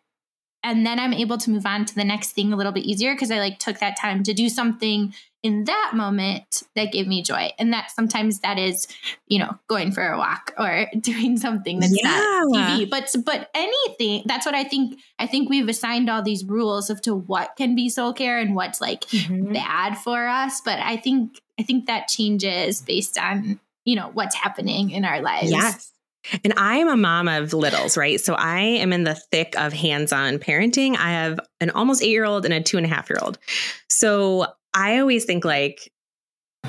and 0.65 0.87
then 0.87 0.99
I'm 0.99 1.13
able 1.13 1.39
to 1.39 1.51
move 1.51 1.67
on 1.67 1.85
to 1.87 1.95
the 1.95 2.05
next 2.05 2.33
thing 2.33 2.53
a 2.53 2.57
little 2.57 2.73
bit 2.73 2.85
easier 2.85 3.15
because 3.15 3.31
I 3.31 3.39
like 3.39 3.59
took 3.59 3.79
that 3.81 3.99
time 4.01 4.23
to 4.25 4.33
do 4.33 4.49
something 4.49 5.13
in 5.43 5.65
that 5.65 5.93
moment 5.95 6.63
that 6.77 6.93
gave 6.93 7.09
me 7.09 7.21
joy. 7.23 7.51
And 7.59 7.73
that 7.73 7.91
sometimes 7.91 8.41
that 8.41 8.59
is, 8.59 8.87
you 9.27 9.41
know, 9.41 9.59
going 9.67 9.91
for 9.91 10.07
a 10.07 10.17
walk 10.17 10.53
or 10.57 10.87
doing 11.01 11.37
something 11.37 11.81
that's 11.81 12.01
yeah. 12.01 12.43
not 12.45 12.79
TV. 12.79 12.89
But 12.89 13.13
but 13.25 13.51
anything, 13.55 14.23
that's 14.27 14.47
what 14.47 14.55
I 14.55 14.65
think. 14.65 15.01
I 15.19 15.27
think 15.27 15.51
we've 15.51 15.69
assigned 15.69 16.09
all 16.09 16.23
these 16.23 16.45
rules 16.45 16.91
of 16.91 17.03
to 17.03 17.15
what 17.15 17.57
can 17.57 17.75
be 17.75 17.89
soul 17.89 18.13
care 18.13 18.39
and 18.39 18.55
what's 18.55 18.81
like 18.81 19.03
mm-hmm. 19.07 19.53
bad 19.53 19.99
for 19.99 20.29
us. 20.29 20.61
But 20.61 20.79
I 20.79 20.97
think 20.97 21.41
I 21.59 21.65
think 21.65 21.87
that 21.87 22.07
changes 22.09 22.81
based 22.81 23.19
on, 23.19 23.59
you 23.85 23.97
know, 23.97 24.11
what's 24.13 24.37
happening 24.37 24.91
in 24.91 25.05
our 25.05 25.21
lives. 25.21 25.51
Yes. 25.51 25.93
And 26.45 26.53
I 26.57 26.77
am 26.77 26.89
a 26.89 26.97
mom 26.97 27.29
of 27.29 27.53
littles, 27.53 27.97
right? 27.97 28.21
So 28.21 28.35
I 28.35 28.61
am 28.61 28.93
in 28.93 29.05
the 29.05 29.15
thick 29.15 29.55
of 29.59 29.73
hands 29.73 30.13
on 30.13 30.39
parenting. 30.39 30.97
I 30.97 31.11
have 31.11 31.41
an 31.61 31.71
almost 31.71 32.03
eight 32.03 32.11
year 32.11 32.25
old 32.25 32.45
and 32.45 32.55
a 32.55 32.63
two 32.63 32.77
and 32.77 32.87
a 32.87 32.89
half 32.89 33.11
year 33.11 33.19
old. 33.21 33.39
So 33.89 34.47
I 34.75 34.99
always 34.99 35.25
think 35.25 35.45
like, 35.45 35.91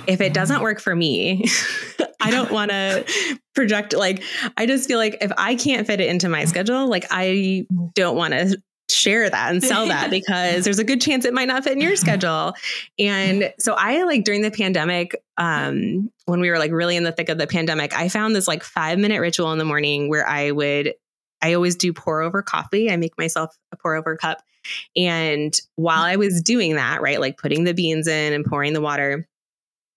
if 0.07 0.21
it 0.21 0.33
doesn't 0.33 0.61
work 0.61 0.79
for 0.79 0.95
me, 0.95 1.45
I 2.19 2.31
don't 2.31 2.51
want 2.51 2.71
to 2.71 3.05
project 3.53 3.93
like 3.93 4.23
I 4.57 4.65
just 4.65 4.87
feel 4.87 4.97
like 4.97 5.17
if 5.21 5.31
I 5.37 5.55
can't 5.55 5.85
fit 5.85 5.99
it 5.99 6.09
into 6.09 6.29
my 6.29 6.45
schedule, 6.45 6.87
like 6.87 7.05
I 7.11 7.67
don't 7.93 8.15
want 8.15 8.33
to 8.33 8.57
share 8.89 9.29
that 9.29 9.51
and 9.51 9.63
sell 9.63 9.87
that 9.87 10.09
because 10.11 10.63
there's 10.63 10.79
a 10.79 10.83
good 10.83 11.01
chance 11.01 11.25
it 11.25 11.33
might 11.33 11.47
not 11.47 11.63
fit 11.63 11.73
in 11.73 11.81
your 11.81 11.95
schedule. 11.95 12.53
And 12.99 13.53
so 13.59 13.73
I 13.73 14.03
like 14.03 14.23
during 14.23 14.41
the 14.41 14.51
pandemic, 14.51 15.15
um, 15.37 16.11
when 16.25 16.39
we 16.39 16.49
were 16.49 16.59
like 16.59 16.71
really 16.71 16.95
in 16.95 17.03
the 17.03 17.11
thick 17.11 17.29
of 17.29 17.37
the 17.37 17.47
pandemic, 17.47 17.95
I 17.95 18.09
found 18.09 18.35
this 18.35 18.47
like 18.47 18.63
five 18.63 18.99
minute 18.99 19.19
ritual 19.19 19.51
in 19.51 19.57
the 19.57 19.65
morning 19.65 20.09
where 20.09 20.27
I 20.27 20.51
would, 20.51 20.93
I 21.41 21.53
always 21.53 21.75
do 21.75 21.91
pour 21.91 22.21
over 22.21 22.41
coffee. 22.41 22.89
I 22.89 22.97
make 22.97 23.17
myself 23.17 23.57
a 23.71 23.77
pour 23.77 23.95
over 23.95 24.15
cup. 24.15 24.41
And 24.95 25.53
while 25.75 26.03
I 26.03 26.15
was 26.15 26.41
doing 26.41 26.75
that, 26.75 27.01
right, 27.01 27.19
like 27.19 27.37
putting 27.37 27.65
the 27.65 27.73
beans 27.73 28.07
in 28.07 28.33
and 28.33 28.45
pouring 28.45 28.73
the 28.73 28.81
water, 28.81 29.27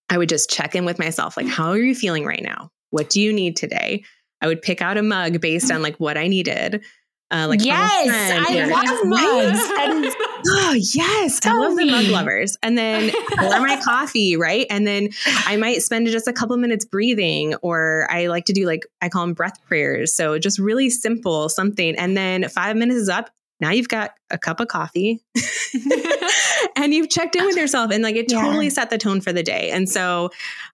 I 0.09 0.19
would 0.19 0.29
just 0.29 0.51
check 0.51 0.75
in 0.75 0.85
with 0.85 0.99
myself, 0.99 1.37
like, 1.37 1.47
how 1.47 1.71
are 1.71 1.79
you 1.79 1.95
feeling 1.95 2.25
right 2.25 2.43
now? 2.43 2.71
What 2.91 3.11
do 3.11 3.21
you 3.21 3.33
need 3.33 3.57
today? 3.57 4.05
I 4.41 4.47
would 4.47 4.63
pick 4.63 4.83
out 4.83 4.99
a 4.99 5.03
mug 5.03 5.41
based 5.41 5.71
on 5.71 5.83
like 5.83 5.97
what 5.97 6.17
I 6.17 6.29
needed. 6.29 6.85
Uh, 7.29 7.47
like 7.49 7.65
yes, 7.65 8.09
I 8.49 8.67
love 8.67 9.07
mugs. 9.07 9.73
And, 9.79 10.07
oh 10.49 10.73
yes, 10.75 11.41
Tell 11.41 11.57
I 11.57 11.67
love 11.67 11.75
me. 11.75 11.85
the 11.85 11.91
mug 11.91 12.05
lovers. 12.07 12.57
And 12.63 12.79
then 12.79 13.11
pour 13.37 13.61
my 13.61 13.81
coffee, 13.85 14.37
right? 14.37 14.67
And 14.71 14.87
then 14.87 15.09
I 15.45 15.57
might 15.57 15.83
spend 15.83 16.07
just 16.09 16.29
a 16.29 16.33
couple 16.33 16.57
minutes 16.57 16.85
breathing, 16.85 17.55
or 17.63 18.07
I 18.11 18.29
like 18.29 18.45
to 18.47 18.53
do 18.53 18.65
like 18.65 18.87
I 19.03 19.09
call 19.09 19.23
them 19.23 19.35
breath 19.35 19.59
prayers. 19.67 20.15
So 20.15 20.39
just 20.39 20.59
really 20.59 20.89
simple 20.89 21.49
something. 21.49 21.97
And 21.97 22.17
then 22.17 22.49
five 22.49 22.77
minutes 22.77 23.01
is 23.01 23.09
up. 23.09 23.31
Now 23.59 23.71
you've 23.71 23.89
got 23.89 24.13
a 24.31 24.39
cup 24.39 24.61
of 24.61 24.69
coffee, 24.69 25.21
and 26.77 26.95
you've 26.95 27.09
checked 27.09 27.35
in 27.35 27.45
with 27.45 27.57
yourself, 27.57 27.91
and 27.91 28.05
like 28.05 28.15
it 28.15 28.31
yeah. 28.31 28.43
totally 28.43 28.71
set 28.71 28.91
the 28.91 28.99
tone 28.99 29.21
for 29.21 29.33
the 29.33 29.43
day. 29.43 29.71
And 29.71 29.89
so, 29.89 30.31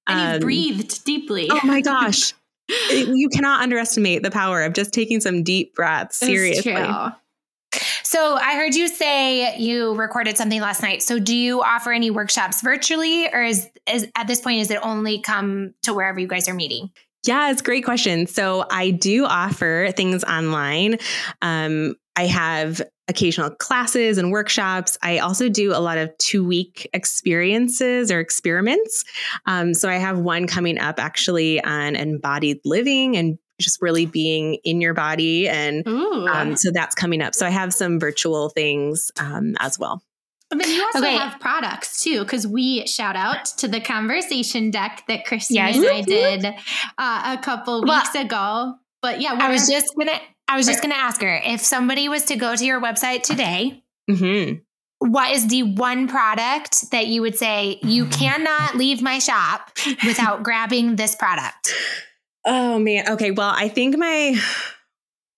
um, 0.06 0.18
and 0.18 0.34
you 0.34 0.40
breathed 0.40 1.04
deeply. 1.04 1.48
Oh 1.50 1.60
my 1.64 1.80
gosh 1.80 2.34
you 2.68 3.28
cannot 3.28 3.62
underestimate 3.62 4.22
the 4.22 4.30
power 4.30 4.62
of 4.62 4.72
just 4.72 4.92
taking 4.92 5.20
some 5.20 5.42
deep 5.42 5.74
breaths. 5.74 6.16
Seriously. 6.16 6.76
So 8.02 8.34
I 8.34 8.56
heard 8.56 8.74
you 8.74 8.88
say 8.88 9.56
you 9.56 9.94
recorded 9.94 10.36
something 10.36 10.60
last 10.60 10.82
night. 10.82 11.02
So 11.02 11.18
do 11.18 11.34
you 11.34 11.62
offer 11.62 11.92
any 11.92 12.10
workshops 12.10 12.60
virtually, 12.60 13.26
or 13.32 13.42
is, 13.42 13.68
is 13.90 14.06
at 14.14 14.26
this 14.26 14.40
point 14.40 14.60
is 14.60 14.70
it 14.70 14.78
only 14.82 15.20
come 15.20 15.72
to 15.82 15.94
wherever 15.94 16.20
you 16.20 16.26
guys 16.26 16.48
are 16.48 16.54
meeting? 16.54 16.90
Yeah, 17.24 17.50
it's 17.50 17.60
a 17.60 17.64
great 17.64 17.84
question. 17.84 18.26
So 18.26 18.66
I 18.70 18.90
do 18.90 19.24
offer 19.24 19.90
things 19.96 20.24
online. 20.24 20.98
Um, 21.40 21.94
I 22.16 22.26
have 22.26 22.82
occasional 23.08 23.50
classes 23.50 24.18
and 24.18 24.30
workshops. 24.30 24.98
I 25.02 25.18
also 25.18 25.48
do 25.48 25.72
a 25.72 25.80
lot 25.80 25.98
of 25.98 26.16
two 26.18 26.44
week 26.44 26.88
experiences 26.92 28.10
or 28.10 28.20
experiments. 28.20 29.04
Um, 29.46 29.74
so 29.74 29.88
I 29.88 29.96
have 29.96 30.18
one 30.18 30.46
coming 30.46 30.78
up 30.78 30.98
actually 30.98 31.62
on 31.62 31.96
embodied 31.96 32.60
living 32.64 33.16
and 33.16 33.38
just 33.60 33.80
really 33.80 34.06
being 34.06 34.54
in 34.64 34.80
your 34.80 34.94
body. 34.94 35.48
And 35.48 35.86
um, 35.86 36.56
so 36.56 36.70
that's 36.70 36.94
coming 36.94 37.22
up. 37.22 37.34
So 37.34 37.46
I 37.46 37.50
have 37.50 37.72
some 37.72 37.98
virtual 37.98 38.48
things 38.50 39.10
um, 39.18 39.56
as 39.60 39.78
well. 39.78 40.02
But 40.50 40.68
you 40.68 40.82
also 40.82 40.98
okay. 40.98 41.16
have 41.16 41.40
products 41.40 42.02
too, 42.02 42.20
because 42.20 42.46
we 42.46 42.86
shout 42.86 43.16
out 43.16 43.46
to 43.58 43.68
the 43.68 43.80
conversation 43.80 44.70
deck 44.70 45.04
that 45.08 45.24
Christine 45.24 45.56
yes. 45.56 45.76
and 45.76 45.86
I 45.86 46.02
did 46.02 46.44
uh, 46.98 47.36
a 47.38 47.42
couple 47.42 47.82
weeks 47.82 48.10
well, 48.14 48.24
ago. 48.24 48.74
But 49.00 49.20
yeah, 49.20 49.32
I 49.32 49.50
was 49.50 49.66
just 49.66 49.94
gonna 49.96 50.20
I 50.52 50.56
was 50.56 50.66
just 50.66 50.82
gonna 50.82 50.94
ask 50.94 51.22
her 51.22 51.40
if 51.46 51.62
somebody 51.62 52.10
was 52.10 52.24
to 52.24 52.36
go 52.36 52.54
to 52.54 52.62
your 52.62 52.78
website 52.78 53.22
today, 53.22 53.82
mm-hmm. 54.10 54.56
what 54.98 55.32
is 55.32 55.48
the 55.48 55.62
one 55.62 56.08
product 56.08 56.90
that 56.90 57.06
you 57.06 57.22
would 57.22 57.38
say 57.38 57.78
you 57.82 58.04
cannot 58.10 58.76
leave 58.76 59.00
my 59.00 59.18
shop 59.18 59.70
without 60.04 60.42
grabbing 60.44 60.96
this 60.96 61.16
product? 61.16 61.72
Oh 62.44 62.78
man. 62.78 63.08
Okay. 63.12 63.30
Well, 63.30 63.48
I 63.48 63.68
think 63.68 63.96
my 63.96 64.38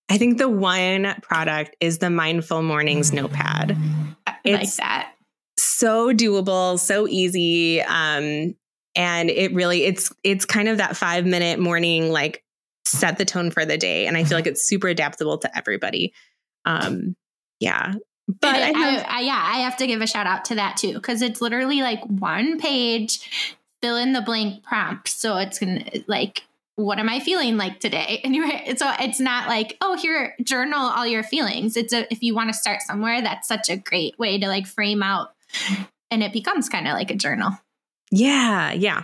I 0.09 0.17
think 0.17 0.37
the 0.37 0.49
one 0.49 1.15
product 1.21 1.77
is 1.79 1.99
the 1.99 2.09
Mindful 2.09 2.61
Mornings 2.61 3.13
notepad. 3.13 3.77
I 4.27 4.35
it's 4.43 4.77
like 4.77 4.87
that. 4.87 5.13
So 5.57 6.11
doable, 6.11 6.77
so 6.77 7.07
easy. 7.07 7.81
Um, 7.81 8.55
and 8.97 9.29
it 9.29 9.53
really 9.53 9.85
it's 9.85 10.13
it's 10.25 10.43
kind 10.43 10.67
of 10.67 10.79
that 10.79 10.97
five 10.97 11.25
minute 11.25 11.57
morning 11.57 12.11
like 12.11 12.43
set 12.85 13.17
the 13.17 13.25
tone 13.25 13.51
for 13.51 13.65
the 13.65 13.77
day. 13.77 14.07
And 14.07 14.17
I 14.17 14.23
feel 14.23 14.37
like 14.37 14.47
it's 14.47 14.65
super 14.65 14.87
adaptable 14.87 15.37
to 15.39 15.57
everybody. 15.57 16.13
Um, 16.65 17.15
Yeah. 17.59 17.95
But 18.27 18.55
I, 18.55 18.71
I, 18.71 19.05
I, 19.07 19.19
yeah, 19.21 19.39
I 19.39 19.59
have 19.59 19.77
to 19.77 19.87
give 19.87 20.01
a 20.01 20.07
shout 20.07 20.25
out 20.25 20.45
to 20.45 20.55
that 20.55 20.77
too 20.77 20.93
because 20.93 21.21
it's 21.21 21.41
literally 21.41 21.81
like 21.81 22.03
one 22.05 22.59
page, 22.59 23.55
fill 23.81 23.97
in 23.97 24.13
the 24.13 24.21
blank 24.21 24.63
prompt. 24.63 25.09
So 25.09 25.37
it's 25.37 25.59
gonna 25.59 25.83
like, 26.07 26.43
what 26.75 26.97
am 26.97 27.07
I 27.07 27.19
feeling 27.19 27.57
like 27.57 27.79
today? 27.79 28.21
And 28.23 28.35
you're 28.35 28.47
so 28.77 28.91
it's 28.99 29.19
not 29.19 29.47
like, 29.47 29.77
oh, 29.79 29.95
here 29.95 30.35
journal 30.43 30.79
all 30.79 31.05
your 31.05 31.21
feelings. 31.21 31.77
It's 31.77 31.93
a 31.93 32.11
if 32.11 32.23
you 32.23 32.33
want 32.33 32.49
to 32.49 32.53
start 32.53 32.81
somewhere, 32.81 33.21
that's 33.21 33.47
such 33.47 33.69
a 33.69 33.77
great 33.77 34.17
way 34.17 34.39
to 34.39 34.47
like 34.47 34.65
frame 34.65 35.03
out, 35.03 35.35
and 36.09 36.23
it 36.23 36.33
becomes 36.33 36.67
kind 36.67 36.87
of 36.87 36.93
like 36.93 37.11
a 37.11 37.15
journal. 37.15 37.51
Yeah, 38.11 38.71
yeah. 38.71 39.03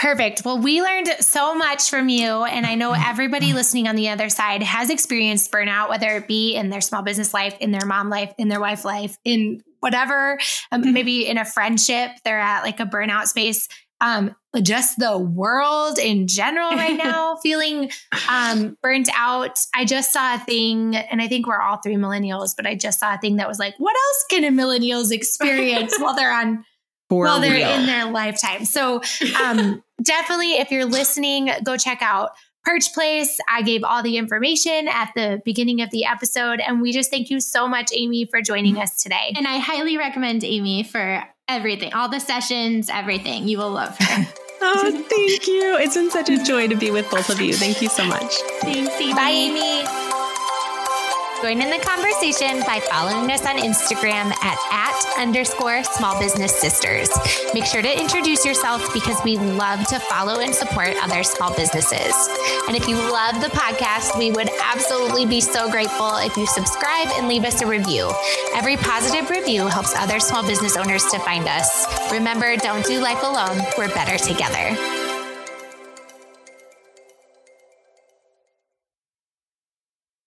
Perfect. 0.00 0.46
Well, 0.46 0.58
we 0.58 0.80
learned 0.80 1.08
so 1.20 1.54
much 1.54 1.90
from 1.90 2.08
you. 2.08 2.44
And 2.44 2.64
I 2.64 2.74
know 2.74 2.92
everybody 2.92 3.52
listening 3.52 3.86
on 3.86 3.96
the 3.96 4.08
other 4.08 4.30
side 4.30 4.62
has 4.62 4.88
experienced 4.88 5.52
burnout, 5.52 5.90
whether 5.90 6.16
it 6.16 6.26
be 6.26 6.54
in 6.54 6.70
their 6.70 6.80
small 6.80 7.02
business 7.02 7.34
life, 7.34 7.54
in 7.60 7.70
their 7.70 7.84
mom 7.84 8.08
life, 8.08 8.32
in 8.38 8.48
their 8.48 8.60
wife 8.60 8.86
life, 8.86 9.18
in 9.26 9.62
whatever, 9.80 10.38
um, 10.72 10.80
mm-hmm. 10.80 10.94
maybe 10.94 11.26
in 11.28 11.36
a 11.36 11.44
friendship, 11.44 12.12
they're 12.24 12.40
at 12.40 12.62
like 12.62 12.80
a 12.80 12.86
burnout 12.86 13.26
space. 13.26 13.68
Um, 14.00 14.34
just 14.62 14.98
the 14.98 15.18
world 15.18 15.98
in 15.98 16.26
general 16.26 16.70
right 16.70 16.96
now, 17.04 17.36
feeling 17.36 17.90
um, 18.30 18.78
burnt 18.82 19.10
out. 19.14 19.58
I 19.74 19.84
just 19.84 20.14
saw 20.14 20.36
a 20.36 20.38
thing, 20.38 20.96
and 20.96 21.20
I 21.20 21.28
think 21.28 21.46
we're 21.46 21.60
all 21.60 21.76
three 21.76 21.96
millennials, 21.96 22.56
but 22.56 22.66
I 22.66 22.74
just 22.74 23.00
saw 23.00 23.14
a 23.14 23.18
thing 23.18 23.36
that 23.36 23.48
was 23.48 23.58
like, 23.58 23.74
what 23.76 23.94
else 23.94 24.24
can 24.30 24.44
a 24.44 24.48
millennials 24.48 25.12
experience 25.12 25.98
while 25.98 26.16
they're 26.16 26.32
on 26.32 26.64
for 27.10 27.24
while 27.24 27.40
they're 27.40 27.52
real. 27.52 27.68
in 27.68 27.84
their 27.84 28.10
lifetime. 28.10 28.64
So 28.64 29.02
um, 29.42 29.82
definitely, 30.02 30.52
if 30.52 30.70
you're 30.70 30.86
listening, 30.86 31.50
go 31.62 31.76
check 31.76 32.00
out 32.00 32.30
Perch 32.64 32.94
Place. 32.94 33.38
I 33.48 33.62
gave 33.62 33.84
all 33.84 34.02
the 34.02 34.16
information 34.16 34.88
at 34.88 35.10
the 35.14 35.42
beginning 35.44 35.82
of 35.82 35.90
the 35.90 36.06
episode. 36.06 36.60
And 36.60 36.80
we 36.80 36.92
just 36.92 37.10
thank 37.10 37.28
you 37.28 37.40
so 37.40 37.68
much, 37.68 37.90
Amy, 37.94 38.26
for 38.26 38.40
joining 38.40 38.78
us 38.78 39.02
today. 39.02 39.34
And 39.36 39.46
I 39.46 39.58
highly 39.58 39.98
recommend 39.98 40.44
Amy 40.44 40.84
for 40.84 41.24
everything, 41.48 41.92
all 41.92 42.08
the 42.08 42.20
sessions, 42.20 42.88
everything. 42.88 43.48
You 43.48 43.58
will 43.58 43.72
love 43.72 43.98
her. 43.98 44.26
oh, 44.62 44.90
thank 45.08 45.46
you. 45.48 45.78
It's 45.78 45.96
been 45.96 46.10
such 46.10 46.28
a 46.28 46.42
joy 46.42 46.68
to 46.68 46.76
be 46.76 46.90
with 46.90 47.10
both 47.10 47.28
of 47.28 47.40
you. 47.40 47.54
Thank 47.54 47.82
you 47.82 47.88
so 47.88 48.04
much. 48.04 48.34
Thanks, 48.60 48.94
Amy. 49.00 49.14
Bye, 49.14 49.30
Amy. 49.30 50.19
Join 51.42 51.62
in 51.62 51.70
the 51.70 51.78
conversation 51.78 52.60
by 52.66 52.80
following 52.90 53.30
us 53.32 53.46
on 53.46 53.56
Instagram 53.56 54.30
at, 54.42 54.58
at 54.70 55.18
underscore 55.18 55.82
small 55.84 56.20
business 56.20 56.54
sisters. 56.60 57.08
Make 57.54 57.64
sure 57.64 57.80
to 57.80 58.00
introduce 58.00 58.44
yourself 58.44 58.92
because 58.92 59.16
we 59.24 59.38
love 59.38 59.86
to 59.86 59.98
follow 60.00 60.40
and 60.40 60.54
support 60.54 60.94
other 61.02 61.22
small 61.22 61.54
businesses. 61.56 62.12
And 62.68 62.76
if 62.76 62.86
you 62.86 62.96
love 62.96 63.40
the 63.40 63.48
podcast, 63.54 64.18
we 64.18 64.30
would 64.30 64.50
absolutely 64.62 65.24
be 65.24 65.40
so 65.40 65.70
grateful 65.70 66.16
if 66.16 66.36
you 66.36 66.46
subscribe 66.46 67.08
and 67.12 67.26
leave 67.26 67.44
us 67.44 67.62
a 67.62 67.66
review. 67.66 68.10
Every 68.54 68.76
positive 68.76 69.30
review 69.30 69.66
helps 69.66 69.94
other 69.96 70.20
small 70.20 70.46
business 70.46 70.76
owners 70.76 71.04
to 71.06 71.18
find 71.20 71.48
us. 71.48 72.12
Remember, 72.12 72.54
don't 72.56 72.84
do 72.84 73.00
life 73.00 73.22
alone. 73.22 73.62
We're 73.78 73.88
better 73.88 74.18
together. 74.18 74.99